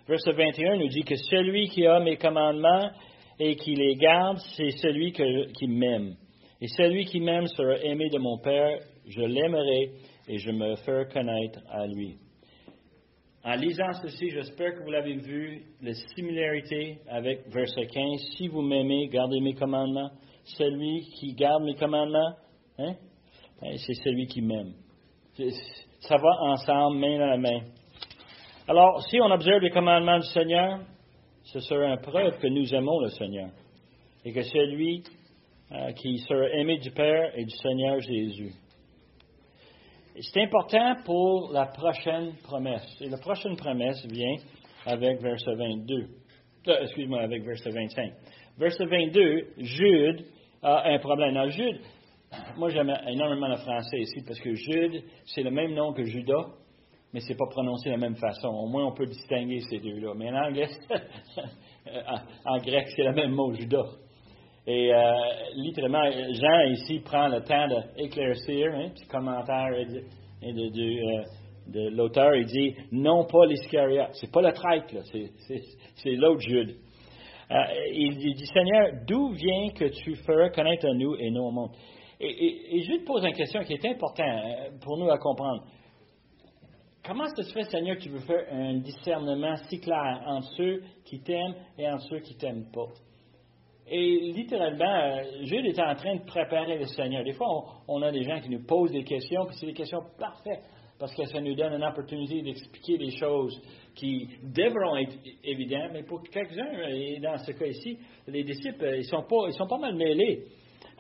Verset 0.08 0.32
21 0.32 0.78
nous 0.78 0.88
dit 0.88 1.04
que 1.04 1.18
celui 1.18 1.68
qui 1.68 1.86
a 1.86 2.00
mes 2.00 2.16
commandements 2.16 2.90
et 3.38 3.58
qui 3.58 3.76
les 3.76 3.96
garde, 3.96 4.38
c'est 4.56 4.72
celui 4.78 5.12
qui 5.12 5.68
m'aime. 5.68 6.16
Et 6.62 6.70
celui 6.70 7.04
qui 7.04 7.20
m'aime 7.20 7.48
sera 7.48 7.80
aimé 7.84 8.08
de 8.08 8.18
mon 8.18 8.38
Père, 8.38 8.80
je 9.06 9.24
l'aimerai 9.24 9.92
et 10.30 10.38
je 10.38 10.52
me 10.52 10.78
fais 10.78 11.06
connaître 11.12 11.60
à 11.70 11.86
lui. 11.86 12.16
En 13.44 13.56
lisant 13.56 13.94
ceci, 14.02 14.32
j'espère 14.32 14.74
que 14.76 14.84
vous 14.84 14.92
l'avez 14.92 15.16
vu, 15.16 15.64
la 15.82 15.94
similarité 15.94 17.00
avec 17.08 17.48
verset 17.48 17.88
15. 17.88 18.36
Si 18.38 18.50
vous 18.50 18.62
m'aimez, 18.62 19.08
gardez 19.08 19.40
mes 19.40 19.54
commandements. 19.54 20.12
Celui 20.44 21.02
qui 21.20 21.34
garde 21.36 21.64
mes 21.64 21.76
commandements, 21.76 22.34
hein, 22.80 22.96
ben, 23.62 23.78
c'est 23.78 23.94
celui 23.94 24.28
qui 24.28 24.42
m'aime. 24.42 24.74
Ça 26.02 26.18
va 26.18 26.30
ensemble, 26.52 26.98
main 26.98 27.18
dans 27.18 27.28
la 27.28 27.38
main. 27.38 27.62
Alors, 28.68 29.02
si 29.10 29.20
on 29.22 29.32
observe 29.32 29.62
les 29.62 29.70
commandements 29.70 30.20
du 30.20 30.28
Seigneur, 30.28 30.80
ce 31.44 31.60
sera 31.62 31.94
une 31.94 32.02
preuve 32.02 32.40
que 32.40 32.48
nous 32.48 32.74
aimons 32.76 33.00
le 33.00 33.10
Seigneur. 33.10 33.50
Et 34.26 34.34
que 34.34 34.44
celui 34.44 35.04
euh, 35.72 35.92
qui 35.94 36.18
sera 36.20 36.50
aimé 36.50 36.78
du 36.80 36.92
Père 36.92 37.32
et 37.36 37.46
du 37.46 37.56
Seigneur 37.56 38.00
Jésus. 38.02 38.54
C'est 40.22 40.42
important 40.42 40.96
pour 41.06 41.52
la 41.54 41.68
prochaine 41.68 42.34
promesse. 42.44 42.98
Et 43.00 43.10
la 43.10 43.18
prochaine 43.18 43.56
promesse 43.56 44.06
vient 44.06 44.36
avec 44.86 45.22
verset 45.22 45.56
22. 45.56 46.08
Euh, 46.68 46.82
excuse-moi, 46.82 47.22
avec 47.22 47.44
verset 47.44 47.70
25. 47.70 48.14
Verset 48.58 48.86
22, 48.86 49.48
Jude 49.60 50.26
a 50.62 50.90
un 50.90 51.00
problème. 51.00 51.38
Alors, 51.38 51.50
Jude, 51.50 51.80
moi 52.58 52.70
j'aime 52.70 52.94
énormément 53.08 53.48
le 53.48 53.56
français 53.58 54.00
ici 54.00 54.22
parce 54.26 54.40
que 54.40 54.54
Jude, 54.54 55.04
c'est 55.26 55.44
le 55.44 55.52
même 55.52 55.74
nom 55.74 55.94
que 55.94 56.04
Judas, 56.04 56.48
mais 57.14 57.22
c'est 57.22 57.38
pas 57.38 57.48
prononcé 57.50 57.90
de 57.90 57.94
la 57.94 58.00
même 58.00 58.18
façon. 58.18 58.50
Au 58.50 58.68
moins, 58.68 58.86
on 58.86 58.94
peut 58.94 59.06
distinguer 59.06 59.62
ces 59.70 59.80
deux-là. 59.80 60.14
Mais 60.16 60.30
en 60.32 60.48
anglais, 60.48 60.68
en, 62.46 62.58
grec, 62.58 62.88
c'est 62.96 63.04
le 63.04 63.14
même 63.14 63.32
mot, 63.32 63.54
Judas. 63.54 63.88
Et 64.72 64.94
euh, 64.94 65.14
littéralement, 65.56 66.04
Jean 66.12 66.70
ici 66.70 67.00
prend 67.00 67.28
le 67.28 67.42
temps 67.42 67.68
d'éclaircir, 67.98 68.72
hein, 68.72 68.90
petit 68.94 69.08
commentaire 69.08 69.72
de, 70.44 71.72
de, 71.72 71.90
l'auteur, 71.96 72.36
il 72.36 72.46
dit 72.46 72.76
non 72.92 73.26
pas 73.26 73.48
l'Iscariote, 73.48 74.10
c'est 74.14 74.32
pas 74.32 74.44
le 74.44 74.54
traître, 74.54 74.94
c'est 75.96 76.12
l'autre 76.12 76.42
Jude. 76.42 76.76
Euh, 77.50 77.56
il 77.94 78.16
dit 78.36 78.46
Seigneur, 78.46 78.92
d'où 79.08 79.30
vient 79.30 79.70
que 79.70 79.86
tu 79.86 80.14
feras 80.18 80.50
connaître 80.50 80.86
à 80.86 80.94
nous 80.94 81.16
et 81.16 81.32
nous 81.32 81.42
au 81.42 81.52
monde? 81.52 81.72
Et, 82.20 82.78
et 82.78 82.82
Jude 82.84 83.06
pose 83.06 83.26
une 83.26 83.34
question 83.34 83.64
qui 83.64 83.74
est 83.74 83.86
importante 83.88 84.20
euh, 84.20 84.70
pour 84.84 85.00
nous 85.00 85.10
à 85.10 85.18
comprendre. 85.18 85.64
Comment 87.04 87.26
ça 87.26 87.42
se 87.42 87.52
fait, 87.52 87.64
Seigneur, 87.64 87.98
que 87.98 88.04
tu 88.04 88.10
veux 88.10 88.20
faire 88.20 88.46
un 88.52 88.76
discernement 88.82 89.56
si 89.68 89.80
clair 89.80 90.22
entre 90.28 90.48
ceux 90.56 90.84
qui 91.06 91.24
t'aiment 91.24 91.56
et 91.76 91.90
entre 91.90 92.04
ceux 92.04 92.20
qui 92.20 92.38
t'aiment 92.38 92.70
pas? 92.72 93.09
Et 93.92 94.32
littéralement, 94.36 94.86
euh, 94.86 95.24
Jude 95.44 95.66
était 95.66 95.82
en 95.82 95.96
train 95.96 96.16
de 96.16 96.24
préparer 96.24 96.78
le 96.78 96.86
Seigneur. 96.86 97.24
Des 97.24 97.34
fois, 97.34 97.48
on, 97.88 98.02
a 98.04 98.12
des 98.12 98.24
gens 98.24 98.40
qui 98.40 98.50
nous 98.50 98.64
posent 98.64 98.92
des 98.92 99.04
questions, 99.04 99.46
puis 99.48 99.56
c'est 99.60 99.66
des 99.66 99.74
questions 99.74 100.02
parfaites, 100.20 100.62
parce 101.00 101.16
que 101.16 101.26
ça 101.26 101.42
nous 101.42 101.56
donne 101.56 101.74
une 101.74 101.84
opportunité 101.84 102.44
d'expliquer 102.44 103.00
des 103.00 103.10
choses 103.12 103.60
qui 103.96 104.30
devront 104.44 104.96
être 104.98 105.16
évidentes, 105.44 105.92
mais 105.92 106.04
pour 106.04 106.22
quelques-uns, 106.22 106.88
et 106.90 107.20
dans 107.20 107.38
ce 107.38 107.52
cas 107.52 107.66
ici, 107.66 107.98
les 108.28 108.44
disciples, 108.44 108.94
ils 108.96 109.06
sont 109.06 109.24
pas, 109.24 109.48
ils 109.48 109.54
sont 109.54 109.68
pas 109.68 109.80
mal 109.80 109.96
mêlés. 109.96 110.44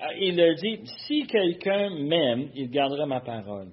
Euh, 0.01 0.05
il 0.19 0.35
leur 0.35 0.55
dit, 0.55 0.79
si 1.05 1.27
quelqu'un 1.27 1.91
m'aime, 1.91 2.49
il 2.55 2.71
gardera 2.71 3.05
ma 3.05 3.19
parole. 3.19 3.71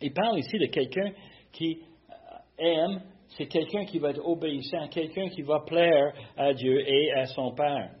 Il 0.00 0.14
parle 0.14 0.38
ici 0.38 0.56
de 0.56 0.66
quelqu'un 0.66 1.12
qui 1.52 1.80
euh, 2.10 2.64
aime 2.64 3.02
c'est 3.36 3.46
quelqu'un 3.46 3.84
qui 3.84 3.98
va 3.98 4.10
être 4.10 4.26
obéissant, 4.26 4.88
quelqu'un 4.88 5.28
qui 5.28 5.42
va 5.42 5.60
plaire 5.60 6.12
à 6.36 6.52
Dieu 6.52 6.80
et 6.86 7.12
à 7.12 7.26
son 7.26 7.54
Père. 7.54 7.94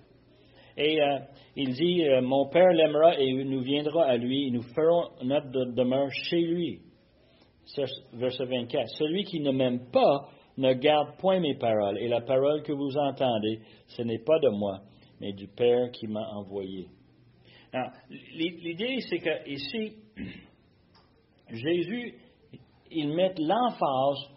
Et 0.76 1.00
euh, 1.00 1.18
il 1.56 1.72
dit, 1.74 2.04
euh, 2.04 2.20
mon 2.22 2.48
Père 2.48 2.72
l'aimera 2.72 3.18
et 3.18 3.32
nous 3.44 3.60
viendrons 3.60 4.00
à 4.00 4.16
lui 4.16 4.48
et 4.48 4.50
nous 4.50 4.62
ferons 4.62 5.08
notre 5.22 5.72
demeure 5.74 6.10
chez 6.10 6.40
lui. 6.40 6.80
Verset 8.14 8.44
24. 8.46 8.88
Celui 8.98 9.24
qui 9.24 9.40
ne 9.40 9.52
m'aime 9.52 9.90
pas 9.92 10.28
ne 10.56 10.72
garde 10.74 11.16
point 11.18 11.38
mes 11.38 11.54
paroles 11.54 11.98
et 11.98 12.08
la 12.08 12.20
parole 12.20 12.62
que 12.62 12.72
vous 12.72 12.96
entendez, 12.96 13.60
ce 13.86 14.02
n'est 14.02 14.18
pas 14.18 14.38
de 14.40 14.48
moi, 14.48 14.80
mais 15.20 15.32
du 15.32 15.46
Père 15.48 15.90
qui 15.92 16.06
m'a 16.08 16.28
envoyé. 16.34 16.88
L'idée, 18.34 18.98
c'est 19.08 19.18
que 19.18 19.48
ici, 19.48 19.92
Jésus, 21.50 22.14
il 22.90 23.10
met 23.10 23.32
l'emphase 23.38 24.28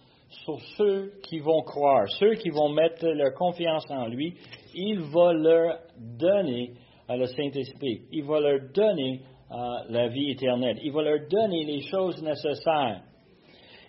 sur 0.43 0.59
ceux 0.77 1.13
qui 1.23 1.39
vont 1.39 1.61
croire, 1.61 2.07
ceux 2.19 2.33
qui 2.35 2.49
vont 2.49 2.69
mettre 2.69 3.05
leur 3.05 3.33
confiance 3.33 3.85
en 3.89 4.07
lui, 4.07 4.33
il 4.75 4.99
va 4.99 5.33
leur 5.33 5.77
donner 6.19 6.71
le 7.09 7.25
Saint-Esprit, 7.25 8.01
il 8.11 8.23
va 8.23 8.39
leur 8.39 8.59
donner 8.73 9.21
la 9.89 10.07
vie 10.07 10.31
éternelle, 10.31 10.79
il 10.81 10.91
va 10.91 11.03
leur 11.03 11.27
donner 11.29 11.63
les 11.65 11.81
choses 11.81 12.21
nécessaires. 12.23 13.01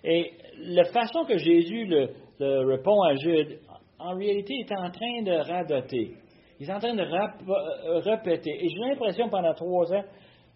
Et 0.03 0.33
la 0.59 0.85
façon 0.85 1.25
que 1.25 1.37
Jésus 1.37 1.85
le, 1.85 2.65
répond 2.67 3.01
à 3.01 3.15
Jude, 3.15 3.59
en 3.97 4.15
réalité, 4.15 4.59
est 4.59 4.71
en 4.71 4.91
train 4.91 5.23
de 5.23 5.31
radoter. 5.31 6.11
Il 6.59 6.69
est 6.69 6.73
en 6.73 6.79
train 6.79 6.93
de 6.93 7.01
euh, 7.01 7.99
répéter. 7.99 8.63
Et 8.63 8.69
j'ai 8.69 8.79
l'impression, 8.79 9.29
pendant 9.29 9.53
trois 9.53 9.91
ans, 9.93 10.03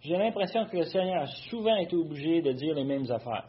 j'ai 0.02 0.16
l'impression 0.16 0.64
que 0.66 0.78
le 0.78 0.84
Seigneur 0.84 1.22
a 1.22 1.26
souvent 1.50 1.76
été 1.76 1.96
obligé 1.96 2.40
de 2.40 2.52
dire 2.52 2.74
les 2.74 2.84
mêmes 2.84 3.10
affaires. 3.10 3.48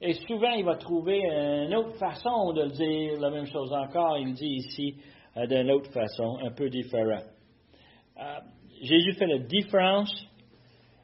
Et 0.00 0.12
souvent, 0.12 0.52
il 0.52 0.64
va 0.64 0.76
trouver 0.76 1.24
une 1.24 1.74
autre 1.74 1.98
façon 1.98 2.52
de 2.52 2.66
dire 2.66 3.20
la 3.20 3.30
même 3.30 3.46
chose 3.46 3.72
encore. 3.72 4.16
Il 4.18 4.32
dit 4.32 4.46
ici 4.46 4.94
euh, 5.36 5.46
d'une 5.46 5.72
autre 5.72 5.90
façon, 5.90 6.38
un 6.40 6.52
peu 6.52 6.70
différente. 6.70 7.24
Euh, 8.16 8.38
Jésus 8.80 9.14
fait 9.14 9.26
la 9.26 9.38
différence 9.38 10.12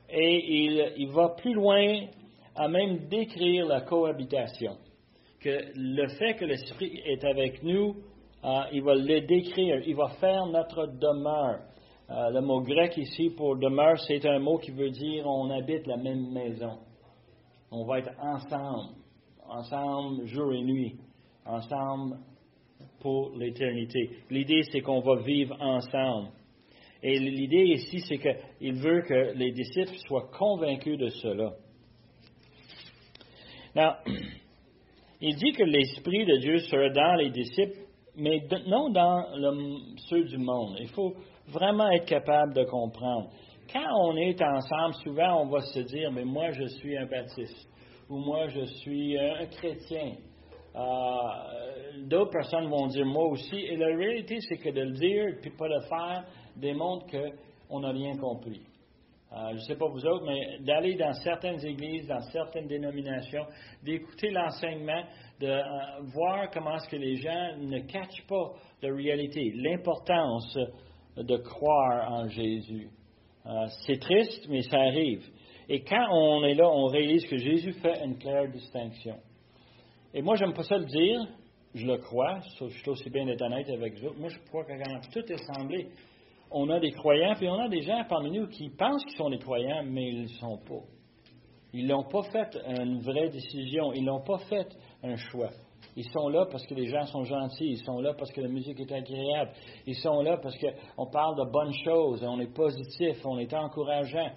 et 0.09 0.95
il, 0.97 1.09
va 1.09 1.31
plus 1.31 1.55
loin 1.55 2.07
à 2.55 2.69
même 2.69 3.09
décrire 3.09 3.67
la 3.67 3.81
cohabitation. 3.81 4.77
Que 5.41 5.73
le 5.75 6.07
fait 6.17 6.35
que 6.35 6.45
l'Esprit 6.45 7.01
est 7.05 7.25
avec 7.25 7.65
nous, 7.65 7.97
euh, 8.45 8.61
il 8.73 8.83
va 8.85 8.95
le 8.95 9.21
décrire, 9.23 9.83
il 9.85 9.97
va 9.97 10.09
faire 10.21 10.47
notre 10.47 10.87
demeure. 10.87 11.63
le 12.09 12.41
mot 12.41 12.61
grec 12.61 12.97
ici 12.97 13.31
pour 13.31 13.57
demeure, 13.57 13.99
c'est 14.07 14.25
un 14.25 14.39
mot 14.39 14.59
qui 14.59 14.71
veut 14.71 14.91
dire 14.91 15.27
on 15.27 15.51
habite 15.51 15.85
la 15.89 15.97
même 15.97 16.31
maison 16.31 16.79
on 17.75 17.85
va 17.85 17.99
être 17.99 18.13
ensemble, 18.21 18.95
ensemble 19.49 20.27
jour 20.27 20.53
et 20.53 20.63
nuit, 20.63 20.97
ensemble 21.45 22.19
pour 23.01 23.37
l'éternité. 23.37 24.11
L'idée, 24.31 24.63
c'est 24.71 24.81
qu'on 24.81 25.01
va 25.01 25.17
vivre 25.23 25.57
ensemble. 25.61 26.29
Et 27.03 27.19
l'idée 27.19 27.65
ici, 27.75 28.01
c'est 28.09 28.19
qu'il 28.19 28.75
veut 28.75 29.03
que 29.03 29.33
les 29.37 29.53
disciples 29.53 29.97
soient 30.07 30.31
convaincus 30.39 30.97
de 30.99 31.09
cela. 31.09 31.53
Now, 33.75 33.91
il 35.21 35.37
dit 35.37 35.53
que 35.53 35.65
l'Esprit 35.65 36.25
de 36.25 36.37
Dieu 36.39 36.59
sera 36.61 36.89
dans 36.91 37.15
les 37.17 37.31
disciples, 37.31 37.79
mais 38.17 38.47
non 38.69 38.91
dans 38.91 39.27
ceux 40.09 40.25
du 40.25 40.39
monde. 40.39 40.77
Il 40.81 40.89
faut 40.89 41.15
vraiment 41.49 41.91
être 41.91 42.07
capable 42.07 42.55
de 42.55 42.65
comprendre 42.65 43.31
quand 43.75 43.93
on 43.99 44.17
est 44.17 44.41
ensemble, 44.41 44.95
souvent 45.03 45.43
on 45.43 45.47
va 45.47 45.61
se 45.61 45.81
dire, 45.81 46.13
mais 46.13 46.25
moi 46.25 46.53
je 46.53 46.65
suis 46.65 46.97
un 46.97 47.07
baptiste, 47.07 47.69
ou 48.09 48.19
moi 48.19 48.47
je 48.49 48.65
suis 48.65 49.19
un 49.19 49.47
chrétien. 49.47 50.13
Euh, 50.77 52.07
d'autres 52.07 52.31
personnes 52.31 52.69
vont 52.69 52.87
dire 52.87 53.05
moi 53.05 53.29
aussi. 53.29 53.57
Et 53.57 53.77
la 53.77 53.97
réalité, 53.97 54.39
c'est 54.41 54.57
que 54.57 54.71
de 54.71 54.81
le 54.81 54.93
dire 54.93 55.27
et 55.43 55.51
pas 55.51 55.69
le 55.69 55.81
faire 55.83 56.25
démontre 56.57 57.07
qu'on 57.11 57.81
n'a 57.81 57.91
rien 57.91 58.17
compris. 58.17 58.63
Euh, 59.33 59.51
je 59.51 59.55
ne 59.55 59.61
sais 59.61 59.77
pas 59.77 59.89
vous 59.89 60.07
autres, 60.07 60.25
mais 60.25 60.59
d'aller 60.61 60.95
dans 60.95 61.13
certaines 61.13 61.65
églises, 61.65 62.07
dans 62.07 62.21
certaines 62.33 62.69
dénominations, 62.69 63.47
d'écouter 63.83 64.31
l'enseignement, 64.31 65.03
de 65.41 65.47
euh, 65.47 65.63
voir 66.15 66.51
comment 66.53 66.77
est-ce 66.77 66.89
que 66.89 66.97
les 66.97 67.17
gens 67.17 67.57
ne 67.59 67.81
cachent 67.81 68.27
pas 68.29 68.53
la 68.83 68.95
réalité, 68.95 69.53
l'importance 69.57 70.57
de 71.17 71.37
croire 71.39 72.13
en 72.13 72.29
Jésus. 72.29 72.89
Euh, 73.47 73.67
c'est 73.87 73.99
triste, 74.01 74.47
mais 74.49 74.63
ça 74.63 74.79
arrive. 74.79 75.25
Et 75.69 75.83
quand 75.83 76.07
on 76.11 76.45
est 76.45 76.55
là, 76.55 76.69
on 76.69 76.87
réalise 76.87 77.27
que 77.27 77.37
Jésus 77.37 77.73
fait 77.75 78.05
une 78.05 78.19
claire 78.19 78.51
distinction. 78.51 79.17
Et 80.13 80.23
moi, 80.23 80.37
j'aime 80.37 80.53
pas 80.53 80.63
ça 80.63 80.79
le 80.79 80.85
dire, 80.85 81.21
je 81.75 81.87
le 81.87 81.99
crois, 81.99 82.41
je 82.59 82.69
suis 82.69 82.91
aussi 82.91 83.11
bien 83.11 83.27
d'être 83.27 83.43
honnête 83.43 83.69
avec 83.69 83.99
vous. 83.99 84.13
Moi, 84.19 84.29
je 84.29 84.39
crois 84.49 84.65
que 84.65 84.73
quand 84.73 85.01
tout 85.13 85.33
est 85.33 85.37
on 86.57 86.71
a 86.71 86.79
des 86.79 86.93
croyants, 86.93 87.35
puis 87.35 87.49
on 87.49 87.59
a 87.59 87.69
des 87.69 87.83
gens 87.83 88.05
parmi 88.09 88.31
nous 88.31 88.47
qui 88.47 88.71
pensent 88.71 89.05
qu'ils 89.05 89.17
sont 89.17 89.31
des 89.31 89.39
croyants, 89.39 89.83
mais 89.85 90.09
ils 90.09 90.17
ne 90.19 90.23
le 90.23 90.29
sont 90.29 90.59
pas. 90.59 90.85
Ils 91.73 91.87
n'ont 91.89 92.05
pas 92.05 92.23
fait 92.23 92.57
une 92.69 93.01
vraie 93.01 93.29
décision, 93.29 93.93
ils 93.93 94.05
n'ont 94.05 94.23
pas 94.23 94.39
fait 94.39 94.69
un 95.03 95.17
choix. 95.17 95.51
Ils 95.97 96.09
sont 96.11 96.29
là 96.29 96.47
parce 96.51 96.67
que 96.67 96.75
les 96.75 96.87
gens 96.87 97.07
sont 97.07 97.25
gentils. 97.25 97.71
Ils 97.71 97.85
sont 97.85 98.01
là 98.01 98.15
parce 98.15 98.33
que 98.33 98.41
la 98.41 98.49
musique 98.49 98.81
est 98.81 98.93
agréable. 98.93 99.53
Ils 99.87 99.97
sont 99.97 100.23
là 100.23 100.39
parce 100.39 100.57
qu'on 100.59 101.07
parle 101.07 101.37
de 101.37 101.51
bonnes 101.51 101.75
choses. 101.85 102.25
On 102.25 102.41
est 102.41 102.53
positif. 102.53 103.25
On 103.25 103.39
est 103.39 103.55
encourageant. 103.55 104.31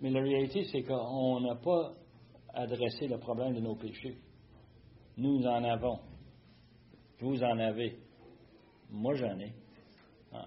Mais 0.00 0.10
la 0.10 0.20
réalité, 0.20 0.64
c'est 0.64 0.82
qu'on 0.82 1.40
n'a 1.40 1.56
pas 1.56 1.92
adressé 2.54 3.08
le 3.08 3.18
problème 3.18 3.54
de 3.54 3.60
nos 3.60 3.74
péchés. 3.74 4.16
Nous 5.16 5.46
en 5.46 5.64
avons. 5.64 5.98
Vous 7.20 7.42
en 7.42 7.58
avez. 7.58 7.96
Moi, 8.90 9.14
j'en 9.14 9.38
ai. 9.40 9.52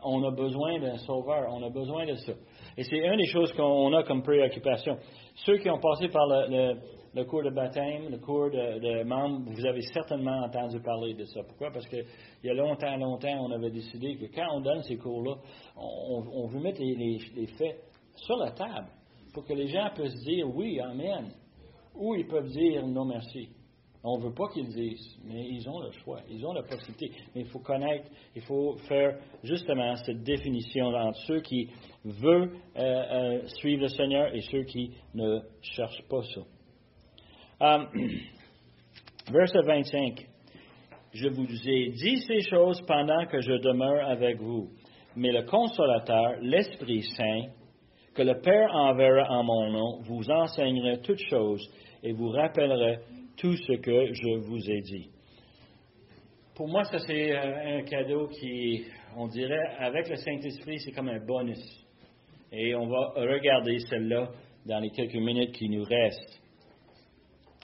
On 0.03 0.23
a 0.23 0.31
besoin 0.31 0.79
d'un 0.79 0.97
sauveur. 0.97 1.51
On 1.51 1.63
a 1.63 1.69
besoin 1.69 2.05
de 2.05 2.13
ça. 2.13 2.33
Et 2.77 2.83
c'est 2.83 2.97
une 2.97 3.17
des 3.17 3.27
choses 3.27 3.51
qu'on 3.53 3.91
a 3.93 4.03
comme 4.03 4.21
préoccupation. 4.21 4.97
Ceux 5.45 5.57
qui 5.57 5.69
ont 5.71 5.79
passé 5.79 6.07
par 6.09 6.27
le 6.27 6.47
le 6.49 7.00
cours 7.25 7.43
de 7.43 7.49
baptême, 7.49 8.09
le 8.09 8.17
cours 8.17 8.49
de, 8.49 9.03
membres, 9.03 9.51
vous 9.51 9.65
avez 9.65 9.81
certainement 9.93 10.43
entendu 10.45 10.79
parler 10.79 11.13
de 11.13 11.25
ça. 11.25 11.41
Pourquoi? 11.43 11.71
Parce 11.71 11.87
qu'il 11.87 12.05
y 12.43 12.49
a 12.49 12.53
longtemps, 12.53 12.95
longtemps, 12.97 13.45
on 13.45 13.51
avait 13.51 13.71
décidé 13.71 14.15
que 14.15 14.25
quand 14.33 14.47
on 14.53 14.61
donne 14.61 14.81
ces 14.83 14.97
cours-là, 14.97 15.35
on, 15.75 16.47
veut 16.47 16.59
mettre 16.59 16.81
les, 16.81 17.47
faits 17.57 17.83
sur 18.15 18.37
la 18.37 18.51
table 18.51 18.87
pour 19.33 19.45
que 19.45 19.53
les 19.53 19.67
gens 19.67 19.89
puissent 19.93 20.23
dire 20.23 20.47
oui, 20.55 20.79
Amen, 20.79 21.31
ou 21.95 22.15
ils 22.15 22.27
peuvent 22.27 22.49
dire 22.49 22.87
non 22.87 23.05
merci. 23.05 23.49
On 24.03 24.17
ne 24.17 24.23
veut 24.23 24.33
pas 24.33 24.47
qu'ils 24.51 24.65
le 24.65 24.73
disent, 24.73 25.19
mais 25.25 25.47
ils 25.47 25.69
ont 25.69 25.79
le 25.79 25.91
choix, 25.91 26.21
ils 26.27 26.43
ont 26.43 26.53
la 26.53 26.63
possibilité. 26.63 27.11
Mais 27.35 27.41
il 27.41 27.47
faut 27.49 27.59
connaître, 27.59 28.09
il 28.35 28.41
faut 28.41 28.75
faire 28.87 29.19
justement 29.43 29.95
cette 29.97 30.23
définition 30.23 30.87
entre 30.87 31.19
ceux 31.27 31.41
qui 31.41 31.69
veulent 32.03 32.51
euh, 32.77 32.81
euh, 32.81 33.47
suivre 33.59 33.83
le 33.83 33.89
Seigneur 33.89 34.33
et 34.33 34.41
ceux 34.41 34.63
qui 34.63 34.91
ne 35.13 35.39
cherchent 35.61 36.03
pas 36.09 36.23
ça. 36.33 36.41
Um, 37.61 37.87
verset 39.31 39.61
25. 39.63 40.25
Je 41.13 41.27
vous 41.27 41.69
ai 41.69 41.89
dit 41.91 42.17
ces 42.21 42.41
choses 42.49 42.81
pendant 42.87 43.27
que 43.27 43.39
je 43.39 43.51
demeure 43.51 44.03
avec 44.09 44.37
vous. 44.39 44.69
Mais 45.15 45.31
le 45.31 45.43
consolateur, 45.43 46.37
l'Esprit 46.41 47.03
Saint, 47.15 47.49
que 48.15 48.23
le 48.23 48.41
Père 48.41 48.73
enverra 48.73 49.29
en 49.29 49.43
mon 49.43 49.69
nom, 49.69 50.01
vous 50.01 50.27
enseignera 50.31 50.97
toutes 51.03 51.21
choses 51.29 51.63
et 52.01 52.13
vous 52.13 52.29
rappellera 52.29 52.95
tout 53.37 53.55
ce 53.55 53.73
que 53.73 54.11
je 54.11 54.39
vous 54.39 54.71
ai 54.71 54.81
dit. 54.81 55.11
Pour 56.55 56.67
moi, 56.67 56.83
ça 56.85 56.97
c'est 56.97 57.31
euh, 57.31 57.77
un 57.77 57.83
cadeau 57.83 58.27
qui, 58.27 58.85
on 59.15 59.27
dirait, 59.27 59.75
avec 59.77 60.09
le 60.09 60.15
Saint-Esprit, 60.15 60.79
c'est 60.79 60.93
comme 60.93 61.09
un 61.09 61.23
bonus. 61.23 61.63
Et 62.51 62.73
on 62.73 62.87
va 62.87 63.13
regarder 63.17 63.77
celle-là 63.87 64.29
dans 64.65 64.79
les 64.79 64.89
quelques 64.89 65.13
minutes 65.13 65.51
qui 65.51 65.69
nous 65.69 65.83
restent. 65.83 66.40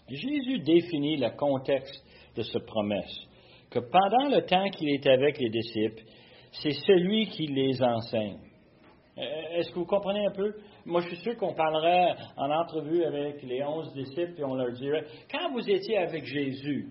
Jésus 0.09 0.59
définit 0.59 1.17
le 1.17 1.29
contexte 1.31 2.03
de 2.35 2.41
cette 2.43 2.65
promesse, 2.65 3.27
que 3.69 3.79
pendant 3.79 4.35
le 4.35 4.45
temps 4.45 4.69
qu'il 4.69 4.89
est 4.89 5.07
avec 5.07 5.37
les 5.39 5.49
disciples, 5.49 6.03
c'est 6.51 6.71
celui 6.71 7.27
qui 7.27 7.47
les 7.47 7.81
enseigne. 7.81 8.39
Euh, 9.17 9.57
est-ce 9.57 9.69
que 9.71 9.79
vous 9.79 9.85
comprenez 9.85 10.25
un 10.27 10.31
peu? 10.31 10.53
Moi, 10.85 11.01
je 11.01 11.07
suis 11.07 11.17
sûr 11.17 11.35
qu'on 11.37 11.53
parlerait 11.53 12.15
en 12.37 12.49
entrevue 12.51 13.03
avec 13.03 13.41
les 13.43 13.63
onze 13.63 13.91
disciples 13.93 14.39
et 14.39 14.43
on 14.43 14.53
leur 14.53 14.71
dirait, 14.73 15.03
quand 15.31 15.51
vous 15.51 15.69
étiez 15.69 15.97
avec 15.97 16.23
Jésus, 16.23 16.87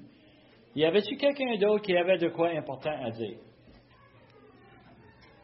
y 0.74 0.84
avait-tu 0.84 1.16
quelqu'un 1.16 1.56
d'autre 1.56 1.82
qui 1.82 1.96
avait 1.96 2.18
de 2.18 2.28
quoi 2.28 2.50
important 2.50 2.90
à 2.90 3.10
dire? 3.10 3.38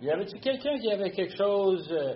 Y 0.03 0.11
avait-tu 0.11 0.39
quelqu'un 0.41 0.79
qui 0.79 0.91
avait 0.91 1.11
quelque 1.13 1.37
chose 1.37 1.89
euh, 1.93 2.15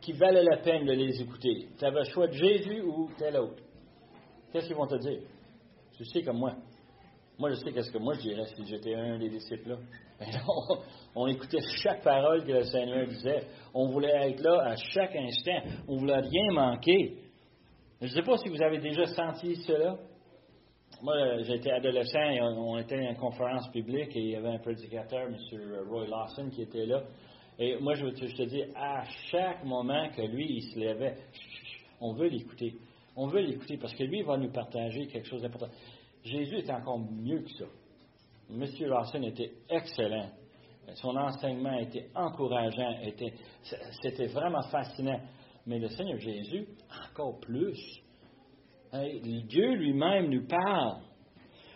qui 0.00 0.12
valait 0.12 0.42
la 0.42 0.56
peine 0.58 0.84
de 0.84 0.92
les 0.92 1.22
écouter? 1.22 1.68
Tu 1.78 1.84
avais 1.84 2.00
le 2.00 2.32
Jésus 2.32 2.82
ou 2.82 3.08
tel 3.16 3.36
autre? 3.36 3.62
Qu'est-ce 4.52 4.66
qu'ils 4.66 4.76
vont 4.76 4.86
te 4.86 4.96
dire? 4.96 5.20
Tu 5.96 6.04
sais 6.04 6.22
comme 6.22 6.38
moi. 6.38 6.54
Moi, 7.38 7.50
je 7.50 7.56
sais 7.56 7.72
qu'est-ce 7.72 7.90
que 7.90 7.98
moi 7.98 8.14
je 8.14 8.20
dirais 8.20 8.46
si 8.46 8.66
j'étais 8.66 8.94
un 8.94 9.18
des 9.18 9.28
disciples-là. 9.28 9.76
Ben 10.18 10.26
on, 11.14 11.28
écoutait 11.28 11.60
chaque 11.80 12.02
parole 12.02 12.44
que 12.44 12.50
le 12.50 12.64
Seigneur 12.64 13.06
disait. 13.06 13.46
On 13.72 13.86
voulait 13.86 14.30
être 14.30 14.40
là 14.40 14.72
à 14.72 14.74
chaque 14.74 15.14
instant. 15.14 15.60
On 15.86 15.94
ne 15.94 16.00
voulait 16.00 16.18
rien 16.18 16.52
manquer. 16.52 17.18
Je 18.00 18.06
ne 18.06 18.10
sais 18.10 18.22
pas 18.22 18.36
si 18.38 18.48
vous 18.48 18.60
avez 18.60 18.78
déjà 18.78 19.06
senti 19.06 19.54
cela. 19.56 19.96
Moi, 21.02 21.42
j'étais 21.42 21.70
adolescent 21.70 22.30
et 22.30 22.42
on, 22.42 22.78
était 22.78 23.06
en 23.06 23.14
conférence 23.14 23.68
publique 23.70 24.16
et 24.16 24.20
il 24.20 24.30
y 24.30 24.34
avait 24.34 24.48
un 24.48 24.58
prédicateur, 24.58 25.28
M. 25.28 25.36
Roy 25.88 26.08
Lawson, 26.08 26.50
qui 26.50 26.62
était 26.62 26.86
là. 26.86 27.04
Et 27.56 27.76
moi, 27.78 27.94
je, 27.94 28.06
je 28.06 28.36
te 28.36 28.42
dis, 28.42 28.64
à 28.74 29.04
chaque 29.30 29.64
moment 29.64 30.08
que 30.10 30.22
lui, 30.22 30.46
il 30.50 30.62
se 30.62 30.80
levait, 30.80 31.14
on 32.00 32.14
veut 32.14 32.26
l'écouter. 32.26 32.74
On 33.20 33.26
veut 33.26 33.40
l'écouter 33.40 33.76
parce 33.76 33.92
que 33.94 34.04
lui, 34.04 34.22
va 34.22 34.36
nous 34.36 34.52
partager 34.52 35.08
quelque 35.08 35.26
chose 35.26 35.42
d'important. 35.42 35.66
Jésus 36.22 36.58
était 36.58 36.72
encore 36.72 37.00
mieux 37.00 37.40
que 37.40 37.50
ça. 37.50 37.64
M. 38.48 38.64
Lawson 38.86 39.22
était 39.24 39.50
excellent. 39.68 40.30
Son 40.94 41.16
enseignement 41.16 41.76
était 41.78 42.06
encourageant, 42.14 43.00
était, 43.02 43.34
c'était 44.02 44.28
vraiment 44.28 44.62
fascinant. 44.70 45.20
Mais 45.66 45.80
le 45.80 45.88
Seigneur 45.88 46.18
Jésus, 46.20 46.68
encore 47.10 47.40
plus. 47.40 47.76
Dieu 48.92 49.74
lui-même 49.74 50.30
nous 50.30 50.46
parle. 50.46 51.00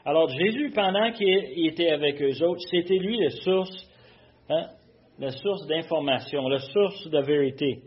Alors 0.04 0.28
Jésus, 0.28 0.70
pendant 0.72 1.10
qu'il 1.10 1.66
était 1.66 1.90
avec 1.90 2.22
eux 2.22 2.44
autres, 2.44 2.62
c'était 2.70 2.98
lui 2.98 3.18
la 3.18 3.30
source, 3.30 3.90
hein, 4.48 4.68
la 5.18 5.32
source 5.32 5.66
d'information, 5.66 6.48
la 6.48 6.60
source 6.60 7.10
de 7.10 7.20
vérité. 7.20 7.82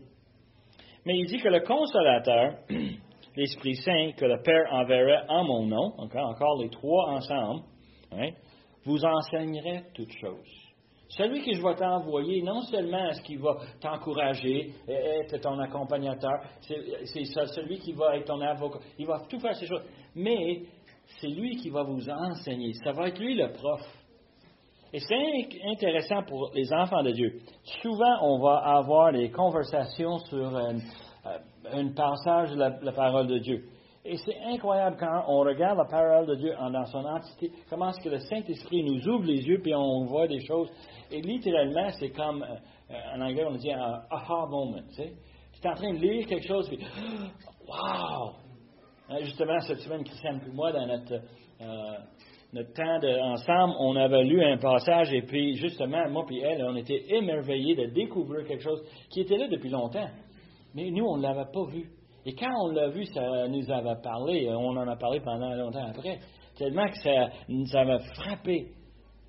Mais 1.06 1.18
il 1.18 1.28
dit 1.28 1.40
que 1.40 1.48
le 1.48 1.62
consolateur, 1.62 2.58
l'Esprit 3.36 3.76
Saint 3.76 4.12
que 4.18 4.26
le 4.26 4.42
Père 4.42 4.72
enverrait 4.72 5.24
en 5.30 5.44
mon 5.44 5.66
nom, 5.66 5.94
encore, 5.98 6.30
encore 6.30 6.62
les 6.62 6.70
trois 6.70 7.10
ensemble, 7.10 7.62
hein, 8.12 8.30
vous 8.86 9.04
enseignerait 9.04 9.86
toutes 9.94 10.14
choses. 10.14 10.66
Celui 11.10 11.44
que 11.46 11.54
je 11.54 11.62
vais 11.62 11.76
t'envoyer, 11.76 12.42
non 12.42 12.62
seulement 12.64 13.10
est-ce 13.10 13.22
qu'il 13.22 13.40
va 13.40 13.58
t'encourager, 13.80 14.74
être 14.88 15.38
ton 15.38 15.60
accompagnateur, 15.60 16.42
c'est 16.62 17.26
celui 17.26 17.78
qui 17.80 17.94
va 17.94 18.18
être 18.18 18.26
ton 18.26 18.42
avocat, 18.42 18.80
il 18.98 19.06
va 19.06 19.22
tout 19.30 19.40
faire 19.40 19.56
ces 19.56 19.68
choses, 19.68 19.84
mais 20.16 20.64
c'est 21.22 21.28
lui 21.28 21.58
qui 21.58 21.70
va 21.70 21.84
vous 21.84 22.10
enseigner. 22.10 22.74
Ça 22.84 22.92
va 22.92 23.08
être 23.08 23.20
lui 23.20 23.36
le 23.36 23.52
prof. 23.52 23.82
Et 24.94 25.00
c'est 25.00 25.70
intéressant 25.70 26.24
pour 26.24 26.52
les 26.54 26.72
enfants 26.74 27.04
de 27.04 27.12
Dieu. 27.12 27.40
Souvent, 27.82 28.18
on 28.22 28.40
va 28.40 28.58
avoir 28.78 29.12
des 29.12 29.30
conversations 29.30 30.20
sur 30.20 30.56
euh, 30.56 30.74
euh, 31.26 31.38
un 31.72 31.94
passage 31.94 32.52
de 32.52 32.58
la, 32.58 32.92
parole 32.92 33.28
de 33.28 33.40
Dieu. 33.40 33.66
Et 34.04 34.18
c'est 34.18 34.38
incroyable 34.44 34.98
quand 35.00 35.24
on 35.28 35.40
regarde 35.40 35.78
la 35.80 35.86
parole 35.86 36.28
de 36.28 36.36
Dieu 36.36 36.54
dans 36.72 36.86
son 36.86 37.04
entité, 37.06 37.52
comment 37.70 37.90
est-ce 37.90 38.02
que 38.04 38.10
le 38.10 38.20
Saint-Esprit 38.20 38.84
nous 38.84 39.08
ouvre 39.08 39.26
les 39.26 39.42
yeux, 39.42 39.60
puis 39.62 39.74
on 39.74 40.06
voit 40.06 40.28
des 40.28 40.46
choses. 40.46 40.70
Et 41.12 41.22
littéralement, 41.22 41.90
c'est 42.00 42.12
comme, 42.12 42.44
euh, 42.44 43.16
en 43.16 43.22
anglais, 43.22 43.46
on 43.48 43.56
dit 43.56 43.72
un 43.72 44.02
aha 44.12 44.46
moment. 44.48 44.78
Tu, 44.90 44.96
sais? 44.96 45.14
es 45.64 45.68
en 45.68 45.74
train 45.74 45.94
de 45.94 46.00
lire 46.00 46.28
quelque 46.28 46.48
chose, 46.48 46.68
puis 46.68 46.78
wow! 47.68 48.34
Hein, 49.10 49.18
justement, 49.22 49.60
cette 49.62 49.80
semaine, 49.80 50.04
Christiane 50.04 50.42
et 50.48 50.52
moi, 50.52 50.72
dans 50.72 50.86
notre, 50.86 51.14
euh, 51.62 51.98
notre 52.54 52.74
temps 52.74 53.00
de, 53.00 53.20
ensemble, 53.22 53.74
on 53.80 53.96
avait 53.96 54.24
lu 54.24 54.44
un 54.44 54.58
passage, 54.58 55.14
et 55.14 55.22
puis 55.24 55.56
justement, 55.58 56.10
moi 56.10 56.26
et 56.32 56.42
elle, 56.42 56.64
on 56.64 56.76
était 56.76 57.06
émerveillés 57.10 57.76
de 57.76 57.86
découvrir 57.88 58.48
quelque 58.48 58.64
chose 58.64 58.84
qui 59.10 59.22
était 59.22 59.38
là 59.38 59.48
depuis 59.48 59.70
longtemps. 59.70 60.08
Mais 60.76 60.92
nous, 60.92 61.06
on 61.06 61.18
ne 61.18 61.24
l'avait 61.24 61.50
pas 61.52 61.66
vu. 61.66 61.90
Et 62.26 62.34
quand 62.34 62.52
on 62.64 62.72
l'a 62.72 62.90
vu, 62.90 63.06
ça 63.06 63.48
nous 63.48 63.72
avait 63.72 64.02
parlé. 64.02 64.50
On 64.50 64.76
en 64.76 64.88
a 64.88 64.96
parlé 64.98 65.22
pendant 65.22 65.54
longtemps 65.54 65.88
après. 65.88 66.20
Tellement 66.58 66.88
que 66.88 66.98
ça 66.98 67.30
nous 67.48 67.76
avait 67.76 68.00
frappé. 68.14 68.68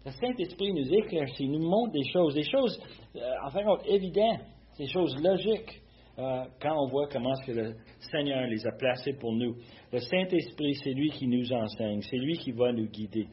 Le 0.05 0.11
Saint-Esprit 0.13 0.73
nous 0.73 0.93
éclaircit, 0.95 1.49
nous 1.49 1.69
montre 1.69 1.93
des 1.93 2.09
choses, 2.13 2.35
des 2.35 2.49
choses, 2.49 2.81
euh, 3.17 3.21
en 3.45 3.51
fait, 3.51 3.65
évidentes, 3.87 4.41
des 4.79 4.87
choses 4.87 5.17
logiques, 5.21 5.83
euh, 6.19 6.45
quand 6.63 6.77
on 6.81 6.87
voit 6.87 7.09
comment 7.09 7.35
le 7.49 7.75
Seigneur 8.13 8.47
les 8.47 8.65
a 8.67 8.71
placées 8.79 9.15
pour 9.15 9.33
nous. 9.33 9.57
Le 9.93 9.99
Saint-Esprit, 9.99 10.75
c'est 10.77 10.93
lui 10.93 11.11
qui 11.11 11.27
nous 11.27 11.53
enseigne, 11.53 12.01
c'est 12.03 12.19
lui 12.19 12.39
qui 12.39 12.53
va 12.53 12.73
nous 12.73 12.89
guider. 12.89 13.27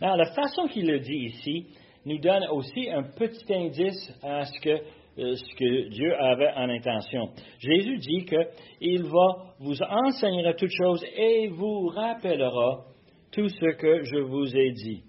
Alors, 0.00 0.16
la 0.16 0.30
façon 0.32 0.66
qu'il 0.66 0.86
le 0.86 1.00
dit 1.00 1.24
ici 1.26 1.66
nous 2.04 2.18
donne 2.18 2.44
aussi 2.48 2.90
un 2.90 3.04
petit 3.04 3.54
indice 3.54 4.12
à 4.22 4.44
ce 4.44 4.60
que 4.60 4.70
euh, 4.70 4.80
ce 5.16 5.54
que 5.56 5.88
Dieu 5.90 6.14
avait 6.14 6.52
en 6.54 6.68
intention. 6.68 7.30
Jésus 7.58 7.98
dit 7.98 8.24
qu'il 8.24 9.02
va 9.04 9.54
vous 9.60 9.80
enseigner 9.82 10.52
toutes 10.56 10.72
choses 10.76 11.04
et 11.16 11.48
vous 11.48 11.86
rappellera 11.88 12.84
tout 13.30 13.48
ce 13.48 13.76
que 13.76 14.02
je 14.02 14.18
vous 14.18 14.56
ai 14.56 14.72
dit. 14.72 15.04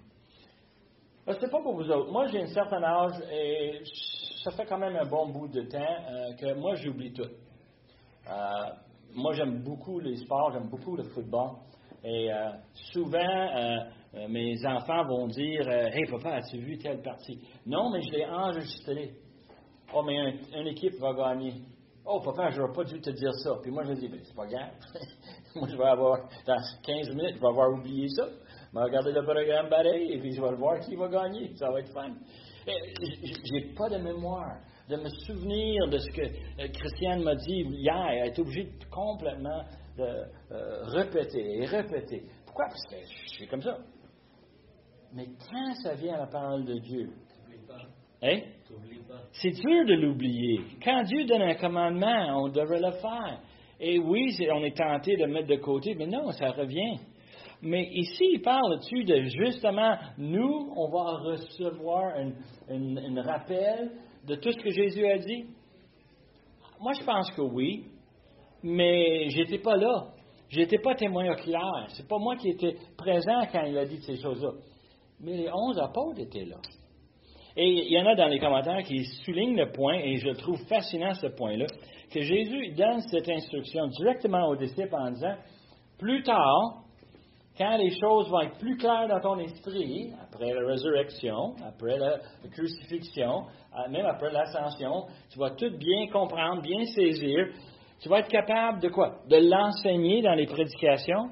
Ce 1.26 1.32
n'est 1.32 1.50
pas 1.50 1.60
pour 1.60 1.74
vous 1.74 1.90
autres. 1.90 2.12
Moi, 2.12 2.26
j'ai 2.26 2.42
un 2.42 2.46
certain 2.46 2.82
âge 2.82 3.20
et 3.32 3.80
ça 4.44 4.52
fait 4.52 4.64
quand 4.64 4.78
même 4.78 4.94
un 4.94 5.08
bon 5.08 5.28
bout 5.28 5.48
de 5.48 5.62
temps 5.62 5.78
euh, 5.78 6.34
que 6.36 6.54
moi, 6.54 6.76
j'oublie 6.76 7.12
tout. 7.12 7.22
Euh, 7.22 8.32
moi, 9.12 9.32
j'aime 9.32 9.62
beaucoup 9.64 9.98
les 9.98 10.16
sports, 10.16 10.52
j'aime 10.52 10.68
beaucoup 10.68 10.96
le 10.96 11.02
football. 11.02 11.56
Et 12.04 12.30
souvent, 12.92 13.86
mes 14.28 14.64
enfants 14.64 15.04
vont 15.06 15.26
dire 15.26 15.68
Hey, 15.68 16.04
papa, 16.08 16.36
as-tu 16.36 16.58
vu 16.58 16.78
telle 16.78 17.02
partie 17.02 17.40
Non, 17.66 17.90
mais 17.90 18.00
je 18.02 18.12
l'ai 18.12 18.26
enregistré. 18.26 19.10
Oh, 19.94 20.02
mais 20.02 20.16
une 20.54 20.66
équipe 20.66 20.94
va 21.00 21.12
gagner. 21.12 21.54
Oh, 22.04 22.20
papa, 22.20 22.50
je 22.50 22.60
n'aurais 22.60 22.72
pas 22.72 22.84
dû 22.84 23.00
te 23.00 23.10
dire 23.10 23.32
ça. 23.42 23.58
Puis 23.62 23.70
moi, 23.70 23.82
je 23.84 23.92
dis, 23.94 24.08
ben, 24.08 24.20
c'est 24.22 24.34
pas 24.34 24.46
grave. 24.46 24.70
moi, 25.56 25.68
je 25.68 25.76
vais 25.76 25.84
avoir, 25.84 26.28
dans 26.46 26.56
15 26.84 27.08
minutes, 27.10 27.36
je 27.36 27.40
vais 27.40 27.48
avoir 27.48 27.70
oublié 27.72 28.08
ça. 28.08 28.28
Je 28.72 28.78
vais 28.78 28.84
regarder 28.84 29.12
le 29.12 29.22
programme 29.22 29.68
pareil 29.68 30.12
et 30.12 30.18
puis 30.20 30.32
je 30.32 30.40
vais 30.40 30.54
voir 30.54 30.78
qui 30.80 30.94
va 30.96 31.08
gagner. 31.08 31.54
Ça 31.56 31.70
va 31.70 31.80
être 31.80 31.92
fun. 31.92 32.14
J'ai 32.66 33.74
pas 33.74 33.88
de 33.88 33.96
mémoire 33.96 34.58
de 34.88 34.96
me 34.96 35.08
souvenir 35.08 35.88
de 35.88 35.98
ce 35.98 36.10
que 36.10 36.22
euh, 36.22 36.68
Christiane 36.68 37.22
m'a 37.22 37.34
dit 37.34 37.62
hier. 37.62 38.06
Elle 38.10 38.28
est 38.28 38.38
obligée 38.38 38.64
de 38.64 38.84
complètement 38.90 39.64
de 39.96 40.04
euh, 40.52 40.84
répéter 40.84 41.58
et 41.58 41.66
répéter. 41.66 42.24
Pourquoi? 42.44 42.66
Parce 42.66 42.84
que 42.90 42.96
je 43.00 43.34
suis 43.34 43.48
comme 43.48 43.62
ça. 43.62 43.78
Mais 45.12 45.26
quand 45.50 45.74
ça 45.82 45.94
vient 45.94 46.14
à 46.14 46.18
la 46.18 46.26
parole 46.26 46.64
de 46.64 46.78
Dieu, 46.78 47.10
hein? 48.22 48.40
C'est 49.32 49.50
dur 49.50 49.84
de 49.86 49.94
l'oublier. 49.94 50.60
Quand 50.82 51.02
Dieu 51.02 51.24
donne 51.24 51.42
un 51.42 51.54
commandement, 51.54 52.42
on 52.42 52.48
devrait 52.48 52.80
le 52.80 52.92
faire. 52.92 53.40
Et 53.78 53.98
oui, 53.98 54.34
on 54.52 54.64
est 54.64 54.76
tenté 54.76 55.16
de 55.16 55.26
mettre 55.26 55.48
de 55.48 55.56
côté, 55.56 55.94
mais 55.94 56.06
non, 56.06 56.30
ça 56.32 56.50
revient. 56.50 56.98
Mais 57.62 57.88
ici, 57.92 58.24
il 58.32 58.42
parle 58.42 58.78
dessus 58.78 59.04
de 59.04 59.22
justement, 59.24 59.96
nous, 60.18 60.72
on 60.76 60.88
va 60.88 61.18
recevoir 61.18 62.14
un, 62.68 63.22
rappel 63.22 63.90
de 64.26 64.34
tout 64.36 64.52
ce 64.52 64.58
que 64.58 64.70
Jésus 64.70 65.06
a 65.06 65.18
dit. 65.18 65.44
Moi, 66.80 66.92
je 66.98 67.04
pense 67.04 67.30
que 67.32 67.42
oui, 67.42 67.86
mais 68.62 69.28
j'étais 69.30 69.58
pas 69.58 69.76
là. 69.76 70.08
Je 70.48 70.60
n'étais 70.60 70.78
pas 70.78 70.94
témoin 70.94 71.30
oculaire. 71.32 71.86
C'est 71.88 72.06
pas 72.06 72.18
moi 72.18 72.36
qui 72.36 72.50
étais 72.50 72.76
présent 72.96 73.46
quand 73.50 73.64
il 73.64 73.76
a 73.76 73.84
dit 73.84 74.00
ces 74.00 74.16
choses-là. 74.16 74.52
Mais 75.20 75.36
les 75.36 75.50
onze 75.52 75.78
apôtres 75.78 76.20
étaient 76.20 76.44
là. 76.44 76.58
Et 77.56 77.68
il 77.68 77.92
y 77.92 77.98
en 77.98 78.06
a 78.06 78.14
dans 78.14 78.28
les 78.28 78.38
commentaires 78.38 78.82
qui 78.82 79.04
soulignent 79.24 79.56
le 79.56 79.72
point, 79.72 79.94
et 79.94 80.16
je 80.16 80.30
trouve 80.30 80.58
fascinant 80.66 81.14
ce 81.14 81.28
point-là, 81.28 81.66
que 82.12 82.20
Jésus 82.20 82.74
donne 82.76 83.00
cette 83.00 83.28
instruction 83.28 83.86
directement 83.88 84.48
aux 84.48 84.56
disciples 84.56 84.94
en 84.94 85.10
disant, 85.10 85.36
plus 85.98 86.22
tard, 86.22 86.82
quand 87.56 87.76
les 87.78 87.90
choses 87.98 88.28
vont 88.28 88.40
être 88.42 88.58
plus 88.58 88.76
claires 88.76 89.08
dans 89.08 89.20
ton 89.20 89.38
esprit, 89.38 90.12
après 90.22 90.52
la 90.52 90.66
résurrection, 90.66 91.54
après 91.66 91.98
la 91.98 92.18
crucifixion, 92.52 93.44
euh, 93.74 93.90
même 93.90 94.04
après 94.04 94.30
l'ascension, 94.30 95.06
tu 95.32 95.38
vas 95.38 95.50
tout 95.50 95.70
bien 95.78 96.06
comprendre, 96.12 96.60
bien 96.60 96.84
saisir. 96.84 97.46
Tu 98.00 98.10
vas 98.10 98.18
être 98.18 98.28
capable 98.28 98.80
de 98.80 98.88
quoi? 98.88 99.20
De 99.30 99.36
l'enseigner 99.36 100.20
dans 100.20 100.34
les 100.34 100.46
prédications? 100.46 101.30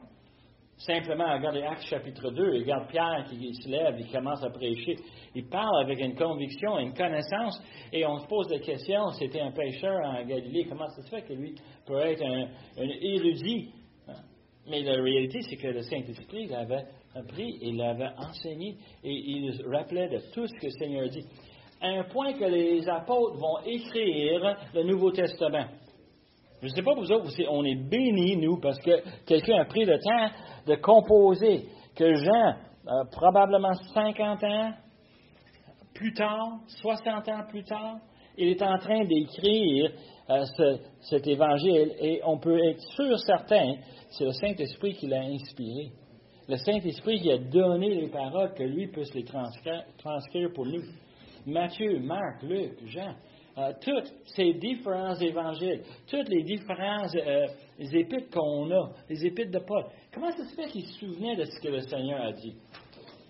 Simplement, 0.77 1.33
regardez 1.35 1.63
Actes 1.63 1.87
chapitre 1.87 2.31
2, 2.31 2.59
regarde 2.59 2.89
Pierre 2.89 3.25
qui 3.29 3.55
se 3.55 3.69
lève, 3.69 3.97
il 3.99 4.11
commence 4.11 4.43
à 4.43 4.51
prêcher. 4.51 4.97
Il 5.35 5.49
parle 5.49 5.85
avec 5.85 6.01
une 6.01 6.17
conviction, 6.17 6.79
une 6.79 6.93
connaissance, 6.93 7.63
et 7.93 8.05
on 8.05 8.19
se 8.19 8.27
pose 8.27 8.51
la 8.51 8.59
question, 8.59 9.09
c'était 9.11 9.41
un 9.41 9.53
pêcheur 9.53 10.05
en 10.05 10.25
Galilée, 10.25 10.67
comment 10.69 10.89
ça 10.89 11.03
se 11.03 11.09
fait 11.09 11.23
que 11.23 11.33
lui 11.33 11.55
peut 11.87 12.01
être 12.01 12.25
un, 12.25 12.49
un 12.77 12.89
érudit? 13.01 13.71
Mais 14.67 14.83
la 14.83 15.01
réalité, 15.01 15.41
c'est 15.43 15.57
que 15.57 15.69
le 15.69 15.83
Saint-Esprit 15.83 16.47
l'avait 16.47 16.87
appris 17.15 17.59
et 17.61 17.73
l'avait 17.73 18.11
enseigné 18.17 18.77
et 19.03 19.13
il 19.13 19.63
rappelait 19.67 20.09
de 20.09 20.19
tout 20.33 20.47
ce 20.47 20.55
que 20.55 20.67
le 20.67 20.73
Seigneur 20.73 21.09
dit. 21.09 21.25
À 21.81 21.89
un 21.89 22.05
point 22.05 22.33
que 22.33 22.45
les 22.45 22.89
apôtres 22.89 23.37
vont 23.37 23.59
écrire 23.67 24.57
le 24.75 24.85
Nouveau 24.85 25.13
Testament. 25.13 25.67
Je 26.65 26.71
ne 26.71 26.75
sais 26.77 26.83
pas 26.83 26.95
vous 26.95 27.13
autres, 27.13 27.31
on 27.51 27.63
est 27.63 27.75
bénis, 27.75 28.39
nous, 28.39 28.59
parce 28.59 28.79
que 28.79 29.03
quelqu'un 29.27 29.61
a 29.61 29.67
pris 29.67 29.85
le 29.85 29.99
temps 29.99 30.35
de 30.67 30.77
composer, 30.77 31.67
que 31.95 32.15
Jean, 32.15 32.55
probablement 33.13 33.75
50 33.93 34.45
ans 34.45 34.73
plus 35.95 36.15
tard, 36.15 36.61
60 36.81 37.29
ans 37.29 37.43
plus 37.51 37.65
tard, 37.65 37.99
il 38.39 38.49
est 38.49 38.63
en 38.63 38.79
train 38.79 39.05
d'écrire 39.05 39.93
euh, 40.31 40.45
cet 41.03 41.27
évangile 41.27 41.93
et 42.01 42.23
on 42.25 42.39
peut 42.39 42.59
être 42.71 42.81
sûr 42.97 43.19
certain 43.19 43.75
c'est 44.09 44.25
le 44.25 44.33
Saint-Esprit 44.33 44.95
qui 44.95 45.07
l'a 45.07 45.21
inspiré. 45.21 45.91
Le 46.49 46.57
Saint-Esprit 46.57 47.21
qui 47.21 47.31
a 47.31 47.37
donné 47.37 47.95
les 47.95 48.09
paroles 48.09 48.55
que 48.55 48.63
lui 48.63 48.87
puisse 48.89 49.13
les 49.13 49.25
transcrire, 49.25 49.85
pour 50.55 50.65
nous. 50.65 50.83
Matthieu, 51.47 51.99
Marc, 52.01 52.43
Luc, 52.43 52.73
Jean, 52.87 53.15
euh, 53.57 53.73
tous 53.81 54.13
ces 54.35 54.55
différents 54.55 55.15
évangiles, 55.15 55.83
toutes 56.09 56.29
les 56.29 56.43
différentes 56.43 57.15
euh, 57.15 57.47
épîtres 57.79 58.31
qu'on 58.33 58.71
a, 58.71 58.91
les 59.09 59.27
épîtres 59.27 59.53
de 59.53 59.65
Paul, 59.65 59.85
comment 60.13 60.31
ça 60.33 60.45
se 60.45 60.55
fait 60.57 60.69
qu'ils 60.69 60.87
se 60.87 60.99
souvenaient 60.99 61.37
de 61.37 61.45
ce 61.45 61.61
que 61.61 61.69
le 61.69 61.81
Seigneur 61.81 62.21
a 62.21 62.33
dit? 62.33 62.57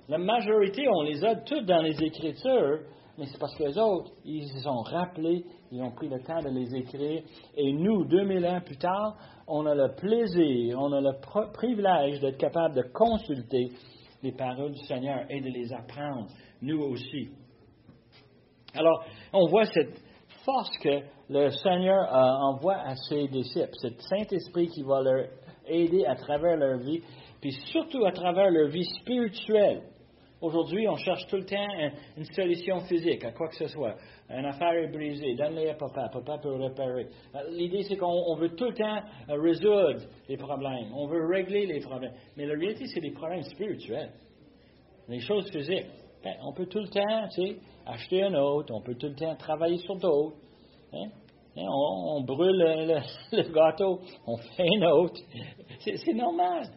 La 0.08 0.18
majorité, 0.18 0.86
on 0.88 1.02
les 1.02 1.24
a 1.24 1.36
toutes 1.36 1.66
dans 1.66 1.82
les 1.82 2.02
Écritures, 2.02 2.80
mais 3.18 3.26
c'est 3.26 3.38
parce 3.38 3.54
que 3.56 3.64
les 3.64 3.78
autres, 3.78 4.12
ils 4.24 4.48
se 4.48 4.60
sont 4.60 4.80
rappelés, 4.82 5.44
ils 5.70 5.82
ont 5.82 5.92
pris 5.92 6.08
le 6.08 6.20
temps 6.22 6.40
de 6.40 6.48
les 6.48 6.74
écrire, 6.74 7.22
et 7.56 7.72
nous, 7.72 8.04
2000 8.06 8.46
ans 8.46 8.60
plus 8.60 8.76
tard, 8.76 9.16
on 9.46 9.66
a 9.66 9.74
le 9.74 9.94
plaisir, 9.94 10.78
on 10.80 10.92
a 10.92 11.00
le 11.00 11.52
privilège 11.52 12.20
d'être 12.20 12.38
capable 12.38 12.74
de 12.76 12.82
consulter 12.92 13.68
les 14.22 14.32
paroles 14.32 14.72
du 14.72 14.84
Seigneur 14.86 15.26
et 15.28 15.40
de 15.40 15.48
les 15.48 15.72
apprendre, 15.72 16.28
nous 16.62 16.80
aussi. 16.80 17.28
Alors, 18.74 19.04
on 19.32 19.46
voit 19.46 19.66
cette 19.66 20.03
force 20.44 20.76
que 20.78 21.00
le 21.30 21.50
Seigneur 21.50 22.08
envoie 22.12 22.76
à 22.76 22.94
ses 22.96 23.28
disciples, 23.28 23.74
cet 23.80 24.00
Saint-Esprit 24.00 24.68
qui 24.68 24.82
va 24.82 25.00
leur 25.02 25.26
aider 25.66 26.04
à 26.04 26.14
travers 26.14 26.56
leur 26.56 26.78
vie, 26.78 27.02
puis 27.40 27.52
surtout 27.72 28.04
à 28.04 28.12
travers 28.12 28.50
leur 28.50 28.68
vie 28.68 28.84
spirituelle. 29.00 29.82
Aujourd'hui, 30.44 30.86
on 30.88 30.96
cherche 30.96 31.26
tout 31.28 31.36
le 31.36 31.46
temps 31.46 31.66
une 32.18 32.24
solution 32.24 32.80
physique 32.80 33.24
à 33.24 33.32
quoi 33.32 33.48
que 33.48 33.56
ce 33.56 33.66
soit. 33.68 33.94
Une 34.28 34.44
affaire 34.44 34.74
est 34.74 34.88
brisée, 34.88 35.34
donne-les 35.36 35.70
à 35.70 35.74
papa, 35.74 36.10
papa 36.12 36.36
peut 36.36 36.54
réparer. 36.54 37.06
Euh, 37.34 37.50
l'idée, 37.50 37.82
c'est 37.84 37.96
qu'on 37.96 38.34
veut 38.36 38.54
tout 38.54 38.66
le 38.66 38.74
temps 38.74 39.00
euh, 39.30 39.40
résoudre 39.40 40.02
les 40.28 40.36
problèmes, 40.36 40.92
on 40.94 41.06
veut 41.06 41.26
régler 41.26 41.64
les 41.64 41.80
problèmes. 41.80 42.12
Mais 42.36 42.44
la 42.44 42.58
réalité, 42.58 42.84
c'est 42.92 43.00
des 43.00 43.12
problèmes 43.12 43.42
spirituels. 43.42 44.10
Les 45.08 45.20
choses 45.20 45.50
physiques. 45.50 45.86
Ben, 46.22 46.34
on 46.42 46.52
peut 46.52 46.66
tout 46.66 46.80
le 46.80 46.88
temps, 46.88 47.28
tu 47.34 47.42
sais, 47.42 47.56
acheter 47.86 48.22
un 48.22 48.34
autre, 48.34 48.72
on 48.74 48.80
peut 48.80 48.94
tout 48.94 49.08
le 49.08 49.14
temps 49.14 49.34
travailler 49.36 49.78
sur 49.78 49.96
d'autres. 49.96 50.36
Hein? 50.92 51.10
Hein, 51.56 51.66
on, 51.68 52.22
brûle 52.22 52.56
le, 53.32 53.52
gâteau, 53.52 54.00
on 54.26 54.36
fait 54.36 54.66
un 54.76 54.82
autre. 54.90 55.20
C'est 55.78 56.14
normal. 56.14 56.68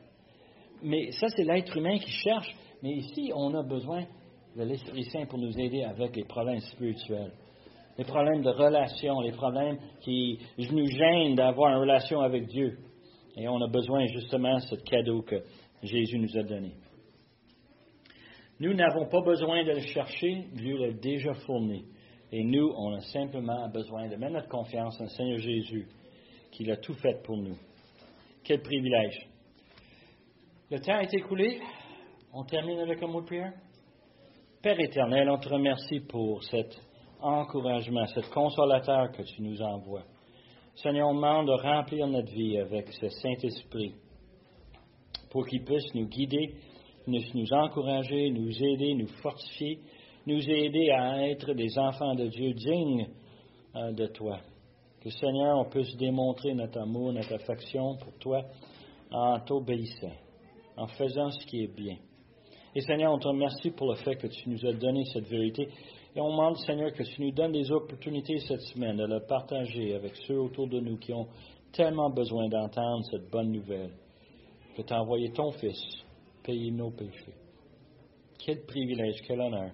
Mais 0.84 1.12
ça, 1.12 1.28
c'est 1.30 1.44
l'être 1.44 1.76
humain 1.76 1.98
qui 1.98 2.12
cherche. 2.12 2.54
Mais 2.84 2.92
ici, 2.92 3.32
on 3.34 3.56
a 3.56 3.64
besoin 3.64 4.06
de 4.56 4.64
l'Esprit 4.64 5.04
Saint 5.06 5.26
pour 5.26 5.40
nous 5.40 5.60
aider 5.60 5.84
avec 5.84 6.16
les 6.16 6.24
problèmes 6.26 6.60
spirituels, 6.60 7.32
les 7.98 8.04
problèmes 8.04 8.44
de 8.44 8.50
relation, 8.50 9.20
les 9.22 9.32
problèmes 9.32 9.80
qui 10.02 10.38
nous 10.60 10.86
gênent 10.86 11.34
d'avoir 11.36 11.72
une 11.72 11.80
relation 11.80 12.22
avec 12.22 12.46
Dieu. 12.46 12.78
Et 13.36 13.48
on 13.48 13.60
a 13.60 13.68
besoin 13.68 14.06
justement 14.06 14.56
de 14.56 14.62
ce 14.62 14.76
cadeau 14.76 15.24
que 15.24 15.42
Jésus 15.82 16.20
nous 16.20 16.38
a 16.38 16.44
donné. 16.44 16.74
Nous 18.60 18.74
n'avons 18.74 19.06
pas 19.08 19.22
besoin 19.22 19.64
de 19.64 19.72
le 19.72 19.82
chercher, 19.82 20.46
Dieu 20.54 20.78
l'a 20.78 20.92
déjà 20.92 21.34
fourni. 21.46 21.86
Et 22.32 22.44
nous, 22.44 22.74
on 22.76 22.94
a 22.94 23.02
simplement 23.02 23.70
besoin 23.70 24.08
de 24.08 24.16
mettre 24.16 24.34
notre 24.34 24.50
confiance 24.50 25.00
en 25.00 25.04
le 25.04 25.10
Seigneur 25.10 25.40
Jésus, 25.40 25.88
qui 26.52 26.70
a 26.72 26.78
tout 26.78 26.96
fait 26.96 27.22
pour 27.24 27.38
nous. 27.38 27.58
Quel 28.44 28.62
privilège. 28.62 29.28
Le 30.72 30.80
temps 30.80 31.00
est 31.00 31.14
écoulé. 31.14 31.62
On 32.34 32.44
termine 32.44 32.80
avec 32.80 33.02
un 33.02 33.08
mot 33.08 33.22
de 33.22 33.26
prière. 33.26 33.54
Père 34.62 34.80
éternel, 34.80 35.30
on 35.30 35.38
te 35.38 35.50
remercie 35.50 36.00
pour 36.02 36.44
cet 36.44 36.78
encouragement, 37.22 38.06
cet 38.08 38.30
consolateur 38.30 39.12
que 39.12 39.22
tu 39.22 39.42
nous 39.42 39.62
envoies. 39.62 40.04
Seigneur, 40.76 41.10
on 41.10 41.16
demande 41.16 41.48
de 41.48 41.54
remplir 41.54 42.08
notre 42.08 42.32
vie 42.32 42.58
avec 42.58 42.92
ce 42.94 43.08
Saint-Esprit 43.08 43.96
pour 45.30 45.46
qu'il 45.46 45.64
puisse 45.64 45.94
nous 45.94 46.08
guider, 46.08 46.56
nous, 47.08 47.54
encourager, 47.54 48.30
nous 48.30 48.52
aider, 48.64 48.94
nous 48.94 49.08
fortifier, 49.22 49.80
nous 50.26 50.50
aider 50.50 50.90
à 50.92 51.28
être 51.28 51.54
des 51.54 51.78
enfants 51.80 52.16
de 52.16 52.28
Dieu 52.28 52.54
dignes 52.54 53.08
euh, 53.76 53.92
de 53.94 54.08
toi. 54.08 54.40
Que 55.02 55.10
Seigneur, 55.10 55.58
on 55.60 55.70
puisse 55.70 55.96
démontrer 55.96 56.54
notre 56.54 56.80
amour, 56.80 57.14
notre 57.14 57.34
affection 57.34 57.96
pour 57.98 58.14
toi 58.20 58.42
en 59.12 59.40
t'obéissant, 59.40 60.12
en 60.76 60.88
faisant 60.88 61.32
ce 61.32 61.46
qui 61.46 61.64
est 61.64 61.74
bien. 61.74 61.96
Et 62.76 62.82
Seigneur, 62.82 63.14
on 63.14 63.20
te 63.20 63.28
remercie 63.28 63.72
pour 63.72 63.90
le 63.90 63.96
fait 63.96 64.16
que 64.16 64.28
tu 64.28 64.50
nous 64.50 64.66
as 64.66 64.74
donné 64.74 65.04
cette 65.06 65.28
vérité. 65.28 65.68
Et 66.16 66.20
on 66.20 66.30
demande, 66.30 66.58
Seigneur, 66.58 66.92
que 66.94 67.04
tu 67.04 67.22
nous 67.22 67.32
donnes 67.32 67.54
des 67.54 67.72
opportunités 67.72 68.38
cette 68.40 68.62
semaine 68.62 68.98
de 68.98 69.06
le 69.06 69.20
partager 69.22 69.96
avec 69.96 70.16
ceux 70.28 70.40
autour 70.40 70.68
de 70.68 70.80
nous 70.80 70.98
qui 70.98 71.14
ont 71.14 71.28
tellement 71.72 72.10
besoin 72.10 72.50
d'entendre 72.50 73.04
cette 73.10 73.30
bonne 73.32 73.52
nouvelle. 73.52 73.92
Que 74.76 74.82
tu 74.82 74.94
as 74.94 75.02
envoyé 75.02 75.32
ton 75.32 75.52
Fils 75.52 75.80
payer 76.48 76.72
nos 76.72 76.92
péchés. 76.92 77.36
Quel 78.40 78.66
privilège, 78.66 79.22
quel 79.28 79.42
honneur. 79.42 79.72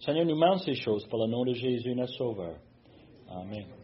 Seigneur, 0.00 0.24
nous 0.24 0.34
demande 0.34 0.60
ces 0.60 0.74
choses 0.74 1.04
pour 1.08 1.18
le 1.18 1.30
nom 1.30 1.44
de 1.44 1.52
Jésus, 1.52 1.94
notre 1.94 2.12
Sauveur. 2.12 2.56
Amen. 3.28 3.77